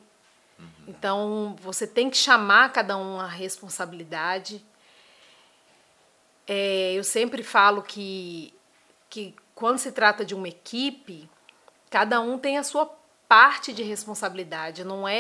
Então, 0.88 1.56
você 1.62 1.88
tem 1.88 2.10
que 2.10 2.18
chamar 2.18 2.74
cada 2.74 2.98
um 2.98 3.20
à 3.20 3.28
responsabilidade. 3.28 4.66
É, 6.48 6.94
eu 6.94 7.04
sempre 7.04 7.44
falo 7.44 7.82
que, 7.82 8.54
que 9.10 9.36
quando 9.54 9.78
se 9.78 9.92
trata 9.92 10.26
de 10.26 10.34
uma 10.34 10.48
equipe, 10.48 11.30
cada 11.90 12.20
um 12.20 12.38
tem 12.38 12.58
a 12.58 12.64
sua 12.64 12.86
parte 13.28 13.72
de 13.72 13.84
responsabilidade. 13.84 14.84
Não 14.84 15.08
é 15.08 15.20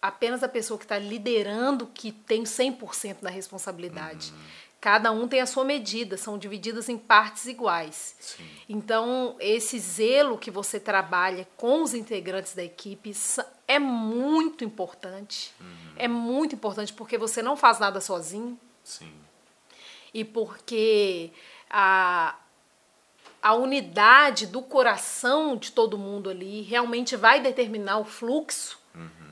apenas 0.00 0.42
a 0.42 0.48
pessoa 0.48 0.78
que 0.78 0.84
está 0.84 0.98
liderando 0.98 1.86
que 1.86 2.10
tem 2.10 2.44
100% 2.44 3.18
da 3.20 3.30
responsabilidade. 3.30 4.32
Cada 4.80 5.12
um 5.12 5.28
tem 5.28 5.42
a 5.42 5.46
sua 5.46 5.62
medida, 5.62 6.16
são 6.16 6.38
divididas 6.38 6.88
em 6.88 6.96
partes 6.96 7.44
iguais. 7.44 8.16
Sim. 8.18 8.48
Então, 8.66 9.36
esse 9.38 9.78
zelo 9.78 10.38
que 10.38 10.50
você 10.50 10.80
trabalha 10.80 11.46
com 11.54 11.82
os 11.82 11.92
integrantes 11.92 12.54
da 12.54 12.64
equipe 12.64 13.12
é 13.68 13.78
muito 13.78 14.64
importante. 14.64 15.52
É 15.96 16.08
muito 16.08 16.54
importante 16.54 16.94
porque 16.94 17.18
você 17.18 17.42
não 17.42 17.58
faz 17.58 17.78
nada 17.78 18.00
sozinho 18.00 18.58
Sim. 18.82 19.12
e 20.14 20.24
porque 20.24 21.30
a, 21.68 22.36
a 23.42 23.52
unidade 23.52 24.46
do 24.46 24.62
coração 24.62 25.58
de 25.58 25.72
todo 25.72 25.98
mundo 25.98 26.30
ali 26.30 26.62
realmente 26.62 27.16
vai 27.16 27.38
determinar 27.42 27.98
o 27.98 28.04
fluxo 28.06 28.79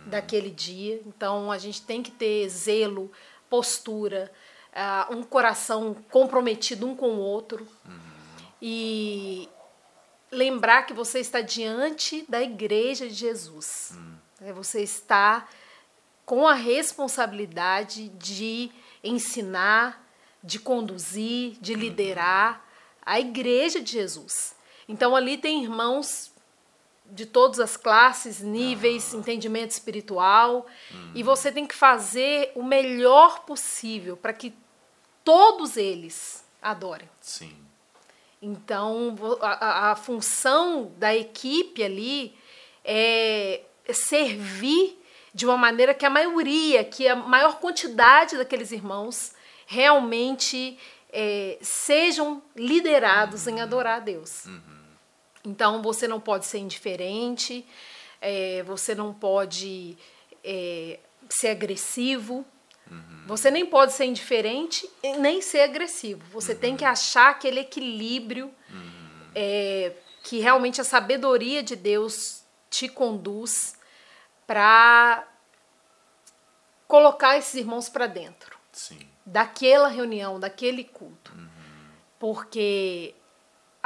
daquele 0.06 0.50
dia. 0.50 1.00
Então 1.06 1.50
a 1.50 1.58
gente 1.58 1.82
tem 1.82 2.02
que 2.02 2.10
ter 2.10 2.48
zelo, 2.48 3.10
postura, 3.48 4.32
ah, 4.72 5.08
um 5.10 5.22
coração 5.22 5.94
comprometido 6.10 6.86
um 6.86 6.94
com 6.94 7.10
o 7.10 7.18
outro 7.18 7.66
e 8.60 9.48
lembrar 10.30 10.82
que 10.84 10.92
você 10.92 11.20
está 11.20 11.40
diante 11.40 12.24
da 12.28 12.42
igreja 12.42 13.08
de 13.08 13.14
Jesus. 13.14 13.96
É, 14.40 14.52
Você 14.52 14.82
está 14.82 15.48
com 16.24 16.46
a 16.46 16.54
responsabilidade 16.54 18.10
de 18.10 18.70
ensinar, 19.02 20.06
de 20.44 20.58
conduzir, 20.58 21.56
de 21.60 21.74
liderar 21.74 22.64
a 23.04 23.18
igreja 23.18 23.80
de 23.80 23.92
Jesus. 23.92 24.54
Então 24.86 25.16
ali 25.16 25.38
tem 25.38 25.62
irmãos 25.62 26.30
de 27.10 27.24
todas 27.26 27.58
as 27.60 27.76
classes, 27.76 28.40
níveis, 28.40 29.14
entendimento 29.14 29.70
espiritual, 29.70 30.66
e 31.14 31.22
você 31.22 31.50
tem 31.50 31.66
que 31.66 31.74
fazer 31.74 32.52
o 32.54 32.62
melhor 32.62 33.40
possível 33.44 34.16
para 34.16 34.32
que 34.32 34.54
todos 35.24 35.76
eles 35.76 36.44
adorem. 36.60 37.08
Sim. 37.20 37.56
Então, 38.40 39.16
a, 39.40 39.90
a- 39.92 39.96
função 39.96 40.92
da 40.96 41.14
equipe 41.16 41.82
ali 41.82 42.36
é 42.84 43.62
servir 43.92 44.96
de 45.34 45.44
uma 45.46 45.56
maneira 45.56 45.92
que 45.94 46.06
a 46.06 46.10
maioria, 46.10 46.84
que 46.84 47.06
a 47.08 47.16
maior 47.16 47.58
quantidade 47.58 48.36
daqueles 48.36 48.70
irmãos 48.72 49.32
realmente 49.66 50.78
é, 51.12 51.58
sejam 51.60 52.42
liderados 52.56 53.46
em 53.46 53.60
adorar 53.60 53.96
a 53.96 54.00
Deus. 54.00 54.44
Então, 55.48 55.82
você 55.82 56.06
não 56.06 56.20
pode 56.20 56.46
ser 56.46 56.58
indiferente, 56.58 57.66
é, 58.20 58.62
você 58.64 58.94
não 58.94 59.14
pode 59.14 59.96
é, 60.44 61.00
ser 61.28 61.48
agressivo, 61.48 62.44
você 63.26 63.50
nem 63.50 63.66
pode 63.66 63.92
ser 63.92 64.06
indiferente 64.06 64.88
nem 65.18 65.42
ser 65.42 65.60
agressivo. 65.60 66.22
Você 66.32 66.54
tem 66.54 66.76
que 66.76 66.84
achar 66.84 67.30
aquele 67.30 67.60
equilíbrio 67.60 68.50
é, 69.34 69.92
que 70.22 70.38
realmente 70.38 70.80
a 70.80 70.84
sabedoria 70.84 71.62
de 71.62 71.76
Deus 71.76 72.42
te 72.70 72.88
conduz 72.88 73.76
para 74.46 75.28
colocar 76.86 77.36
esses 77.36 77.54
irmãos 77.54 77.90
para 77.90 78.06
dentro 78.06 78.58
Sim. 78.72 78.98
daquela 79.24 79.88
reunião, 79.88 80.40
daquele 80.40 80.84
culto. 80.84 81.32
Porque 82.18 83.14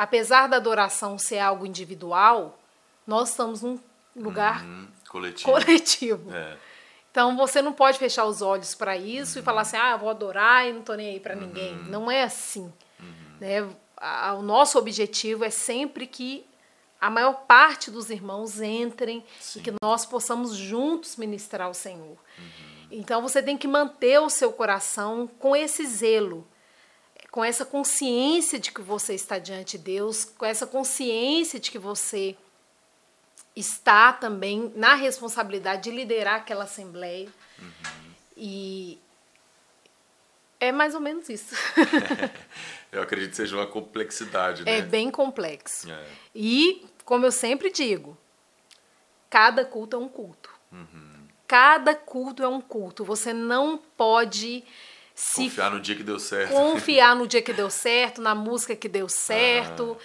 apesar 0.02 0.46
da 0.48 0.56
adoração 0.56 1.18
ser 1.18 1.38
algo 1.38 1.64
individual, 1.66 2.58
nós 3.06 3.30
estamos 3.30 3.62
num 3.62 3.78
lugar 4.16 4.64
Hum, 4.64 4.86
coletivo. 5.08 5.50
coletivo. 5.52 6.34
É. 6.34 6.56
Então 7.10 7.36
você 7.36 7.60
não 7.60 7.72
pode 7.72 7.98
fechar 7.98 8.24
os 8.24 8.40
olhos 8.40 8.74
para 8.74 8.96
isso 8.96 9.38
e 9.38 9.42
falar 9.42 9.62
assim, 9.62 9.76
ah, 9.76 9.90
eu 9.92 9.98
vou 9.98 10.08
adorar 10.10 10.66
e 10.66 10.72
não 10.72 10.82
tô 10.82 10.94
nem 10.94 11.10
aí 11.10 11.20
para 11.20 11.34
ninguém. 11.34 11.74
Não 11.88 12.10
é 12.10 12.22
assim. 12.22 12.72
Né? 13.40 13.68
A- 13.96 14.34
O 14.34 14.42
nosso 14.42 14.78
objetivo 14.78 15.44
é 15.44 15.50
sempre 15.50 16.06
que 16.06 16.44
a 17.00 17.10
maior 17.10 17.34
parte 17.46 17.90
dos 17.90 18.10
irmãos 18.10 18.60
entrem 18.60 19.24
Sim. 19.40 19.58
e 19.58 19.62
que 19.62 19.72
nós 19.82 20.06
possamos 20.06 20.54
juntos 20.54 21.16
ministrar 21.16 21.68
o 21.68 21.74
Senhor. 21.74 22.16
Então 22.90 23.20
você 23.20 23.42
tem 23.42 23.58
que 23.58 23.66
manter 23.68 24.18
o 24.20 24.30
seu 24.30 24.52
coração 24.52 25.28
com 25.38 25.54
esse 25.56 25.84
zelo, 25.86 26.46
com 27.32 27.42
essa 27.42 27.64
consciência 27.64 28.60
de 28.60 28.70
que 28.70 28.82
você 28.82 29.14
está 29.14 29.38
diante 29.38 29.78
de 29.78 29.84
Deus, 29.84 30.26
com 30.26 30.44
essa 30.44 30.66
consciência 30.66 31.58
de 31.58 31.70
que 31.70 31.78
você 31.78 32.36
está 33.56 34.12
também 34.12 34.70
na 34.76 34.94
responsabilidade 34.94 35.84
de 35.84 35.90
liderar 35.90 36.36
aquela 36.36 36.64
assembleia. 36.64 37.30
E 38.36 38.98
é 40.60 40.70
mais 40.70 40.94
ou 40.94 41.00
menos 41.00 41.30
isso. 41.30 41.54
Eu 42.92 43.00
acredito 43.00 43.30
que 43.30 43.36
seja 43.36 43.56
uma 43.56 43.66
complexidade, 43.66 44.62
né? 44.62 44.78
é 44.78 44.82
bem 44.82 45.10
complexo. 45.10 45.90
É. 45.90 46.06
E, 46.34 46.84
como 47.02 47.24
eu 47.24 47.32
sempre 47.32 47.70
digo, 47.70 48.18
cada 49.30 49.64
culto 49.64 49.96
é 49.96 49.98
um 49.98 50.08
culto. 50.08 50.50
Cada 51.48 51.94
culto 51.94 52.42
é 52.42 52.48
um 52.48 52.60
culto. 52.60 53.02
Você 53.02 53.32
não 53.32 53.78
pode 53.78 54.62
se 55.14 55.44
Confiar 55.44 55.70
no 55.70 55.80
dia 55.80 55.94
que 55.96 56.02
deu 56.02 56.18
certo. 56.18 56.52
confiar 56.54 57.16
no 57.16 57.26
dia 57.26 57.42
que 57.42 57.52
deu 57.52 57.68
certo, 57.70 58.20
na 58.20 58.34
música 58.34 58.74
que 58.74 58.88
deu 58.88 59.08
certo. 59.08 59.96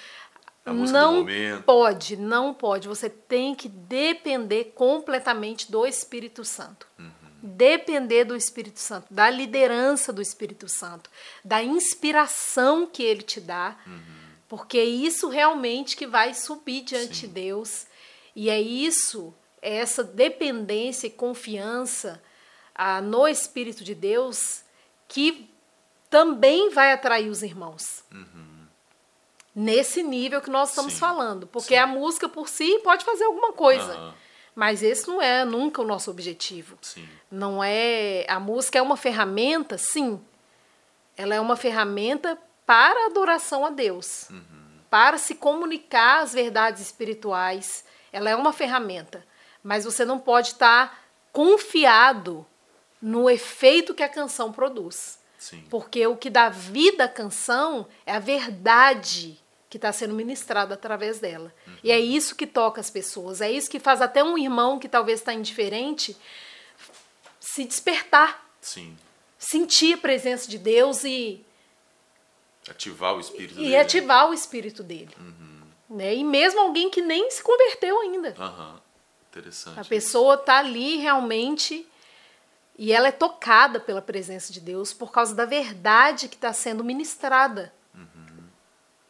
a 0.66 0.74
música 0.74 0.99
do 0.99 1.24
não 1.26 1.62
pode, 1.62 2.18
não 2.18 2.53
pode. 2.53 2.88
Você 2.88 3.10
tem 3.10 3.55
que 3.55 3.70
depender 3.70 4.74
completamente 4.76 5.72
do 5.72 5.86
Espírito 5.86 6.43
Santo. 6.43 6.88
Uhum. 6.99 7.12
Depender 7.41 8.26
do 8.26 8.36
Espírito 8.36 8.80
Santo, 8.80 9.08
da 9.14 9.30
liderança 9.30 10.12
do 10.12 10.22
Espírito 10.22 10.68
Santo, 10.68 11.10
da 11.45 11.64
inspiração 11.64 12.86
que 12.86 13.03
ele 13.03 13.22
te 13.22 13.39
dá, 13.39 13.78
Uhum. 13.86 13.99
porque 14.49 14.78
é 14.78 14.84
isso 14.86 15.30
realmente 15.30 15.95
que 15.95 16.08
vai 16.08 16.34
subir 16.34 16.82
diante 16.84 17.16
Sim. 17.16 17.22
de 17.22 17.28
Deus. 17.28 17.86
E 18.36 18.49
é 18.49 18.60
isso, 18.60 19.34
é 19.62 19.78
essa 19.78 20.03
dependência 20.03 21.08
e 21.08 21.12
confiança 21.12 22.22
ah, 22.76 23.01
no 23.01 23.28
Espírito 23.28 23.84
de 23.84 23.95
Deus 23.95 24.62
que 25.08 25.49
também 26.10 26.70
vai 26.70 26.93
atrair 26.93 27.30
os 27.30 27.43
irmãos. 27.43 28.03
Nesse 29.55 30.03
nível 30.03 30.41
que 30.41 30.49
nós 30.49 30.70
estamos 30.70 30.93
Sim, 30.93 30.99
falando. 30.99 31.47
Porque 31.47 31.74
sim. 31.74 31.80
a 31.80 31.88
música 31.88 32.30
por 32.30 32.47
si 32.47 32.80
pode 32.84 33.03
fazer 33.03 33.24
alguma 33.24 33.53
coisa. 33.53 33.91
Aham. 33.93 34.14
Mas 34.53 34.82
esse 34.82 35.08
não 35.08 35.22
é 35.22 35.45
nunca 35.45 35.84
o 35.84 35.86
nosso 35.86 36.10
objetivo. 36.10 36.80
Sim. 36.82 37.08
Não 37.30 37.64
é. 37.64 38.26
A 38.28 38.39
música 38.39 38.80
é 38.80 38.82
uma 38.82 38.97
ferramenta, 38.97 39.78
sim. 39.78 40.20
Ela 41.16 41.36
é 41.36 41.39
uma 41.39 41.55
ferramenta 41.55 42.38
para 42.66 43.05
adoração 43.05 43.66
a 43.66 43.70
Deus, 43.70 44.30
para 44.89 45.18
se 45.18 45.36
comunicar 45.36 46.24
as 46.24 46.34
verdades 46.34 46.82
espirituais. 46.82 47.86
Ela 48.12 48.32
é 48.32 48.36
uma 48.36 48.51
ferramenta, 48.51 49.24
mas 49.64 49.86
você 49.86 50.03
não 50.03 50.20
pode 50.20 50.49
estar 50.49 51.03
confiado 51.32 52.45
no 53.01 53.29
efeito 53.29 53.93
que 53.93 54.03
a 54.03 54.09
canção 54.09 54.51
produz. 54.51 55.19
Sim. 55.37 55.63
Porque 55.69 56.05
o 56.07 56.17
que 56.17 56.29
dá 56.29 56.49
vida 56.49 57.03
à 57.03 57.07
canção 57.07 57.87
é 58.05 58.13
a 58.13 58.19
verdade 58.19 59.39
que 59.69 59.77
está 59.77 59.91
sendo 59.91 60.13
ministrada 60.13 60.73
através 60.73 61.19
dela. 61.19 61.53
E 61.83 61.91
é 61.91 61.99
isso 61.99 62.35
que 62.35 62.47
toca 62.47 62.79
as 62.81 62.89
pessoas. 62.89 63.41
É 63.41 63.51
isso 63.51 63.69
que 63.69 63.79
faz 63.79 64.01
até 64.01 64.23
um 64.23 64.37
irmão 64.37 64.79
que 64.79 64.87
talvez 64.87 65.19
está 65.19 65.33
indiferente 65.33 66.17
se 67.39 67.65
despertar, 67.65 68.49
Sim. 68.61 68.97
sentir 69.37 69.93
a 69.93 69.97
presença 69.97 70.49
de 70.49 70.57
Deus 70.57 71.03
e, 71.03 71.43
Ativar 72.69 73.15
o 73.15 73.19
espírito 73.19 73.53
e 73.53 73.57
dele. 73.57 73.69
né? 73.69 73.79
ativar 73.79 74.29
o 74.29 74.33
espírito 74.33 74.83
dele. 74.83 75.15
Né? 75.89 76.15
E 76.15 76.23
mesmo 76.23 76.59
alguém 76.59 76.89
que 76.89 77.01
nem 77.01 77.31
se 77.31 77.41
converteu 77.41 77.99
ainda. 78.01 78.35
Aham. 78.37 78.81
Interessante. 79.31 79.79
A 79.79 79.85
pessoa 79.85 80.35
está 80.35 80.57
ali 80.59 80.97
realmente 80.97 81.87
e 82.78 82.91
ela 82.91 83.07
é 83.07 83.11
tocada 83.11 83.80
pela 83.80 84.01
presença 84.01 84.53
de 84.53 84.59
Deus 84.59 84.93
por 84.93 85.11
causa 85.11 85.34
da 85.34 85.45
verdade 85.45 86.28
que 86.28 86.36
está 86.36 86.53
sendo 86.53 86.84
ministrada. 86.84 87.73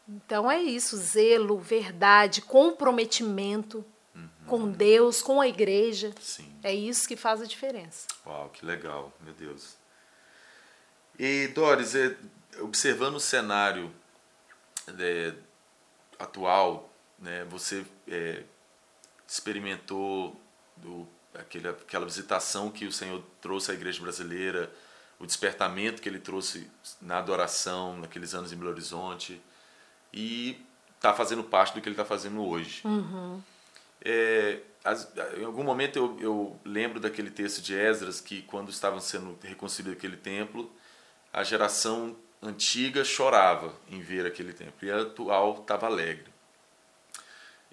Então 0.08 0.50
é 0.50 0.60
isso: 0.60 0.96
zelo, 0.96 1.58
verdade, 1.58 2.40
comprometimento 2.40 3.84
com 4.46 4.70
Deus, 4.70 5.20
com 5.20 5.40
a 5.40 5.46
igreja. 5.46 6.12
Sim. 6.20 6.50
É 6.62 6.74
isso 6.74 7.06
que 7.06 7.16
faz 7.16 7.42
a 7.42 7.44
diferença. 7.44 8.08
Uau, 8.26 8.48
que 8.48 8.64
legal, 8.64 9.12
meu 9.20 9.34
Deus. 9.34 9.76
E 11.18 11.48
Doris, 11.48 11.94
é, 11.94 12.16
observando 12.60 13.16
o 13.16 13.20
cenário 13.20 13.92
é, 14.98 15.34
atual, 16.18 16.90
né, 17.18 17.44
você 17.44 17.84
é, 18.08 18.44
experimentou 19.26 20.40
do, 20.76 21.06
aquele, 21.34 21.68
aquela 21.68 22.04
visitação 22.06 22.70
que 22.70 22.86
o 22.86 22.92
Senhor 22.92 23.22
trouxe 23.40 23.70
à 23.70 23.74
igreja 23.74 24.00
brasileira, 24.00 24.72
o 25.18 25.26
despertamento 25.26 26.00
que 26.00 26.08
ele 26.08 26.18
trouxe 26.20 26.70
na 27.00 27.18
adoração 27.18 27.96
naqueles 27.98 28.34
anos 28.34 28.52
em 28.52 28.56
Belo 28.56 28.70
Horizonte 28.70 29.40
e 30.12 30.60
está 30.96 31.12
fazendo 31.12 31.42
parte 31.44 31.74
do 31.74 31.80
que 31.80 31.88
ele 31.88 31.94
está 31.94 32.04
fazendo 32.04 32.44
hoje. 32.44 32.82
É, 34.04 34.60
as- 34.84 35.10
em 35.36 35.44
algum 35.44 35.64
momento 35.64 35.96
eu, 35.98 36.16
eu 36.20 36.60
lembro 36.64 37.00
daquele 37.00 37.30
texto 37.30 37.60
de 37.60 37.74
Esdras 37.74 38.20
que 38.20 38.42
quando 38.42 38.70
estavam 38.70 39.00
sendo 39.00 39.36
reconstruído 39.42 39.92
aquele 39.96 40.16
templo, 40.16 40.70
a 41.32 41.42
geração 41.42 42.16
antiga 42.40 43.04
chorava 43.04 43.74
em 43.90 44.00
ver 44.00 44.24
aquele 44.24 44.52
templo 44.52 44.86
e 44.86 44.90
a 44.90 45.02
atual 45.02 45.58
estava 45.60 45.86
alegre. 45.86 46.26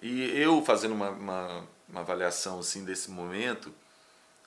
E 0.02 0.22
eu 0.38 0.62
fazendo 0.64 0.94
uma, 0.94 1.10
uma, 1.10 1.68
uma 1.88 2.00
avaliação 2.00 2.58
assim 2.58 2.84
desse 2.84 3.10
momento, 3.10 3.72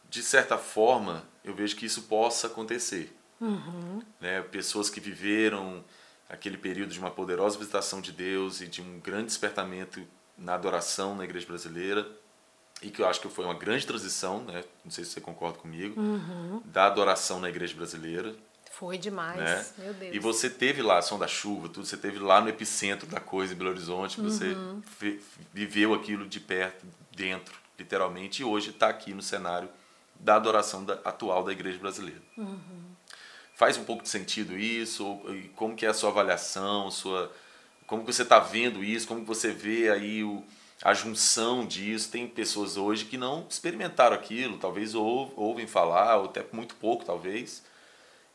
de 0.09 0.21
certa 0.21 0.57
forma 0.57 1.23
eu 1.43 1.53
vejo 1.53 1.75
que 1.75 1.85
isso 1.85 2.03
possa 2.03 2.47
acontecer. 2.47 3.15
Né? 4.19 4.41
Pessoas 4.41 4.89
que 4.89 4.99
viveram 4.99 5.83
aquele 6.29 6.57
período 6.57 6.91
de 6.91 6.99
uma 6.99 7.09
poderosa 7.09 7.57
visitação 7.57 8.01
de 8.01 8.11
Deus 8.11 8.61
e 8.61 8.67
de 8.67 8.81
um 8.81 8.99
grande 8.99 9.27
despertamento 9.27 10.05
na 10.37 10.53
adoração 10.53 11.15
na 11.15 11.23
igreja 11.23 11.47
brasileira 11.47 12.07
e 12.81 12.89
que 12.89 13.01
eu 13.01 13.07
acho 13.07 13.19
que 13.19 13.27
foi 13.29 13.45
uma 13.45 13.53
grande 13.53 13.85
transição, 13.85 14.43
né? 14.43 14.63
não 14.83 14.91
sei 14.91 15.03
se 15.03 15.11
você 15.11 15.21
concorda 15.21 15.57
comigo, 15.57 15.99
da 16.65 16.85
adoração 16.85 17.39
na 17.39 17.49
igreja 17.49 17.75
brasileira. 17.75 18.35
Foi 18.71 18.97
demais, 18.97 19.37
Né? 19.37 19.65
meu 19.77 19.93
Deus. 19.93 20.15
E 20.15 20.19
você 20.19 20.49
teve 20.49 20.81
lá 20.81 20.99
a 20.99 21.01
som 21.01 21.17
da 21.19 21.27
chuva, 21.27 21.67
tudo, 21.67 21.85
você 21.85 21.97
teve 21.97 22.17
lá 22.19 22.39
no 22.39 22.47
epicentro 22.49 23.05
da 23.07 23.19
coisa 23.19 23.53
em 23.53 23.57
Belo 23.57 23.71
Horizonte, 23.71 24.21
você 24.21 24.53
Uhum. 24.53 24.81
vi- 24.99 25.19
viveu 25.53 25.93
aquilo 25.93 26.25
de 26.27 26.39
perto, 26.39 26.85
dentro, 27.11 27.53
literalmente, 27.77 28.41
e 28.41 28.45
hoje 28.45 28.69
está 28.69 28.87
aqui 28.87 29.13
no 29.13 29.21
cenário 29.21 29.67
da 30.15 30.35
adoração 30.35 30.85
da- 30.85 30.99
atual 31.03 31.43
da 31.43 31.51
igreja 31.51 31.77
brasileira. 31.77 32.21
Faz 33.55 33.75
um 33.77 33.83
pouco 33.83 34.03
de 34.03 34.09
sentido 34.09 34.57
isso? 34.57 35.05
Ou- 35.05 35.35
E 35.35 35.49
como 35.49 35.75
que 35.75 35.85
é 35.85 35.89
a 35.89 35.93
sua 35.93 36.09
avaliação, 36.09 36.89
sua, 36.89 37.31
como 37.85 38.05
que 38.05 38.13
você 38.13 38.21
está 38.23 38.39
vendo 38.39 38.83
isso? 38.83 39.07
Como 39.07 39.21
que 39.21 39.27
você 39.27 39.51
vê 39.51 39.89
aí 39.89 40.23
o, 40.23 40.43
a 40.81 40.93
junção 40.93 41.65
disso? 41.65 42.09
Tem 42.09 42.25
pessoas 42.27 42.77
hoje 42.77 43.03
que 43.05 43.17
não 43.17 43.45
experimentaram 43.49 44.15
aquilo, 44.15 44.57
talvez 44.57 44.95
ou, 44.95 45.33
ouvem 45.35 45.67
falar, 45.67 46.17
ou 46.17 46.25
até 46.25 46.45
muito 46.53 46.75
pouco, 46.75 47.03
talvez, 47.03 47.61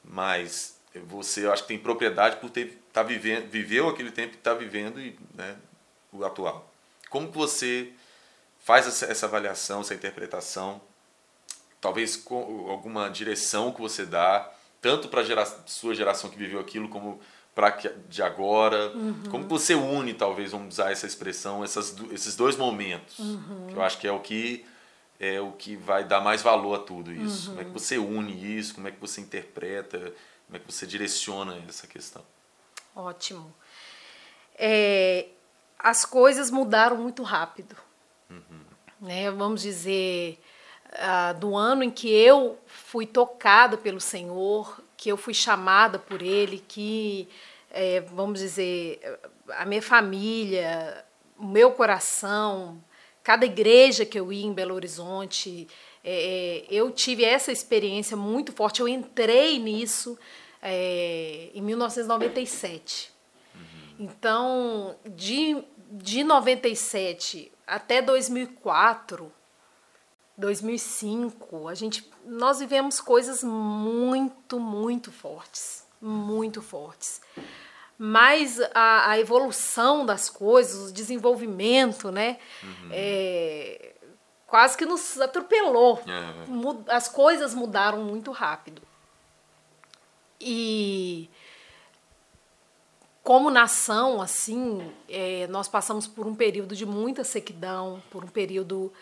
mas 0.04 0.78
você 1.06 1.46
eu 1.46 1.52
acho 1.52 1.62
que 1.62 1.68
tem 1.68 1.78
propriedade 1.78 2.36
por 2.36 2.50
ter 2.50 2.80
tá 2.92 3.02
vivendo 3.02 3.50
viveu 3.50 3.88
aquele 3.88 4.10
tempo 4.10 4.34
e 4.34 4.38
está 4.38 4.54
vivendo 4.54 5.00
e 5.00 5.18
né, 5.34 5.56
o 6.12 6.24
atual. 6.24 6.70
Como 7.10 7.28
que 7.28 7.36
você 7.36 7.92
faz 8.60 8.86
essa, 8.86 9.06
essa 9.06 9.26
avaliação 9.26 9.80
essa 9.80 9.94
interpretação? 9.94 10.80
Talvez 11.80 12.16
com 12.16 12.66
alguma 12.70 13.08
direção 13.08 13.72
que 13.72 13.80
você 13.80 14.06
dá 14.06 14.50
tanto 14.80 15.08
para 15.08 15.22
gera, 15.22 15.44
sua 15.66 15.94
geração 15.94 16.30
que 16.30 16.36
viveu 16.36 16.60
aquilo 16.60 16.88
como 16.88 17.20
para 17.54 17.70
de 18.08 18.22
agora? 18.22 18.92
Como 19.30 19.44
que 19.44 19.50
você 19.50 19.74
une 19.74 20.14
talvez 20.14 20.52
vamos 20.52 20.74
usar 20.74 20.92
essa 20.92 21.06
expressão 21.06 21.64
essas, 21.64 21.94
esses 22.12 22.36
dois 22.36 22.56
momentos? 22.56 23.16
Que 23.68 23.74
eu 23.74 23.82
acho 23.82 23.98
que 23.98 24.06
é 24.06 24.12
o 24.12 24.20
que 24.20 24.64
é 25.24 25.40
o 25.40 25.52
que 25.52 25.76
vai 25.76 26.04
dar 26.04 26.20
mais 26.20 26.42
valor 26.42 26.74
a 26.74 26.82
tudo 26.82 27.12
isso. 27.12 27.50
Como 27.50 27.60
é 27.60 27.64
que 27.64 27.70
você 27.70 27.98
une 27.98 28.58
isso? 28.58 28.74
Como 28.74 28.88
é 28.88 28.90
que 28.90 29.00
você 29.00 29.20
interpreta? 29.20 29.98
Como 30.46 30.56
é 30.56 30.58
que 30.58 30.70
você 30.70 30.86
direciona 30.86 31.62
essa 31.68 31.86
questão? 31.86 32.22
Ótimo. 32.94 33.54
É, 34.56 35.28
as 35.78 36.04
coisas 36.04 36.50
mudaram 36.50 36.96
muito 36.96 37.22
rápido. 37.22 37.76
Né? 39.00 39.30
Vamos 39.30 39.62
dizer, 39.62 40.40
ah, 40.92 41.32
do 41.32 41.56
ano 41.56 41.82
em 41.82 41.90
que 41.90 42.08
eu 42.08 42.58
fui 42.66 43.06
tocada 43.06 43.76
pelo 43.76 44.00
Senhor, 44.00 44.80
que 44.96 45.10
eu 45.10 45.16
fui 45.16 45.34
chamada 45.34 45.98
por 45.98 46.22
Ele, 46.22 46.58
que, 46.58 47.28
é, 47.70 48.00
vamos 48.00 48.40
dizer, 48.40 49.00
a 49.50 49.66
minha 49.66 49.82
família, 49.82 51.04
o 51.36 51.44
meu 51.44 51.72
coração 51.72 52.82
cada 53.24 53.46
igreja 53.46 54.04
que 54.04 54.20
eu 54.20 54.30
ia 54.30 54.44
em 54.44 54.52
Belo 54.52 54.74
Horizonte, 54.74 55.66
é, 56.04 56.66
eu 56.70 56.90
tive 56.92 57.24
essa 57.24 57.50
experiência 57.50 58.14
muito 58.16 58.52
forte. 58.52 58.80
Eu 58.80 58.86
entrei 58.86 59.58
nisso 59.58 60.18
é, 60.62 61.48
em 61.54 61.62
1997. 61.62 63.10
Uhum. 63.54 63.60
Então, 64.00 64.96
de, 65.06 65.64
de 65.90 66.22
97 66.22 67.50
até 67.66 68.02
2004, 68.02 69.32
2005, 70.36 71.68
a 71.68 71.74
gente, 71.74 72.10
nós 72.26 72.58
vivemos 72.58 73.00
coisas 73.00 73.42
muito, 73.42 74.60
muito 74.60 75.10
fortes, 75.10 75.86
muito 75.98 76.60
fortes. 76.60 77.22
Mas 77.96 78.60
a, 78.74 79.10
a 79.10 79.18
evolução 79.18 80.04
das 80.04 80.28
coisas, 80.28 80.90
o 80.90 80.92
desenvolvimento, 80.92 82.10
né, 82.10 82.38
uhum. 82.62 82.88
é, 82.90 83.94
quase 84.46 84.76
que 84.76 84.84
nos 84.84 85.20
atropelou. 85.20 86.02
Uhum. 86.48 86.84
As 86.88 87.08
coisas 87.08 87.54
mudaram 87.54 88.02
muito 88.02 88.30
rápido. 88.32 88.82
E 90.40 91.30
como 93.22 93.48
nação, 93.48 94.20
assim, 94.20 94.92
é, 95.08 95.46
nós 95.46 95.66
passamos 95.66 96.06
por 96.06 96.26
um 96.26 96.34
período 96.34 96.76
de 96.76 96.84
muita 96.84 97.24
sequidão, 97.24 98.02
por 98.10 98.22
um 98.22 98.28
período 98.28 98.92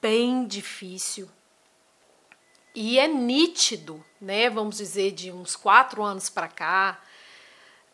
bem 0.00 0.44
difícil. 0.46 1.28
E 2.74 2.98
é 2.98 3.06
nítido, 3.06 4.04
né? 4.20 4.50
Vamos 4.50 4.78
dizer, 4.78 5.12
de 5.12 5.30
uns 5.30 5.54
quatro 5.54 6.02
anos 6.02 6.28
para 6.28 6.48
cá, 6.48 7.00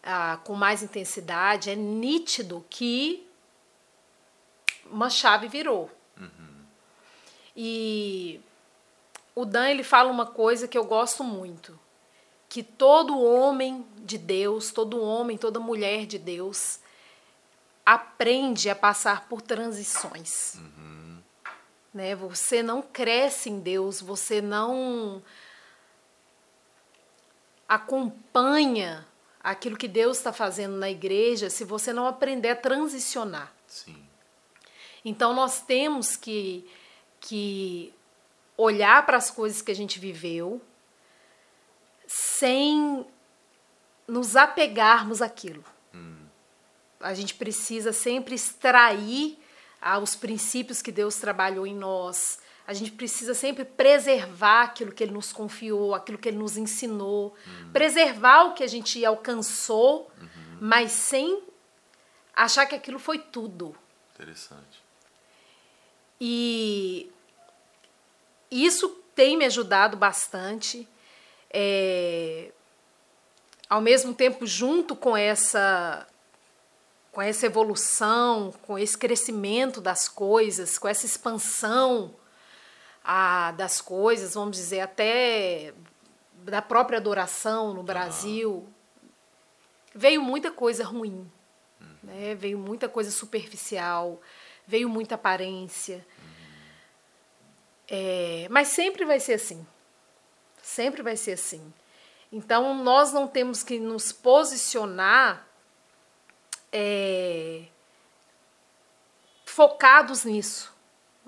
ah, 0.02 0.38
com 0.44 0.54
mais 0.54 0.82
intensidade, 0.82 1.70
é 1.70 1.76
nítido 1.76 2.64
que 2.68 3.26
uma 4.90 5.08
chave 5.08 5.48
virou. 5.48 5.90
Uhum. 6.18 6.64
E 7.56 8.40
o 9.34 9.44
Dan 9.44 9.68
ele 9.70 9.82
fala 9.82 10.10
uma 10.10 10.26
coisa 10.26 10.68
que 10.68 10.76
eu 10.76 10.84
gosto 10.84 11.22
muito 11.22 11.78
que 12.52 12.62
todo 12.62 13.18
homem 13.18 13.86
de 13.96 14.18
Deus, 14.18 14.70
todo 14.70 15.00
homem, 15.00 15.38
toda 15.38 15.58
mulher 15.58 16.04
de 16.04 16.18
Deus 16.18 16.80
aprende 17.86 18.68
a 18.68 18.76
passar 18.76 19.26
por 19.26 19.40
transições. 19.40 20.56
Uhum. 20.56 21.22
Né? 21.94 22.14
Você 22.14 22.62
não 22.62 22.82
cresce 22.82 23.48
em 23.48 23.58
Deus, 23.58 24.02
você 24.02 24.42
não 24.42 25.22
acompanha 27.66 29.08
aquilo 29.42 29.76
que 29.76 29.88
Deus 29.88 30.18
está 30.18 30.32
fazendo 30.32 30.76
na 30.76 30.90
igreja 30.90 31.50
se 31.50 31.64
você 31.64 31.92
não 31.92 32.06
aprender 32.06 32.50
a 32.50 32.56
transicionar. 32.56 33.52
Sim. 33.66 33.96
Então 35.04 35.34
nós 35.34 35.60
temos 35.62 36.16
que, 36.16 36.68
que 37.20 37.92
olhar 38.56 39.04
para 39.04 39.16
as 39.16 39.30
coisas 39.30 39.60
que 39.60 39.72
a 39.72 39.74
gente 39.74 39.98
viveu, 39.98 40.60
sem 42.06 43.04
nos 44.06 44.36
apegarmos 44.36 45.22
àquilo. 45.22 45.64
Hum. 45.94 46.26
A 47.00 47.14
gente 47.14 47.34
precisa 47.34 47.92
sempre 47.92 48.34
extrair 48.34 49.38
ah, 49.80 49.98
os 49.98 50.14
princípios 50.14 50.80
que 50.80 50.92
Deus 50.92 51.16
trabalhou 51.16 51.66
em 51.66 51.74
nós. 51.74 52.38
A 52.66 52.72
gente 52.72 52.92
precisa 52.92 53.34
sempre 53.34 53.64
preservar 53.64 54.62
aquilo 54.62 54.92
que 54.92 55.02
Ele 55.02 55.12
nos 55.12 55.32
confiou, 55.32 55.94
aquilo 55.94 56.16
que 56.16 56.28
Ele 56.28 56.38
nos 56.38 56.56
ensinou, 56.56 57.34
hum. 57.46 57.70
preservar 57.72 58.44
o 58.44 58.54
que 58.54 58.62
a 58.62 58.68
gente 58.68 59.04
alcançou, 59.04 60.10
uhum. 60.20 60.58
mas 60.60 60.92
sem 60.92 61.42
achar 62.34 62.66
que 62.66 62.74
aquilo 62.74 62.98
foi 62.98 63.18
tudo. 63.18 63.74
Interessante. 64.14 64.80
E 66.20 67.10
isso 68.50 68.88
tem 69.14 69.36
me 69.36 69.44
ajudado 69.44 69.96
bastante 69.96 70.88
é, 71.50 72.52
ao 73.68 73.80
mesmo 73.80 74.14
tempo 74.14 74.46
junto 74.46 74.94
com 74.94 75.16
essa 75.16 76.06
com 77.10 77.20
essa 77.20 77.44
evolução, 77.44 78.54
com 78.62 78.78
esse 78.78 78.96
crescimento 78.96 79.82
das 79.82 80.08
coisas, 80.08 80.78
com 80.78 80.88
essa 80.88 81.04
expansão 81.04 82.14
a, 83.04 83.52
das 83.52 83.80
coisas, 83.80 84.34
vamos 84.34 84.56
dizer, 84.56 84.80
até 84.80 85.74
da 86.34 86.60
própria 86.60 86.98
adoração 86.98 87.72
no 87.72 87.82
Brasil, 87.82 88.66
veio 89.94 90.22
muita 90.22 90.50
coisa 90.50 90.84
ruim, 90.84 91.30
uhum. 91.80 91.96
né? 92.02 92.34
veio 92.34 92.58
muita 92.58 92.88
coisa 92.88 93.10
superficial, 93.10 94.20
veio 94.66 94.88
muita 94.88 95.14
aparência. 95.14 96.06
Uhum. 96.18 96.32
É, 97.88 98.46
mas 98.50 98.68
sempre 98.68 99.04
vai 99.04 99.20
ser 99.20 99.34
assim. 99.34 99.66
Sempre 100.62 101.02
vai 101.02 101.16
ser 101.16 101.32
assim. 101.32 101.72
Então, 102.30 102.74
nós 102.82 103.12
não 103.12 103.28
temos 103.28 103.62
que 103.62 103.78
nos 103.78 104.10
posicionar 104.10 105.46
é, 106.72 107.64
focados 109.44 110.24
nisso. 110.24 110.72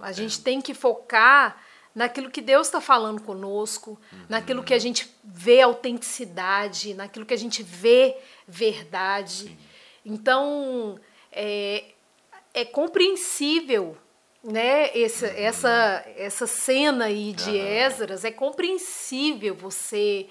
A 0.01 0.13
gente 0.13 0.43
tem 0.43 0.63
que 0.63 0.73
focar 0.73 1.63
naquilo 1.95 2.31
que 2.31 2.41
Deus 2.41 2.67
está 2.67 2.81
falando 2.81 3.23
conosco, 3.23 3.99
uhum. 4.13 4.19
naquilo 4.29 4.65
que 4.65 4.75
a 4.75 4.79
gente 4.79 5.15
vê 5.23 5.61
autenticidade, 5.61 6.95
naquilo 6.95 7.25
que 7.25 7.35
a 7.35 7.39
gente 7.39 7.63
vê 7.63 8.17
verdade. 8.47 9.45
Sim. 9.45 9.59
Então, 10.05 10.99
é, 11.31 11.85
é 12.53 12.65
compreensível 12.65 13.97
né, 14.45 14.91
esse, 14.95 15.25
essa, 15.25 16.05
essa 16.17 16.47
cena 16.47 17.07
aí 17.07 17.33
de 17.33 17.57
Esdras, 17.57 18.25
é 18.25 18.31
compreensível 18.31 19.55
você 19.55 20.27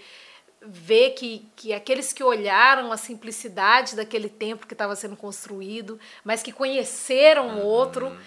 ver 0.62 1.12
que, 1.12 1.50
que 1.56 1.74
aqueles 1.74 2.14
que 2.14 2.24
olharam 2.24 2.92
a 2.92 2.98
simplicidade 2.98 3.96
daquele 3.96 4.30
templo 4.30 4.68
que 4.68 4.74
estava 4.74 4.96
sendo 4.96 5.18
construído, 5.18 6.00
mas 6.24 6.44
que 6.44 6.52
conheceram 6.52 7.48
o 7.48 7.52
uhum. 7.54 7.66
outro, 7.66 8.18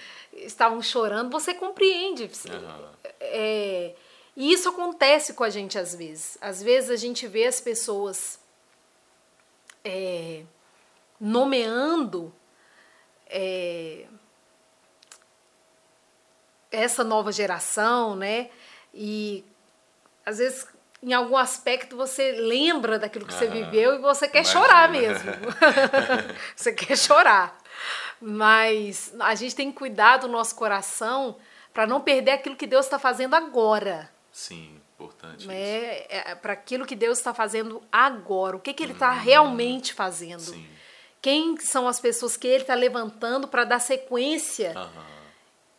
estavam 0.44 0.82
chorando, 0.82 1.30
você 1.30 1.54
compreende. 1.54 2.24
Uhum. 2.24 2.88
É, 3.20 3.94
e 4.36 4.52
isso 4.52 4.68
acontece 4.68 5.32
com 5.32 5.44
a 5.44 5.50
gente 5.50 5.78
às 5.78 5.94
vezes. 5.94 6.36
Às 6.40 6.62
vezes 6.62 6.90
a 6.90 6.96
gente 6.96 7.26
vê 7.26 7.46
as 7.46 7.60
pessoas 7.60 8.38
é, 9.84 10.42
nomeando 11.20 12.34
é, 13.26 14.06
essa 16.70 17.02
nova 17.02 17.32
geração, 17.32 18.14
né? 18.14 18.50
E 18.92 19.44
às 20.24 20.38
vezes 20.38 20.66
em 21.02 21.12
algum 21.12 21.36
aspecto 21.36 21.96
você 21.96 22.32
lembra 22.32 22.98
daquilo 22.98 23.26
que 23.26 23.34
ah, 23.34 23.38
você 23.38 23.46
viveu 23.46 23.94
e 23.94 23.98
você 23.98 24.28
quer 24.28 24.42
imagina. 24.42 24.60
chorar 24.60 24.88
mesmo. 24.90 25.30
você 26.54 26.72
quer 26.72 26.96
chorar. 26.96 27.58
Mas 28.20 29.14
a 29.20 29.34
gente 29.34 29.54
tem 29.54 29.70
que 29.70 29.78
cuidar 29.78 30.18
do 30.18 30.28
nosso 30.28 30.54
coração 30.54 31.36
para 31.72 31.86
não 31.86 32.00
perder 32.00 32.32
aquilo 32.32 32.56
que 32.56 32.66
Deus 32.66 32.86
está 32.86 32.98
fazendo 32.98 33.34
agora. 33.34 34.10
Sim, 34.32 34.80
importante. 34.94 35.46
Né? 35.46 36.04
É, 36.08 36.34
para 36.34 36.54
aquilo 36.54 36.86
que 36.86 36.96
Deus 36.96 37.18
está 37.18 37.34
fazendo 37.34 37.82
agora. 37.92 38.56
O 38.56 38.60
que, 38.60 38.72
que 38.72 38.82
Ele 38.82 38.92
está 38.92 39.12
hum, 39.12 39.18
realmente 39.18 39.92
fazendo? 39.92 40.40
Sim. 40.40 40.66
Quem 41.20 41.56
são 41.58 41.88
as 41.88 42.00
pessoas 42.00 42.36
que 42.36 42.46
Ele 42.46 42.62
está 42.62 42.74
levantando 42.74 43.48
para 43.48 43.64
dar 43.64 43.78
sequência? 43.78 44.72
Uhum 44.76 45.16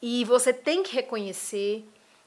e 0.02 0.24
você 0.26 0.54
tem 0.54 0.84
que 0.84 0.96
reconhecer, 0.96 1.84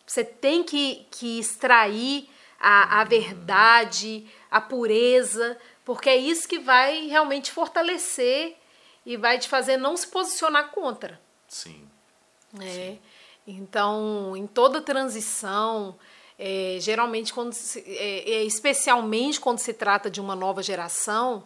você 0.06 0.24
tem 0.24 0.62
que, 0.62 1.06
que 1.10 1.38
extrair 1.38 2.28
a, 2.58 3.00
a 3.00 3.04
verdade, 3.04 4.26
a 4.50 4.60
pureza, 4.60 5.56
porque 5.84 6.08
é 6.08 6.16
isso 6.16 6.48
que 6.48 6.58
vai 6.58 7.06
realmente 7.06 7.52
fortalecer 7.52 8.56
e 9.10 9.16
vai 9.16 9.40
te 9.40 9.48
fazer 9.48 9.76
não 9.76 9.96
se 9.96 10.06
posicionar 10.06 10.70
contra. 10.70 11.20
Sim. 11.48 11.84
É. 12.60 12.62
Sim. 12.62 12.98
Então, 13.44 14.36
em 14.36 14.46
toda 14.46 14.80
transição, 14.80 15.98
é, 16.38 16.76
geralmente, 16.80 17.34
quando 17.34 17.52
se, 17.52 17.80
é, 17.80 18.34
é, 18.34 18.44
especialmente 18.44 19.40
quando 19.40 19.58
se 19.58 19.72
trata 19.72 20.08
de 20.08 20.20
uma 20.20 20.36
nova 20.36 20.62
geração, 20.62 21.44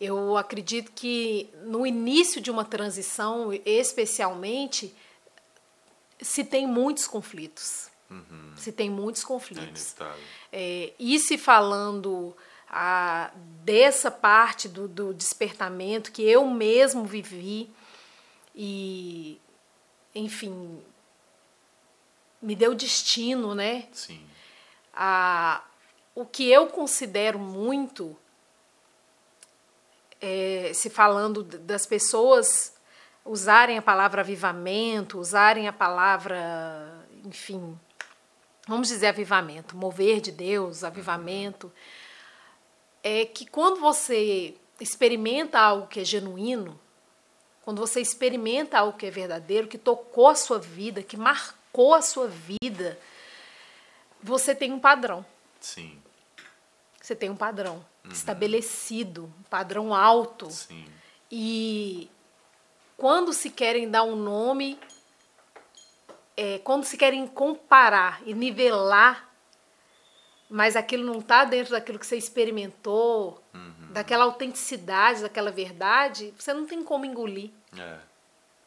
eu 0.00 0.38
acredito 0.38 0.90
que 0.92 1.50
no 1.66 1.86
início 1.86 2.40
de 2.40 2.50
uma 2.50 2.64
transição, 2.64 3.52
especialmente, 3.66 4.94
se 6.18 6.42
tem 6.42 6.66
muitos 6.66 7.06
conflitos. 7.06 7.90
Uhum. 8.10 8.54
Se 8.56 8.72
tem 8.72 8.88
muitos 8.88 9.22
conflitos. 9.22 9.94
É, 10.50 10.86
é, 10.86 10.92
e 10.98 11.18
se 11.18 11.36
falando 11.36 12.34
a, 12.72 13.30
dessa 13.62 14.10
parte 14.10 14.66
do, 14.66 14.88
do 14.88 15.12
despertamento 15.12 16.10
que 16.10 16.22
eu 16.22 16.48
mesmo 16.48 17.04
vivi 17.04 17.70
e, 18.54 19.38
enfim, 20.14 20.82
me 22.40 22.56
deu 22.56 22.74
destino, 22.74 23.54
né? 23.54 23.86
Sim. 23.92 24.26
A, 24.94 25.62
o 26.14 26.24
que 26.24 26.50
eu 26.50 26.66
considero 26.66 27.38
muito, 27.38 28.16
é, 30.18 30.72
se 30.74 30.88
falando 30.88 31.42
das 31.42 31.84
pessoas 31.84 32.74
usarem 33.24 33.76
a 33.76 33.82
palavra 33.82 34.22
avivamento, 34.22 35.18
usarem 35.18 35.68
a 35.68 35.72
palavra, 35.72 37.06
enfim, 37.24 37.78
vamos 38.66 38.88
dizer 38.88 39.08
avivamento, 39.08 39.76
mover 39.76 40.20
de 40.20 40.32
Deus, 40.32 40.82
avivamento, 40.84 41.72
é 43.02 43.24
que 43.24 43.46
quando 43.46 43.80
você 43.80 44.54
experimenta 44.80 45.58
algo 45.58 45.86
que 45.86 46.00
é 46.00 46.04
genuíno, 46.04 46.78
quando 47.62 47.78
você 47.78 48.00
experimenta 48.00 48.78
algo 48.78 48.96
que 48.96 49.06
é 49.06 49.10
verdadeiro, 49.10 49.68
que 49.68 49.78
tocou 49.78 50.28
a 50.28 50.34
sua 50.34 50.58
vida, 50.58 51.02
que 51.02 51.16
marcou 51.16 51.94
a 51.94 52.02
sua 52.02 52.26
vida, 52.26 52.98
você 54.22 54.54
tem 54.54 54.72
um 54.72 54.80
padrão. 54.80 55.24
Sim. 55.60 56.00
Você 57.00 57.14
tem 57.14 57.30
um 57.30 57.36
padrão 57.36 57.84
uhum. 58.04 58.10
estabelecido, 58.10 59.32
um 59.40 59.42
padrão 59.44 59.94
alto. 59.94 60.50
Sim. 60.50 60.86
E 61.30 62.10
quando 62.96 63.32
se 63.32 63.50
querem 63.50 63.90
dar 63.90 64.04
um 64.04 64.16
nome, 64.16 64.78
é, 66.36 66.58
quando 66.58 66.84
se 66.84 66.96
querem 66.96 67.26
comparar 67.26 68.22
e 68.26 68.34
nivelar, 68.34 69.31
mas 70.52 70.76
aquilo 70.76 71.02
não 71.02 71.18
está 71.18 71.46
dentro 71.46 71.72
daquilo 71.72 71.98
que 71.98 72.06
você 72.06 72.14
experimentou, 72.14 73.42
uhum. 73.54 73.90
daquela 73.90 74.24
autenticidade, 74.24 75.22
daquela 75.22 75.50
verdade, 75.50 76.34
você 76.38 76.52
não 76.52 76.66
tem 76.66 76.84
como 76.84 77.06
engolir. 77.06 77.50
É. 77.74 77.96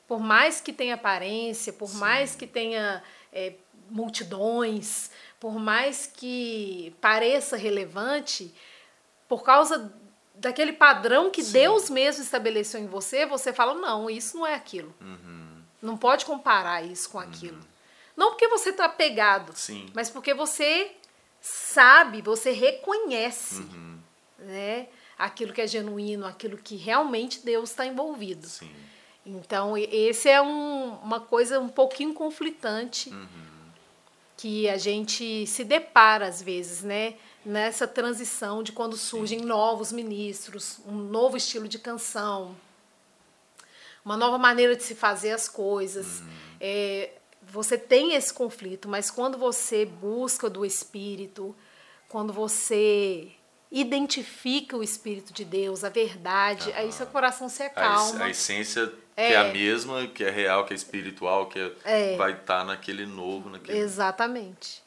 Por 0.08 0.20
mais 0.20 0.60
que 0.60 0.74
tenha 0.74 0.96
aparência, 0.96 1.72
por 1.72 1.90
Sim. 1.90 1.98
mais 1.98 2.36
que 2.36 2.48
tenha 2.48 3.04
é, 3.32 3.54
multidões, 3.88 5.12
por 5.40 5.60
mais 5.60 6.08
que 6.12 6.92
pareça 7.00 7.56
relevante, 7.56 8.52
por 9.28 9.44
causa 9.44 9.94
daquele 10.34 10.74
padrão 10.74 11.30
que 11.30 11.44
Sim. 11.44 11.52
Deus 11.52 11.88
mesmo 11.92 12.24
estabeleceu 12.24 12.82
em 12.82 12.88
você, 12.88 13.28
você 13.28 13.54
fala: 13.54 13.76
não, 13.76 14.10
isso 14.10 14.38
não 14.38 14.48
é 14.48 14.56
aquilo. 14.56 14.92
Uhum. 15.00 15.62
Não 15.84 15.96
pode 15.96 16.26
comparar 16.26 16.84
isso 16.84 17.12
com 17.12 17.20
aquilo. 17.20 17.58
Uhum. 17.58 17.76
Não 18.18 18.30
porque 18.32 18.48
você 18.48 18.72
está 18.72 18.90
pegado, 18.90 19.54
Sim. 19.56 19.88
mas 19.94 20.10
porque 20.10 20.34
você 20.34 20.96
sabe, 21.46 22.22
você 22.22 22.52
reconhece 22.52 23.62
uhum. 23.62 24.00
né, 24.40 24.88
aquilo 25.18 25.54
que 25.54 25.62
é 25.62 25.68
genuíno, 25.68 26.26
aquilo 26.26 26.58
que 26.58 26.76
realmente 26.76 27.46
Deus 27.46 27.70
está 27.70 27.86
envolvido. 27.86 28.48
Sim. 28.48 28.72
Então, 29.26 29.78
esse 29.78 30.30
é 30.30 30.42
um, 30.42 30.96
uma 30.96 31.20
coisa 31.20 31.60
um 31.60 31.70
pouquinho 31.70 32.14
conflitante 32.14 33.10
uhum. 33.10 33.28
que 34.38 34.68
a 34.70 34.78
gente 34.78 35.46
se 35.48 35.64
depara 35.64 36.28
às 36.28 36.42
vezes, 36.42 36.82
né? 36.82 37.16
nessa 37.46 37.88
transição 37.88 38.64
de 38.64 38.72
quando 38.72 38.98
surgem 38.98 39.40
Sim. 39.40 39.46
novos 39.46 39.92
ministros, 39.92 40.80
um 40.88 40.96
novo 40.96 41.38
estilo 41.38 41.68
de 41.68 41.78
canção, 41.78 42.56
uma 44.04 44.18
nova 44.18 44.40
maneira 44.40 44.76
de 44.76 44.82
se 44.82 44.96
fazer 44.96 45.32
as 45.32 45.48
coisas. 45.48 46.22
Uhum. 46.22 46.30
É, 46.60 47.12
você 47.56 47.78
tem 47.78 48.14
esse 48.14 48.34
conflito, 48.34 48.90
mas 48.90 49.10
quando 49.10 49.38
você 49.38 49.86
busca 49.86 50.50
do 50.50 50.66
Espírito, 50.66 51.56
quando 52.10 52.34
você 52.34 53.32
identifica 53.72 54.76
o 54.76 54.84
Espírito 54.84 55.32
de 55.32 55.46
Deus, 55.46 55.84
a 55.84 55.90
verdade, 55.90 56.72
aí 56.74 56.92
seu 56.92 57.08
coração 57.08 57.48
se 57.48 57.64
acalma. 57.64 58.24
A, 58.24 58.26
a 58.26 58.30
essência 58.30 58.92
é. 59.16 59.28
que 59.28 59.34
é 59.34 59.38
a 59.38 59.46
mesma, 59.46 60.06
que 60.08 60.24
é 60.24 60.30
real, 60.30 60.66
que 60.66 60.74
é 60.74 60.76
espiritual, 60.76 61.48
que 61.48 61.58
é, 61.58 61.72
é. 61.86 62.18
vai 62.18 62.34
estar 62.34 62.60
tá 62.60 62.64
naquele 62.66 63.06
novo, 63.06 63.50
naquele. 63.50 63.78
Exatamente. 63.78 64.84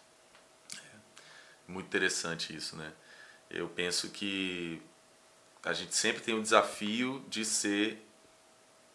Muito 1.67 1.87
interessante 1.87 2.55
isso, 2.55 2.77
né? 2.77 2.93
Eu 3.51 3.67
penso 3.69 4.11
que 4.11 4.81
a 5.65 5.73
gente 5.73 5.97
sempre 5.97 6.23
tem 6.23 6.35
o 6.35 6.43
desafio 6.43 7.25
de 7.29 7.47
ser 7.47 8.07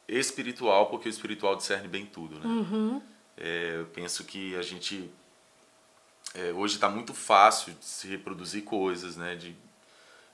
espiritual, 0.08 0.88
porque 0.88 1.08
o 1.08 1.12
espiritual 1.12 1.56
discerne 1.56 1.88
bem 1.88 2.06
tudo, 2.06 2.40
né? 2.40 2.46
Uhum. 2.46 3.02
É, 3.38 3.78
eu 3.80 3.86
penso 3.88 4.24
que 4.24 4.56
a 4.56 4.62
gente 4.62 5.10
é, 6.34 6.52
hoje 6.52 6.76
está 6.76 6.90
muito 6.90 7.14
fácil 7.14 7.74
de 7.74 7.86
se 7.86 8.08
reproduzir 8.08 8.64
coisas, 8.64 9.16
né? 9.16 9.36
De, 9.36 9.56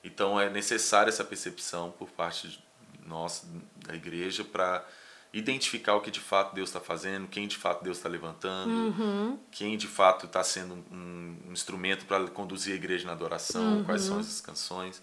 então 0.02 0.40
é 0.40 0.48
necessária 0.48 1.10
essa 1.10 1.24
percepção 1.24 1.90
por 1.92 2.10
parte 2.10 2.48
de 2.48 2.62
nossa 3.06 3.46
da 3.76 3.94
igreja 3.94 4.44
para 4.44 4.86
identificar 5.32 5.94
o 5.94 6.00
que 6.00 6.10
de 6.10 6.20
fato 6.20 6.54
Deus 6.54 6.70
está 6.70 6.80
fazendo, 6.80 7.28
quem 7.28 7.46
de 7.46 7.56
fato 7.56 7.84
Deus 7.84 7.98
está 7.98 8.08
levantando, 8.08 8.70
uhum. 8.70 9.38
quem 9.50 9.76
de 9.76 9.86
fato 9.86 10.26
está 10.26 10.42
sendo 10.42 10.74
um, 10.90 11.36
um 11.48 11.52
instrumento 11.52 12.04
para 12.06 12.26
conduzir 12.28 12.72
a 12.72 12.76
igreja 12.76 13.06
na 13.06 13.12
adoração, 13.12 13.78
uhum. 13.78 13.84
quais 13.84 14.02
são 14.02 14.18
essas 14.18 14.40
canções. 14.40 15.00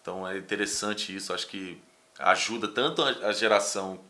Então 0.00 0.28
é 0.28 0.36
interessante 0.36 1.14
isso, 1.14 1.32
acho 1.32 1.46
que 1.46 1.80
ajuda 2.18 2.68
tanto 2.68 3.02
a 3.02 3.32
geração 3.32 4.00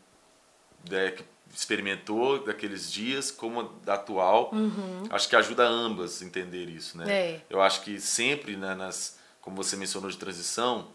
né, 0.89 1.11
que 1.11 1.23
experimentou 1.53 2.43
daqueles 2.43 2.91
dias 2.91 3.31
como 3.31 3.61
a 3.61 3.67
da 3.83 3.93
atual. 3.95 4.51
Uhum. 4.53 5.03
Acho 5.09 5.29
que 5.29 5.35
ajuda 5.35 5.63
ambas 5.63 6.21
a 6.21 6.25
entender 6.25 6.65
isso, 6.69 6.97
né? 6.97 7.11
É. 7.11 7.41
Eu 7.49 7.61
acho 7.61 7.81
que 7.81 7.99
sempre, 7.99 8.55
né, 8.55 8.73
nas, 8.75 9.17
como 9.41 9.55
você 9.55 9.75
mencionou 9.75 10.09
de 10.09 10.17
transição, 10.17 10.87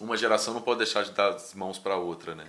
uma 0.00 0.16
geração 0.16 0.54
não 0.54 0.60
pode 0.60 0.78
deixar 0.78 1.04
de 1.04 1.12
dar 1.12 1.30
as 1.30 1.54
mãos 1.54 1.78
para 1.78 1.96
outra, 1.96 2.34
né? 2.34 2.48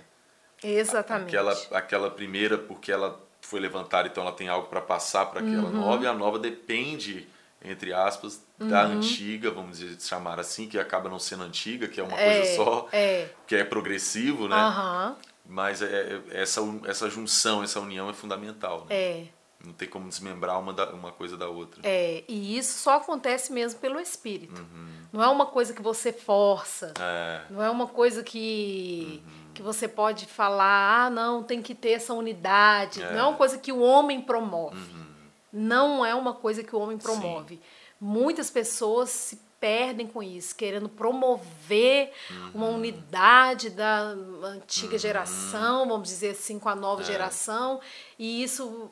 Exatamente. 0.62 1.28
Aquela, 1.28 1.52
aquela 1.72 2.10
primeira, 2.10 2.58
porque 2.58 2.92
ela 2.92 3.18
foi 3.40 3.60
levantada, 3.60 4.08
então 4.08 4.22
ela 4.22 4.32
tem 4.32 4.48
algo 4.48 4.68
para 4.68 4.80
passar 4.80 5.26
para 5.26 5.40
aquela 5.40 5.68
uhum. 5.68 5.80
nova, 5.80 6.04
e 6.04 6.06
a 6.06 6.12
nova 6.12 6.38
depende, 6.38 7.26
entre 7.64 7.92
aspas, 7.92 8.42
da 8.58 8.86
uhum. 8.86 8.98
antiga, 8.98 9.50
vamos 9.50 9.78
dizer, 9.78 10.00
chamar 10.00 10.38
assim, 10.38 10.68
que 10.68 10.78
acaba 10.78 11.08
não 11.08 11.18
sendo 11.18 11.44
antiga, 11.44 11.88
que 11.88 12.00
é 12.00 12.02
uma 12.02 12.18
é, 12.18 12.38
coisa 12.38 12.56
só, 12.56 12.88
é. 12.92 13.28
que 13.46 13.56
é 13.56 13.64
progressivo, 13.64 14.46
né? 14.48 14.56
Uhum. 14.56 15.16
Mas 15.50 15.82
é, 15.82 15.86
é, 16.30 16.42
essa, 16.42 16.60
essa 16.86 17.10
junção, 17.10 17.60
essa 17.64 17.80
união 17.80 18.08
é 18.08 18.12
fundamental. 18.12 18.86
Né? 18.88 18.94
É. 18.94 19.26
Não 19.64 19.72
tem 19.72 19.88
como 19.88 20.08
desmembrar 20.08 20.58
uma, 20.60 20.72
da, 20.72 20.90
uma 20.90 21.10
coisa 21.10 21.36
da 21.36 21.48
outra. 21.48 21.80
É, 21.82 22.22
e 22.28 22.56
isso 22.56 22.78
só 22.78 22.98
acontece 22.98 23.52
mesmo 23.52 23.80
pelo 23.80 23.98
Espírito. 23.98 24.60
Uhum. 24.60 24.88
Não 25.12 25.22
é 25.22 25.26
uma 25.28 25.46
coisa 25.46 25.74
que 25.74 25.82
você 25.82 26.12
força. 26.12 26.94
É. 27.00 27.42
Não 27.50 27.60
é 27.60 27.68
uma 27.68 27.88
coisa 27.88 28.22
que, 28.22 29.20
uhum. 29.26 29.52
que 29.52 29.60
você 29.60 29.88
pode 29.88 30.24
falar, 30.26 31.06
ah, 31.06 31.10
não, 31.10 31.42
tem 31.42 31.60
que 31.60 31.74
ter 31.74 31.90
essa 31.90 32.14
unidade. 32.14 33.02
É. 33.02 33.12
Não 33.12 33.18
é 33.18 33.24
uma 33.24 33.36
coisa 33.36 33.58
que 33.58 33.72
o 33.72 33.80
homem 33.80 34.20
promove. 34.20 34.76
Uhum. 34.76 35.06
Não 35.52 36.06
é 36.06 36.14
uma 36.14 36.32
coisa 36.32 36.62
que 36.62 36.74
o 36.76 36.78
homem 36.78 36.96
promove. 36.96 37.56
Sim. 37.56 37.62
Muitas 38.00 38.48
pessoas 38.50 39.10
se 39.10 39.49
perdem 39.60 40.06
com 40.06 40.22
isso, 40.22 40.56
querendo 40.56 40.88
promover 40.88 42.12
uhum. 42.30 42.50
uma 42.54 42.66
unidade 42.68 43.70
da 43.70 44.00
antiga 44.42 44.94
uhum. 44.94 44.98
geração, 44.98 45.86
vamos 45.86 46.08
dizer 46.08 46.30
assim, 46.30 46.58
com 46.58 46.68
a 46.68 46.74
nova 46.74 47.02
É. 47.02 47.04
geração. 47.04 47.80
E 48.18 48.42
isso 48.42 48.90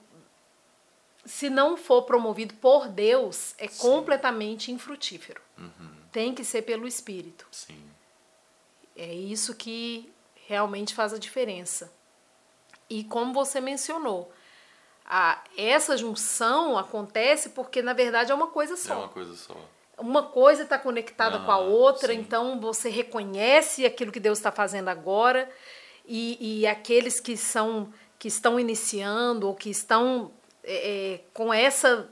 se 1.25 1.51
não 1.51 1.77
for 1.77 2.03
promovido 2.03 2.55
por 2.55 2.89
Deus, 2.89 3.55
é 3.59 3.69
Sim. 3.69 3.79
completamente 3.81 4.73
infrutífero. 4.73 5.41
Uhum. 5.59 5.91
Tem 6.11 6.35
que 6.35 6.43
ser 6.45 6.63
pelo 6.63 6.87
Espírito. 6.87 7.47
Sim. 7.51 7.83
É 8.97 9.13
isso 9.13 9.55
que 9.55 10.11
realmente 10.47 10.95
faz 10.95 11.13
a 11.13 11.19
diferença. 11.19 11.93
E 12.89 13.05
como 13.05 13.35
você 13.35 13.61
mencionou, 13.61 14.33
a, 15.05 15.43
essa 15.57 15.97
junção 15.97 16.79
acontece 16.79 17.51
porque, 17.51 17.83
na 17.83 17.93
verdade, 17.93 18.33
é 18.33 18.35
uma 18.35 18.47
coisa 18.49 18.75
É 18.75 18.77
só. 18.77 18.99
uma 19.01 19.09
coisa 19.09 19.37
só. 19.37 19.55
Uma 19.99 20.23
coisa 20.23 20.63
está 20.63 20.79
conectada 20.79 21.39
com 21.41 21.51
a 21.51 21.55
Ah, 21.55 21.59
outra, 21.59 22.13
sim. 22.13 22.21
então 22.21 22.61
você 22.61 22.89
reconhece 22.89 23.85
aquilo 23.85 24.13
que 24.13 24.21
Deus 24.21 24.39
está 24.39 24.53
fazendo 24.53 24.89
agora, 24.89 25.51
e, 26.07 26.61
e 26.61 26.67
aqueles 26.67 27.21
que 27.21 27.37
são 27.37 27.93
que 28.19 28.27
estão 28.29 28.59
iniciando 28.59 29.47
ou 29.47 29.55
que 29.55 29.71
estão 29.71 30.33
é, 30.65 31.15
é, 31.15 31.21
com 31.33 31.53
essa 31.55 32.09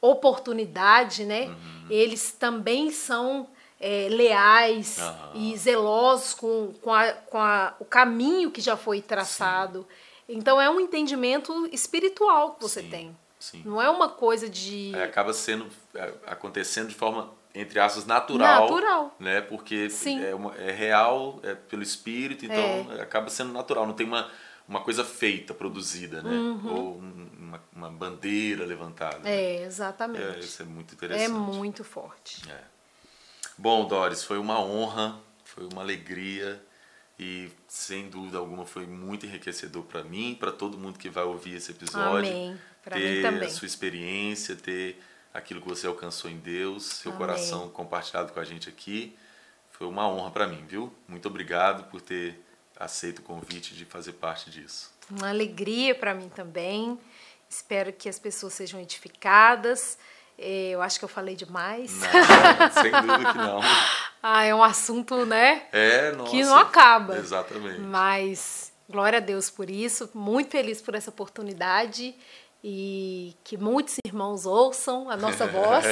oportunidade, 0.00 1.24
né? 1.24 1.46
Uhum. 1.46 1.86
Eles 1.90 2.32
também 2.32 2.90
são 2.90 3.46
é, 3.78 4.08
leais 4.10 4.98
Aham. 4.98 5.32
e 5.34 5.56
zelosos 5.56 6.34
com, 6.34 6.72
com, 6.80 6.92
a, 6.92 7.12
com 7.12 7.38
a, 7.38 7.74
o 7.78 7.84
caminho 7.84 8.50
que 8.50 8.60
já 8.60 8.76
foi 8.76 9.00
traçado. 9.02 9.86
Então 10.28 10.60
é 10.60 10.70
um 10.70 10.80
entendimento 10.80 11.68
espiritual 11.72 12.52
que 12.54 12.62
você 12.62 12.82
Sim, 12.82 12.88
tem. 12.90 13.16
Sim. 13.40 13.62
Não 13.64 13.80
é 13.82 13.90
uma 13.90 14.08
coisa 14.10 14.48
de 14.48 14.94
É, 14.94 15.02
acaba 15.02 15.32
sendo 15.32 15.66
é, 15.94 16.12
acontecendo 16.26 16.88
de 16.88 16.94
forma 16.94 17.32
entre 17.52 17.80
aspas 17.80 18.04
natural, 18.06 18.60
natural. 18.70 19.16
né? 19.18 19.40
Porque 19.40 19.88
é, 20.24 20.32
uma- 20.34 20.54
é 20.56 20.70
real, 20.70 21.40
é 21.42 21.54
pelo 21.54 21.82
espírito, 21.82 22.44
então 22.44 22.88
acaba 23.00 23.28
sendo 23.30 23.52
natural. 23.52 23.86
Não 23.86 23.94
tem 23.94 24.06
uma 24.06 24.30
uma 24.68 24.80
coisa 24.82 25.02
feita, 25.04 25.52
produzida, 25.52 26.22
né? 26.22 26.30
Ou 26.64 26.96
um- 26.98 27.28
uma, 27.40 27.62
uma 27.74 27.90
bandeira 27.90 28.64
levantada. 28.64 29.16
Uhum. 29.18 29.26
É, 29.26 29.62
exatamente. 29.64 30.22
É, 30.36 30.38
isso 30.38 30.62
é 30.62 30.64
muito 30.64 30.94
interessante. 30.94 31.24
É 31.24 31.28
muito 31.28 31.82
forte. 31.82 32.48
É. 32.48 32.60
Bom, 33.58 33.88
Doris, 33.88 34.22
foi 34.22 34.38
uma 34.38 34.60
honra, 34.60 35.18
foi 35.44 35.66
uma 35.72 35.82
alegria 35.82 36.62
e 37.20 37.52
sem 37.68 38.08
dúvida 38.08 38.38
alguma 38.38 38.64
foi 38.64 38.86
muito 38.86 39.26
enriquecedor 39.26 39.82
para 39.82 40.02
mim, 40.02 40.34
para 40.40 40.50
todo 40.50 40.78
mundo 40.78 40.98
que 40.98 41.10
vai 41.10 41.24
ouvir 41.24 41.56
esse 41.56 41.70
episódio. 41.70 42.30
Amém. 42.30 42.58
Para 42.82 42.96
mim 42.96 43.02
ter 43.02 43.22
também. 43.22 43.46
a 43.46 43.50
sua 43.50 43.66
experiência, 43.66 44.56
ter 44.56 44.98
aquilo 45.34 45.60
que 45.60 45.68
você 45.68 45.86
alcançou 45.86 46.30
em 46.30 46.38
Deus, 46.38 46.82
seu 46.84 47.12
Amém. 47.12 47.18
coração 47.18 47.68
compartilhado 47.68 48.32
com 48.32 48.40
a 48.40 48.44
gente 48.44 48.70
aqui. 48.70 49.14
Foi 49.70 49.86
uma 49.86 50.08
honra 50.08 50.30
para 50.30 50.46
mim, 50.46 50.64
viu? 50.66 50.90
Muito 51.06 51.28
obrigado 51.28 51.90
por 51.90 52.00
ter 52.00 52.42
aceito 52.74 53.18
o 53.18 53.22
convite 53.22 53.74
de 53.74 53.84
fazer 53.84 54.14
parte 54.14 54.50
disso. 54.50 54.90
Uma 55.10 55.28
alegria 55.28 55.94
para 55.94 56.14
mim 56.14 56.30
também. 56.30 56.98
Espero 57.50 57.92
que 57.92 58.08
as 58.08 58.18
pessoas 58.18 58.54
sejam 58.54 58.80
edificadas. 58.80 59.98
É, 60.42 60.70
eu 60.70 60.80
acho 60.80 60.98
que 60.98 61.04
eu 61.04 61.08
falei 61.08 61.36
demais. 61.36 62.00
Não, 62.00 62.82
sem 62.82 62.90
dúvida 62.90 63.30
que 63.30 63.38
não. 63.38 63.60
ah, 64.22 64.42
é 64.42 64.54
um 64.54 64.62
assunto, 64.62 65.26
né? 65.26 65.64
É, 65.70 66.12
nossa. 66.12 66.30
Que 66.30 66.42
não 66.42 66.56
acaba. 66.56 67.18
Exatamente. 67.18 67.78
Mas 67.78 68.72
glória 68.88 69.18
a 69.18 69.20
Deus 69.20 69.50
por 69.50 69.68
isso. 69.68 70.08
Muito 70.14 70.50
feliz 70.50 70.80
por 70.80 70.94
essa 70.94 71.10
oportunidade 71.10 72.14
e 72.64 73.36
que 73.44 73.58
muitos 73.58 73.96
irmãos 74.02 74.46
ouçam 74.46 75.10
a 75.10 75.16
nossa 75.16 75.44
voz, 75.46 75.84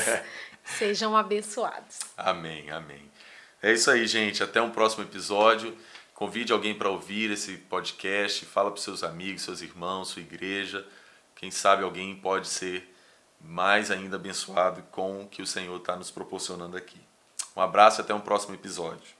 sejam 0.64 1.14
abençoados. 1.14 1.98
Amém, 2.16 2.70
amém. 2.70 3.02
É 3.62 3.70
isso 3.70 3.90
aí, 3.90 4.06
gente. 4.06 4.42
Até 4.42 4.62
um 4.62 4.70
próximo 4.70 5.04
episódio. 5.04 5.76
Convide 6.14 6.54
alguém 6.54 6.74
para 6.74 6.88
ouvir 6.88 7.30
esse 7.30 7.58
podcast, 7.58 8.46
fala 8.46 8.70
para 8.70 8.80
seus 8.80 9.04
amigos, 9.04 9.42
seus 9.42 9.60
irmãos, 9.60 10.08
sua 10.08 10.22
igreja. 10.22 10.86
Quem 11.36 11.50
sabe 11.50 11.84
alguém 11.84 12.16
pode 12.16 12.48
ser 12.48 12.94
mais 13.40 13.90
ainda 13.90 14.16
abençoado 14.16 14.82
com 14.90 15.22
o 15.22 15.28
que 15.28 15.42
o 15.42 15.46
Senhor 15.46 15.76
está 15.76 15.96
nos 15.96 16.10
proporcionando 16.10 16.76
aqui. 16.76 17.00
Um 17.56 17.60
abraço 17.60 18.00
e 18.00 18.02
até 18.02 18.14
um 18.14 18.20
próximo 18.20 18.54
episódio. 18.54 19.17